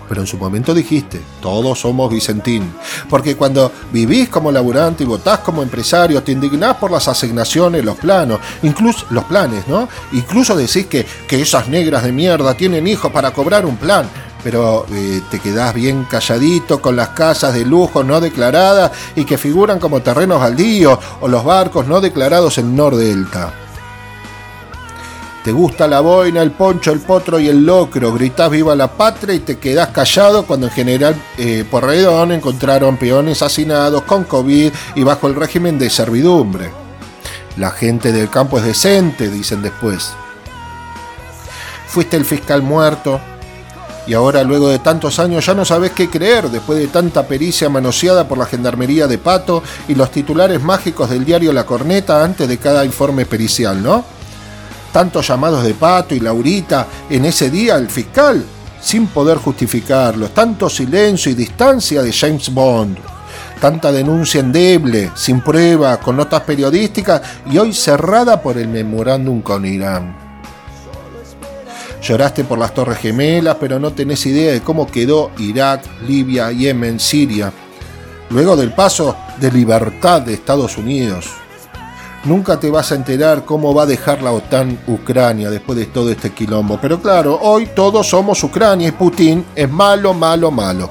Pero 0.08 0.22
en 0.22 0.26
su 0.26 0.38
momento 0.38 0.72
dijiste, 0.72 1.20
todos 1.42 1.78
somos 1.78 2.10
Vicentín. 2.10 2.72
Porque 3.10 3.36
cuando 3.36 3.70
vivís 3.92 4.30
como 4.30 4.50
laburante 4.50 5.04
y 5.04 5.06
votás 5.06 5.40
como 5.40 5.62
empresario, 5.62 6.22
te 6.22 6.32
indignás 6.32 6.76
por 6.76 6.90
las 6.90 7.06
asignaciones, 7.06 7.84
los 7.84 7.98
planos, 7.98 8.40
incluso 8.62 9.04
los 9.10 9.24
planes, 9.24 9.68
¿no? 9.68 9.90
Incluso 10.12 10.56
decís 10.56 10.86
que, 10.86 11.04
que 11.04 11.42
esas 11.42 11.68
negras 11.68 12.02
de 12.02 12.12
mierda 12.12 12.54
tienen 12.54 12.86
hijos 12.86 13.12
para 13.12 13.30
cobrar 13.30 13.66
un 13.66 13.76
plan 13.76 14.08
pero 14.42 14.86
eh, 14.92 15.22
te 15.30 15.40
quedás 15.40 15.74
bien 15.74 16.04
calladito 16.04 16.80
con 16.80 16.96
las 16.96 17.08
casas 17.10 17.54
de 17.54 17.64
lujo 17.64 18.04
no 18.04 18.20
declaradas 18.20 18.92
y 19.16 19.24
que 19.24 19.38
figuran 19.38 19.78
como 19.78 20.00
terrenos 20.00 20.40
baldíos 20.40 20.98
o 21.20 21.28
los 21.28 21.44
barcos 21.44 21.86
no 21.86 22.00
declarados 22.00 22.58
en 22.58 22.76
Nordelta. 22.76 23.52
Te 25.44 25.52
gusta 25.52 25.86
la 25.88 26.00
boina, 26.00 26.42
el 26.42 26.50
poncho, 26.50 26.92
el 26.92 27.00
potro 27.00 27.38
y 27.38 27.48
el 27.48 27.64
locro, 27.64 28.12
gritás 28.12 28.50
viva 28.50 28.76
la 28.76 28.88
patria 28.88 29.34
y 29.34 29.38
te 29.38 29.56
quedás 29.58 29.88
callado 29.88 30.44
cuando 30.44 30.66
en 30.66 30.72
general 30.72 31.16
eh, 31.38 31.64
por 31.70 31.86
Redón 31.86 32.32
encontraron 32.32 32.98
peones 32.98 33.40
hacinados 33.40 34.02
con 34.02 34.24
COVID 34.24 34.72
y 34.94 35.02
bajo 35.04 35.26
el 35.26 35.36
régimen 35.36 35.78
de 35.78 35.88
servidumbre. 35.88 36.70
La 37.56 37.70
gente 37.70 38.12
del 38.12 38.28
campo 38.28 38.58
es 38.58 38.64
decente, 38.64 39.30
dicen 39.30 39.62
después. 39.62 40.12
Fuiste 41.86 42.16
el 42.16 42.24
fiscal 42.24 42.62
muerto, 42.62 43.20
y 44.08 44.14
ahora, 44.14 44.42
luego 44.42 44.70
de 44.70 44.78
tantos 44.78 45.18
años, 45.18 45.44
ya 45.44 45.52
no 45.52 45.66
sabes 45.66 45.90
qué 45.90 46.08
creer 46.08 46.48
después 46.48 46.78
de 46.78 46.86
tanta 46.86 47.26
pericia 47.26 47.68
manoseada 47.68 48.26
por 48.26 48.38
la 48.38 48.46
Gendarmería 48.46 49.06
de 49.06 49.18
Pato 49.18 49.62
y 49.86 49.94
los 49.94 50.10
titulares 50.10 50.62
mágicos 50.62 51.10
del 51.10 51.26
diario 51.26 51.52
La 51.52 51.66
Corneta 51.66 52.24
antes 52.24 52.48
de 52.48 52.56
cada 52.56 52.86
informe 52.86 53.26
pericial, 53.26 53.82
¿no? 53.82 54.02
Tantos 54.94 55.28
llamados 55.28 55.62
de 55.62 55.74
Pato 55.74 56.14
y 56.14 56.20
Laurita 56.20 56.86
en 57.10 57.26
ese 57.26 57.50
día 57.50 57.74
al 57.74 57.90
fiscal, 57.90 58.42
sin 58.80 59.08
poder 59.08 59.36
justificarlos, 59.36 60.32
tanto 60.32 60.70
silencio 60.70 61.30
y 61.30 61.34
distancia 61.34 62.02
de 62.02 62.10
James 62.10 62.48
Bond, 62.48 62.96
tanta 63.60 63.92
denuncia 63.92 64.40
endeble, 64.40 65.10
sin 65.16 65.42
prueba, 65.42 66.00
con 66.00 66.16
notas 66.16 66.40
periodísticas 66.44 67.20
y 67.50 67.58
hoy 67.58 67.74
cerrada 67.74 68.40
por 68.40 68.56
el 68.56 68.68
memorándum 68.68 69.42
con 69.42 69.66
Irán. 69.66 70.27
Lloraste 72.02 72.44
por 72.44 72.58
las 72.58 72.72
Torres 72.74 72.98
Gemelas, 72.98 73.56
pero 73.60 73.78
no 73.78 73.92
tenés 73.92 74.24
idea 74.26 74.52
de 74.52 74.60
cómo 74.60 74.86
quedó 74.86 75.30
Irak, 75.38 75.82
Libia, 76.06 76.50
Yemen, 76.52 77.00
Siria, 77.00 77.52
luego 78.30 78.56
del 78.56 78.72
paso 78.72 79.16
de 79.40 79.50
libertad 79.50 80.22
de 80.22 80.34
Estados 80.34 80.78
Unidos. 80.78 81.26
Nunca 82.24 82.58
te 82.58 82.70
vas 82.70 82.92
a 82.92 82.94
enterar 82.94 83.44
cómo 83.44 83.74
va 83.74 83.84
a 83.84 83.86
dejar 83.86 84.22
la 84.22 84.32
OTAN 84.32 84.78
Ucrania 84.86 85.50
después 85.50 85.78
de 85.78 85.86
todo 85.86 86.10
este 86.10 86.30
quilombo. 86.30 86.78
Pero 86.80 87.00
claro, 87.00 87.38
hoy 87.40 87.68
todos 87.74 88.08
somos 88.08 88.42
Ucrania 88.42 88.88
y 88.88 88.92
Putin 88.92 89.44
es 89.54 89.70
malo, 89.70 90.14
malo, 90.14 90.50
malo. 90.50 90.90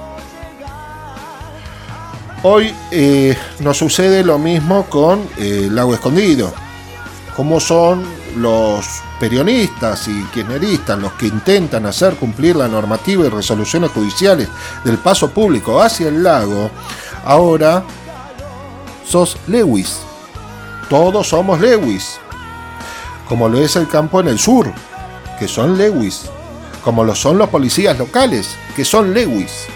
Hoy 2.43 2.73
eh, 2.91 3.35
nos 3.59 3.77
sucede 3.77 4.23
lo 4.23 4.39
mismo 4.39 4.85
con 4.85 5.19
eh, 5.37 5.63
el 5.65 5.75
Lago 5.75 5.93
Escondido. 5.93 6.53
¿Cómo 7.35 7.59
son 7.59 8.05
los 8.37 8.85
peronistas 9.19 10.07
y 10.07 10.23
kirchneristas 10.33 10.99
los 10.99 11.13
que 11.13 11.27
intentan 11.27 11.85
hacer 11.85 12.15
cumplir 12.15 12.55
la 12.55 12.67
normativa 12.67 13.25
y 13.25 13.29
resoluciones 13.29 13.91
judiciales 13.91 14.47
del 14.83 14.97
paso 14.97 15.31
público 15.31 15.81
hacia 15.81 16.07
el 16.07 16.23
lago, 16.23 16.69
ahora 17.25 17.83
sos 19.07 19.37
Lewis. 19.47 19.99
Todos 20.89 21.29
somos 21.29 21.59
Lewis. 21.59 22.19
Como 23.27 23.49
lo 23.49 23.59
es 23.59 23.75
el 23.75 23.87
campo 23.87 24.21
en 24.21 24.29
el 24.29 24.39
sur, 24.39 24.71
que 25.39 25.47
son 25.47 25.77
Lewis. 25.77 26.29
Como 26.83 27.03
lo 27.03 27.13
son 27.15 27.37
los 27.37 27.49
policías 27.49 27.97
locales, 27.97 28.55
que 28.75 28.85
son 28.85 29.13
Lewis. 29.13 29.67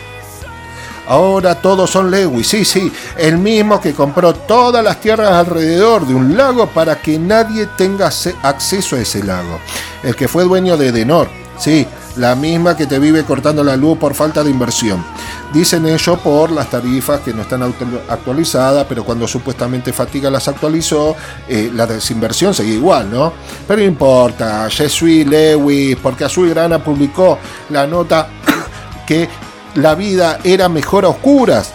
Ahora 1.11 1.55
todos 1.55 1.89
son 1.89 2.09
Lewis, 2.09 2.47
sí, 2.47 2.63
sí, 2.63 2.89
el 3.17 3.37
mismo 3.37 3.81
que 3.81 3.91
compró 3.91 4.33
todas 4.33 4.81
las 4.81 5.01
tierras 5.01 5.33
alrededor 5.33 6.07
de 6.07 6.15
un 6.15 6.37
lago 6.37 6.67
para 6.67 7.01
que 7.01 7.19
nadie 7.19 7.65
tenga 7.65 8.09
acceso 8.43 8.95
a 8.95 8.99
ese 9.01 9.21
lago. 9.21 9.59
El 10.03 10.15
que 10.15 10.29
fue 10.29 10.45
dueño 10.45 10.77
de 10.77 10.93
Denor, 10.93 11.27
sí, 11.59 11.85
la 12.15 12.33
misma 12.35 12.77
que 12.77 12.87
te 12.87 12.97
vive 12.97 13.25
cortando 13.25 13.61
la 13.61 13.75
luz 13.75 13.97
por 13.97 14.13
falta 14.13 14.41
de 14.41 14.51
inversión. 14.51 15.03
Dicen 15.51 15.85
ello 15.85 16.15
por 16.15 16.49
las 16.49 16.69
tarifas 16.69 17.19
que 17.19 17.33
no 17.33 17.41
están 17.41 17.61
actualizadas, 18.07 18.85
pero 18.87 19.03
cuando 19.03 19.27
supuestamente 19.27 19.91
Fatiga 19.91 20.29
las 20.29 20.47
actualizó, 20.47 21.17
eh, 21.49 21.69
la 21.75 21.87
desinversión 21.87 22.53
sigue 22.53 22.75
igual, 22.75 23.11
¿no? 23.11 23.33
Pero 23.67 23.81
no 23.81 23.85
importa, 23.85 24.69
Jesui 24.69 25.25
Lewis, 25.25 25.97
porque 26.01 26.23
Azul 26.23 26.47
Grana 26.51 26.81
publicó 26.81 27.37
la 27.69 27.85
nota 27.85 28.29
que 29.05 29.27
la 29.75 29.95
vida 29.95 30.39
era 30.43 30.69
mejor 30.69 31.05
a 31.05 31.09
oscuras. 31.09 31.73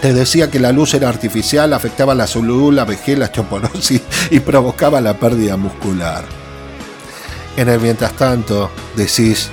Te 0.00 0.12
decía 0.12 0.50
que 0.50 0.60
la 0.60 0.72
luz 0.72 0.94
era 0.94 1.08
artificial, 1.08 1.72
afectaba 1.72 2.14
la 2.14 2.26
salud, 2.26 2.72
la 2.72 2.84
vejez, 2.84 3.18
la 3.18 3.26
osteoporosis 3.26 4.02
y 4.30 4.40
provocaba 4.40 5.00
la 5.00 5.14
pérdida 5.14 5.56
muscular. 5.56 6.24
En 7.56 7.68
el 7.68 7.80
mientras 7.80 8.12
tanto, 8.12 8.70
decís 8.94 9.48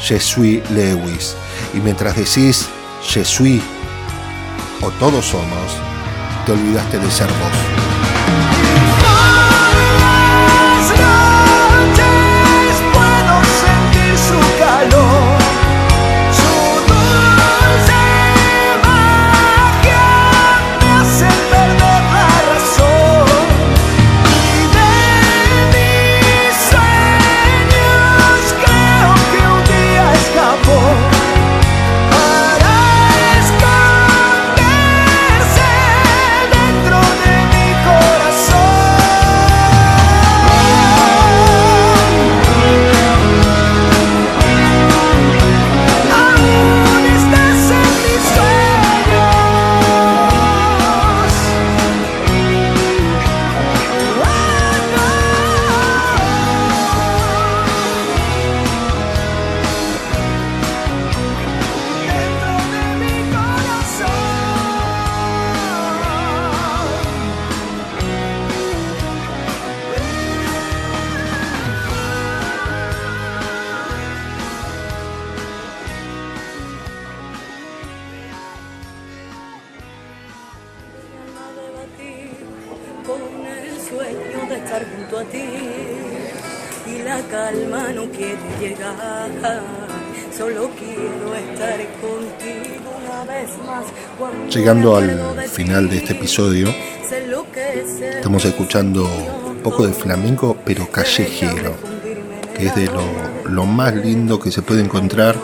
Je 0.00 0.20
suis 0.20 0.62
Lewis. 0.70 1.34
Y 1.74 1.78
mientras 1.78 2.16
decís 2.16 2.66
Je 3.02 3.24
suis 3.24 3.62
o 4.80 4.90
todos 4.92 5.24
somos, 5.24 5.76
te 6.46 6.52
olvidaste 6.52 6.98
de 6.98 7.10
ser 7.10 7.26
vos. 7.26 7.97
Llegando 94.68 94.96
al 94.98 95.48
final 95.48 95.88
de 95.88 95.96
este 95.96 96.12
episodio, 96.12 96.68
estamos 98.14 98.44
escuchando 98.44 99.08
un 99.46 99.62
poco 99.62 99.86
de 99.86 99.94
flamenco, 99.94 100.58
pero 100.62 100.90
callejero, 100.90 101.74
que 102.54 102.66
es 102.66 102.74
de 102.74 102.84
lo, 102.84 103.00
lo 103.48 103.64
más 103.64 103.94
lindo 103.94 104.38
que 104.38 104.52
se 104.52 104.60
puede 104.60 104.82
encontrar 104.82 105.36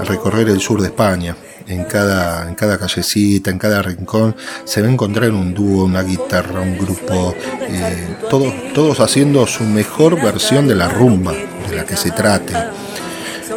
al 0.00 0.06
recorrer 0.06 0.48
el 0.48 0.62
sur 0.62 0.80
de 0.80 0.86
España. 0.86 1.36
En 1.66 1.84
cada, 1.84 2.48
en 2.48 2.54
cada 2.54 2.78
callecita, 2.78 3.50
en 3.50 3.58
cada 3.58 3.82
rincón, 3.82 4.34
se 4.64 4.80
va 4.80 4.88
a 4.88 4.90
encontrar 4.90 5.30
un 5.30 5.52
dúo, 5.52 5.84
una 5.84 6.02
guitarra, 6.02 6.62
un 6.62 6.78
grupo, 6.78 7.34
eh, 7.68 8.16
todos, 8.30 8.54
todos 8.72 9.00
haciendo 9.00 9.46
su 9.46 9.64
mejor 9.64 10.18
versión 10.22 10.66
de 10.66 10.74
la 10.74 10.88
rumba, 10.88 11.34
de 11.68 11.76
la 11.76 11.84
que 11.84 11.98
se 11.98 12.10
trate. 12.12 12.54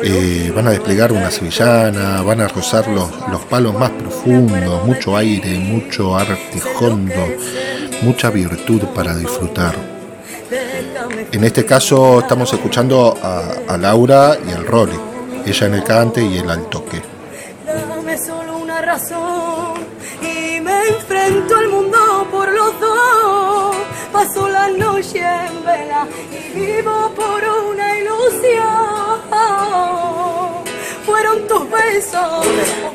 Eh, 0.04 0.52
van 0.54 0.68
a 0.68 0.72
desplegar 0.72 1.14
una 1.14 1.32
sevillana, 1.32 2.22
van 2.22 2.42
a 2.42 2.50
rozar 2.50 2.88
los, 2.90 3.10
los 3.32 3.42
palos 3.46 3.74
más 3.74 3.92
profundos, 4.26 4.84
mucho 4.86 5.16
aire, 5.16 5.60
mucho 5.60 6.16
arte 6.16 6.60
hondo, 6.80 7.28
mucha 8.02 8.32
virtud 8.32 8.82
para 8.94 9.16
disfrutar. 9.16 9.76
En 11.32 11.44
este 11.44 11.64
caso 11.66 12.22
estamos 12.22 12.52
escuchando 12.52 13.16
a, 13.22 13.74
a 13.74 13.78
Laura 13.78 14.38
y 14.48 14.52
al 14.52 14.66
Rory, 14.66 14.98
ella 15.46 15.68
en 15.68 15.74
el 15.76 15.84
cante 15.84 16.24
y 16.24 16.38
él 16.40 16.50
al 16.50 16.68
toque. 16.70 17.02
Dame 17.66 18.18
solo 18.18 18.58
una 18.58 18.82
razón 18.82 19.76
y 20.22 20.60
me 20.60 20.88
enfrento 20.88 21.58
al 21.58 21.68
mundo 21.70 22.28
por 22.32 22.52
los 22.52 22.80
dos. 22.80 23.76
Paso 24.12 24.48
la 24.50 24.70
noche 24.70 25.20
en 25.20 25.66
vela 25.66 26.08
y 26.32 26.60
vivo 26.60 27.12
por 27.16 27.44
una 27.74 28.00
ilusión. 28.00 28.96
Fueron 31.06 31.48
tus 31.48 31.70
besos 31.70 32.95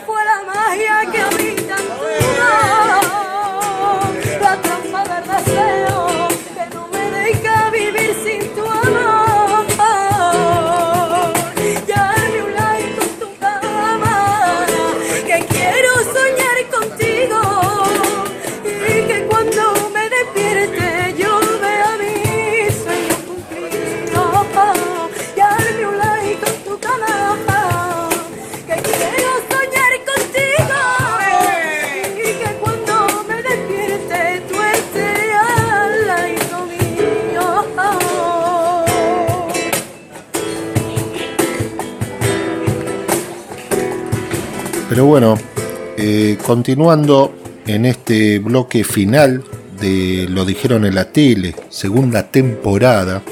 Pero 45.01 45.09
bueno, 45.09 45.39
eh, 45.97 46.37
continuando 46.45 47.33
en 47.67 47.87
este 47.87 48.39
bloque 48.39 48.85
final 48.85 49.43
de 49.81 50.27
Lo 50.29 50.45
dijeron 50.45 50.85
en 50.85 50.95
la 50.95 51.11
tele, 51.11 51.55
segunda 51.71 52.25
temporada, 52.31 53.23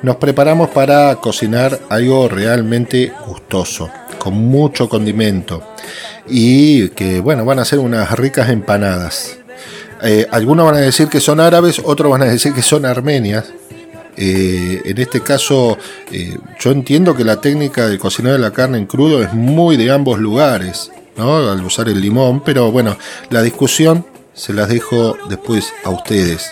nos 0.00 0.16
preparamos 0.16 0.70
para 0.70 1.16
cocinar 1.16 1.78
algo 1.90 2.26
realmente 2.26 3.12
gustoso, 3.26 3.90
con 4.16 4.32
mucho 4.32 4.88
condimento 4.88 5.62
y 6.26 6.88
que 6.88 7.20
bueno, 7.20 7.44
van 7.44 7.58
a 7.58 7.66
ser 7.66 7.78
unas 7.78 8.10
ricas 8.12 8.48
empanadas. 8.48 9.36
Eh, 10.02 10.26
algunos 10.30 10.64
van 10.64 10.76
a 10.76 10.80
decir 10.80 11.08
que 11.08 11.20
son 11.20 11.38
árabes, 11.38 11.82
otros 11.84 12.10
van 12.10 12.22
a 12.22 12.32
decir 12.32 12.54
que 12.54 12.62
son 12.62 12.86
armenias. 12.86 13.44
Eh, 14.16 14.82
en 14.84 14.98
este 14.98 15.22
caso, 15.22 15.78
eh, 16.10 16.36
yo 16.60 16.70
entiendo 16.70 17.14
que 17.14 17.24
la 17.24 17.40
técnica 17.40 17.88
de 17.88 17.98
cocinar 17.98 18.38
la 18.38 18.52
carne 18.52 18.78
en 18.78 18.86
crudo 18.86 19.22
es 19.22 19.32
muy 19.32 19.76
de 19.76 19.90
ambos 19.90 20.18
lugares. 20.18 20.90
Al 21.16 21.62
usar 21.62 21.90
el 21.90 22.00
limón, 22.00 22.42
pero 22.42 22.72
bueno, 22.72 22.96
la 23.28 23.42
discusión 23.42 24.06
se 24.32 24.54
las 24.54 24.68
dejo 24.68 25.14
después 25.28 25.72
a 25.84 25.90
ustedes. 25.90 26.50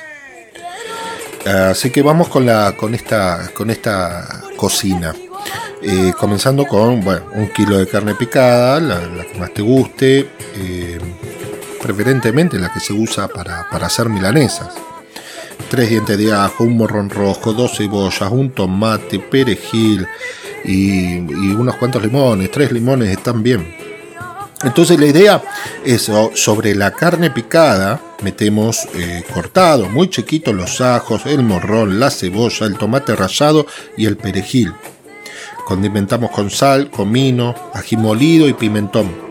Así 1.46 1.90
que 1.90 2.02
vamos 2.02 2.28
con 2.28 2.44
la 2.44 2.76
con 2.76 2.94
esta 2.94 3.50
con 3.54 3.70
esta 3.70 4.42
cocina. 4.58 5.14
Eh, 5.82 6.12
comenzando 6.18 6.66
con 6.66 6.90
un 6.90 7.48
kilo 7.54 7.78
de 7.78 7.86
carne 7.86 8.14
picada, 8.14 8.78
la, 8.80 9.00
la 9.00 9.24
que 9.24 9.38
más 9.38 9.54
te 9.54 9.62
guste, 9.62 10.28
preferentemente 11.82 12.58
la 12.58 12.70
que 12.70 12.80
se 12.80 12.92
usa 12.92 13.28
para, 13.28 13.66
para 13.70 13.86
hacer 13.86 14.10
milanesas. 14.10 14.74
Tres 15.70 15.88
dientes 15.88 16.18
de 16.18 16.32
ajo, 16.32 16.64
un 16.64 16.76
morrón 16.76 17.08
rojo, 17.08 17.52
dos 17.52 17.76
cebollas, 17.76 18.28
un 18.32 18.50
tomate, 18.50 19.20
perejil 19.20 20.04
y, 20.64 21.18
unos 21.20 21.76
cuantos 21.76 22.02
limones. 22.02 22.50
Tres 22.50 22.72
limones 22.72 23.08
están 23.08 23.40
bien. 23.40 23.72
Entonces 24.64 24.98
la 24.98 25.06
idea 25.06 25.40
es 25.84 26.10
sobre 26.34 26.74
la 26.74 26.90
carne 26.90 27.30
picada, 27.30 28.00
metemos 28.24 28.80
eh, 28.94 29.22
cortado, 29.32 29.88
muy 29.88 30.10
chiquitos 30.10 30.52
los 30.52 30.80
ajos, 30.80 31.24
el 31.26 31.44
morrón, 31.44 32.00
la 32.00 32.10
cebolla, 32.10 32.66
el 32.66 32.76
tomate 32.76 33.14
rallado 33.14 33.64
y 33.96 34.06
el 34.06 34.16
perejil. 34.16 34.74
Condimentamos 35.64 36.32
con 36.32 36.50
sal, 36.50 36.90
comino, 36.90 37.54
ají 37.74 37.96
molido 37.96 38.48
y 38.48 38.54
pimentón. 38.54 39.29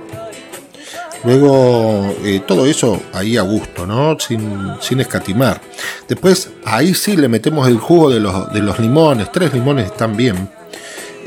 Luego 1.23 2.15
eh, 2.23 2.41
todo 2.47 2.65
eso 2.65 3.01
ahí 3.13 3.37
a 3.37 3.41
gusto, 3.41 3.85
¿no? 3.85 4.17
Sin, 4.19 4.73
sin 4.79 5.01
escatimar. 5.01 5.61
Después 6.07 6.49
ahí 6.65 6.93
sí 6.93 7.17
le 7.17 7.27
metemos 7.27 7.67
el 7.67 7.77
jugo 7.77 8.09
de 8.09 8.19
los, 8.19 8.53
de 8.53 8.61
los 8.61 8.79
limones. 8.79 9.31
Tres 9.31 9.53
limones 9.53 9.87
están 9.87 10.15
bien. 10.15 10.49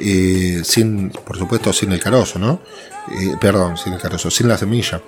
Eh, 0.01 0.63
sin, 0.65 1.11
por 1.11 1.39
supuesto, 1.39 1.73
sin 1.73 1.93
el 1.93 2.01
carozo, 2.01 2.39
¿no? 2.39 2.61
Eh, 3.11 3.37
perdón, 3.41 3.77
sin 3.77 3.93
el 3.93 4.01
carozo, 4.01 4.31
sin 4.31 4.49
la 4.49 4.59
semilla. 4.59 5.01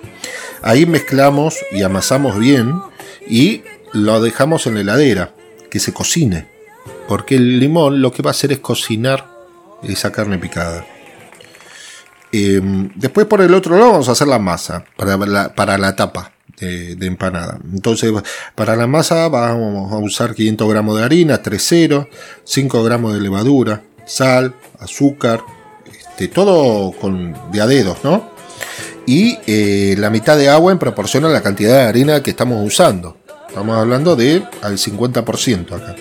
Ahí 0.61 0.85
mezclamos 0.85 1.57
y 1.71 1.81
amasamos 1.81 2.37
bien 2.37 2.81
y 3.27 3.63
lo 3.91 4.21
dejamos 4.21 4.67
en 4.67 4.75
la 4.75 4.81
heladera, 4.81 5.33
que 5.69 5.79
se 5.79 5.93
cocine. 5.93 6.47
Porque 7.07 7.35
el 7.35 7.59
limón 7.59 8.01
lo 8.01 8.11
que 8.11 8.21
va 8.21 8.29
a 8.29 8.31
hacer 8.31 8.51
es 8.51 8.59
cocinar 8.59 9.29
esa 9.83 10.11
carne 10.11 10.37
picada. 10.37 10.85
Eh, 12.37 12.61
después 12.95 13.27
por 13.27 13.39
el 13.39 13.53
otro 13.53 13.77
lado 13.77 13.93
vamos 13.93 14.09
a 14.09 14.11
hacer 14.11 14.27
la 14.27 14.39
masa 14.39 14.83
para 14.97 15.15
la, 15.15 15.55
para 15.55 15.77
la 15.77 15.95
tapa 15.95 16.33
de, 16.59 16.95
de 16.95 17.07
empanada. 17.07 17.59
Entonces 17.73 18.11
para 18.55 18.75
la 18.75 18.87
masa 18.87 19.29
vamos 19.29 19.93
a 19.93 19.97
usar 19.97 20.35
500 20.35 20.69
gramos 20.69 20.97
de 20.97 21.05
harina, 21.05 21.41
3-0, 21.41 22.09
5 22.43 22.83
gramos 22.83 23.13
de 23.13 23.21
levadura, 23.21 23.83
sal, 24.05 24.53
azúcar, 24.79 25.43
este, 25.85 26.27
todo 26.27 26.91
con, 26.91 27.35
de 27.53 27.61
a 27.61 27.67
dedos, 27.67 27.99
¿no? 28.03 28.29
Y 29.05 29.37
eh, 29.47 29.95
la 29.97 30.09
mitad 30.09 30.35
de 30.35 30.49
agua 30.49 30.73
en 30.73 30.79
proporción 30.79 31.23
a 31.23 31.29
la 31.29 31.41
cantidad 31.41 31.75
de 31.75 31.83
harina 31.83 32.21
que 32.21 32.31
estamos 32.31 32.65
usando. 32.65 33.17
Estamos 33.47 33.77
hablando 33.77 34.17
de 34.17 34.43
al 34.61 34.77
50% 34.77 35.71
acá. 35.71 35.95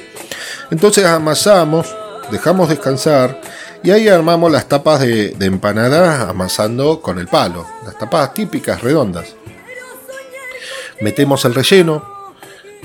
Entonces 0.73 1.05
amasamos, 1.05 1.95
dejamos 2.33 2.69
descansar 2.69 3.41
y 3.85 3.91
ahí 3.91 4.09
armamos 4.09 4.51
las 4.51 4.69
tapas 4.69 5.01
de, 5.01 5.31
de 5.31 5.47
empanada 5.47 6.31
amasando 6.31 7.01
con 7.01 7.19
el 7.19 7.29
palo. 7.29 7.67
Las 7.85 7.99
tapas 7.99 8.33
típicas 8.33 8.83
redondas. 8.83 9.37
Metemos 11.01 11.45
el 11.45 11.55
relleno 11.55 12.15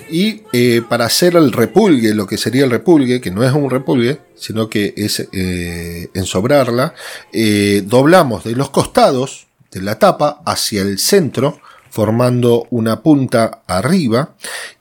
y 0.09 0.41
eh, 0.51 0.81
para 0.87 1.05
hacer 1.05 1.35
el 1.35 1.51
repulgue, 1.51 2.13
lo 2.13 2.25
que 2.25 2.37
sería 2.37 2.65
el 2.65 2.71
repulgue, 2.71 3.21
que 3.21 3.31
no 3.31 3.43
es 3.43 3.53
un 3.53 3.69
repulgue, 3.69 4.19
sino 4.35 4.69
que 4.69 4.93
es 4.97 5.27
eh, 5.31 6.09
ensobrarla, 6.13 6.93
eh, 7.31 7.83
doblamos 7.85 8.43
de 8.43 8.55
los 8.55 8.69
costados 8.69 9.47
de 9.71 9.81
la 9.81 9.99
tapa 9.99 10.41
hacia 10.45 10.81
el 10.81 10.99
centro, 10.99 11.61
formando 11.91 12.67
una 12.71 13.01
punta 13.01 13.61
arriba, 13.67 14.35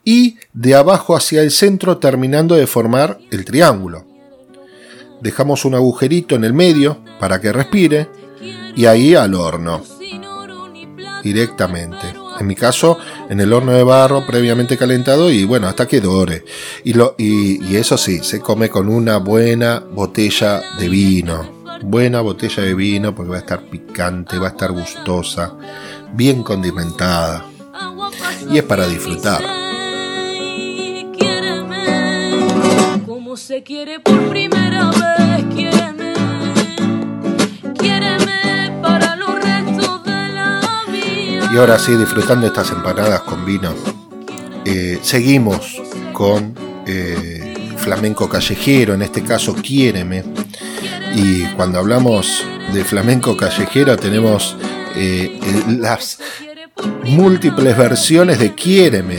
y 0.05 0.39
de 0.53 0.75
abajo 0.75 1.15
hacia 1.15 1.43
el 1.43 1.51
centro 1.51 1.99
terminando 1.99 2.55
de 2.55 2.67
formar 2.67 3.19
el 3.31 3.45
triángulo. 3.45 4.08
Dejamos 5.21 5.65
un 5.65 5.75
agujerito 5.75 6.37
en 6.37 6.45
el 6.45 6.53
medio 6.53 6.99
para 7.19 7.41
que 7.41 7.53
respire 7.53 8.09
y 8.77 8.87
ahí 8.87 9.15
al 9.15 9.35
horno. 9.35 9.83
Directamente. 11.23 12.15
En 12.39 12.47
mi 12.47 12.55
caso, 12.55 12.99
en 13.29 13.41
el 13.41 13.53
horno 13.53 13.73
de 13.73 13.83
barro 13.83 14.25
previamente 14.25 14.77
calentado 14.77 15.31
y 15.31 15.45
bueno, 15.45 15.67
hasta 15.67 15.89
que 15.89 16.01
dore. 16.01 16.45
Y, 16.85 16.93
lo, 16.93 17.17
y, 17.19 17.65
y 17.65 17.77
eso 17.77 17.99
sí, 17.99 18.23
se 18.23 18.41
come 18.41 18.69
con 18.69 18.89
una 18.89 19.17
buena 19.17 19.81
botella 19.81 20.63
de 20.79 20.89
vino. 20.89 21.59
Buena 21.83 22.21
botella 22.21 22.63
de 22.63 22.75
vino 22.75 23.15
porque 23.15 23.31
va 23.31 23.37
a 23.37 23.41
estar 23.41 23.63
picante, 23.63 24.39
va 24.39 24.49
a 24.49 24.51
estar 24.51 24.71
gustosa, 24.71 25.55
bien 26.13 26.45
condimentada. 26.45 27.45
Y 28.51 28.59
es 28.59 28.65
para 28.65 28.87
disfrutar. 28.87 29.68
Se 33.37 33.63
quiere 33.63 34.01
por 34.01 34.31
primera 34.31 34.91
vez, 34.91 35.45
quiéreme, 35.55 36.15
quiéreme 37.79 38.73
para 38.83 39.17
los 39.17 39.35
restos 39.35 40.03
de 40.05 40.29
la 40.29 40.61
vida. 40.91 41.51
Y 41.53 41.57
ahora 41.59 41.79
sí, 41.79 41.95
disfrutando 41.95 42.47
estas 42.47 42.71
empanadas 42.71 43.21
con 43.21 43.45
vino, 43.45 43.75
eh, 44.65 44.99
seguimos 45.03 45.81
con 46.15 46.55
eh, 46.87 47.75
flamenco 47.77 48.31
callejero, 48.31 48.95
en 48.95 49.03
este 49.03 49.23
caso 49.23 49.55
Quiéreme. 49.55 50.25
Y 51.15 51.45
cuando 51.55 51.79
hablamos 51.79 52.45
de 52.73 52.83
flamenco 52.83 53.37
callejero 53.37 53.97
tenemos 53.99 54.57
eh, 54.97 55.39
las 55.79 56.19
múltiples 57.05 57.77
versiones 57.77 58.39
de 58.39 58.55
Quiéreme 58.55 59.19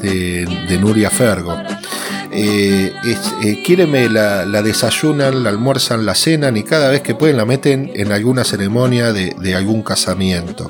de 0.00 0.78
Nuria 0.80 1.10
Fergo. 1.10 1.56
Eh, 2.36 2.92
eh, 3.42 3.62
Quiéreme 3.62 4.08
la, 4.08 4.44
la, 4.44 4.60
desayunan, 4.60 5.44
la 5.44 5.50
almuerzan, 5.50 6.04
la 6.04 6.16
cenan 6.16 6.56
y 6.56 6.64
cada 6.64 6.90
vez 6.90 7.00
que 7.00 7.14
pueden 7.14 7.36
la 7.36 7.44
meten 7.44 7.92
en 7.94 8.10
alguna 8.10 8.42
ceremonia 8.42 9.12
de, 9.12 9.54
algún 9.54 9.82
casamiento. 9.82 10.68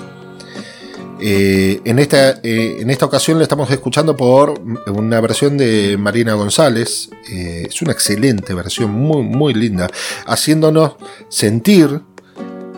Eh, 1.21 1.81
en, 1.87 1.99
esta, 1.99 2.41
eh, 2.43 2.77
en 2.81 2.91
esta 2.91 3.07
ocasión 3.07 3.39
le 3.39 3.45
estamos 3.45 3.71
escuchando 3.71 4.15
por 4.15 4.61
una 4.89 5.21
versión 5.23 5.57
de 5.57 5.97
Marina 5.97 6.35
González. 6.35 7.09
Es 7.27 7.81
una 7.81 7.93
excelente 7.93 8.53
versión, 8.53 8.91
muy, 8.91 9.23
muy 9.23 9.55
linda, 9.55 9.89
haciéndonos 10.27 10.97
sentir 11.31 12.03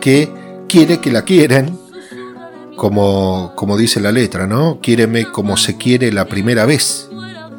que 0.01 0.31
quiere 0.69 1.01
que 1.01 1.11
la 1.11 1.23
quieren, 1.23 1.77
como, 2.77 3.53
como 3.57 3.77
dice 3.77 3.99
la 3.99 4.13
letra, 4.13 4.47
¿no? 4.47 4.79
Quiéreme 4.81 5.25
como 5.33 5.57
se 5.57 5.77
quiere 5.77 6.13
la 6.13 6.27
primera 6.27 6.67
vez, 6.67 7.09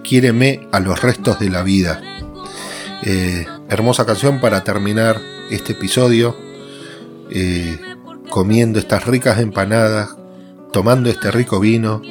quiéreme 0.08 0.68
a 0.72 0.80
los 0.80 1.02
restos 1.02 1.40
de 1.40 1.50
la 1.50 1.64
vida. 1.64 2.02
hermosa 3.70 4.06
canción 4.06 4.40
para 4.40 4.64
terminar 4.64 5.20
este 5.52 5.74
episodio, 5.74 6.36
comiendo 8.30 8.80
estas 8.80 9.06
ricas 9.06 9.40
empanadas 9.40 10.16
tomando 10.72 11.10
este 11.10 11.32
rico 11.32 11.60
vino 11.60 12.02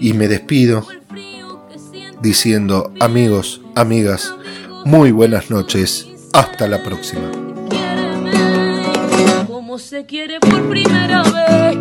y 0.00 0.12
me 0.12 0.28
despido 0.28 0.86
diciendo 2.20 2.92
amigos, 3.00 3.60
amigas, 3.74 4.34
muy 4.84 5.12
buenas 5.12 5.50
noches, 5.50 6.06
hasta 6.32 6.66
la 6.66 6.82
próxima. 6.82 7.30
Se 9.78 10.04
quiere 10.06 10.40
por 10.40 10.68
primera 10.68 11.22
vez, 11.22 11.78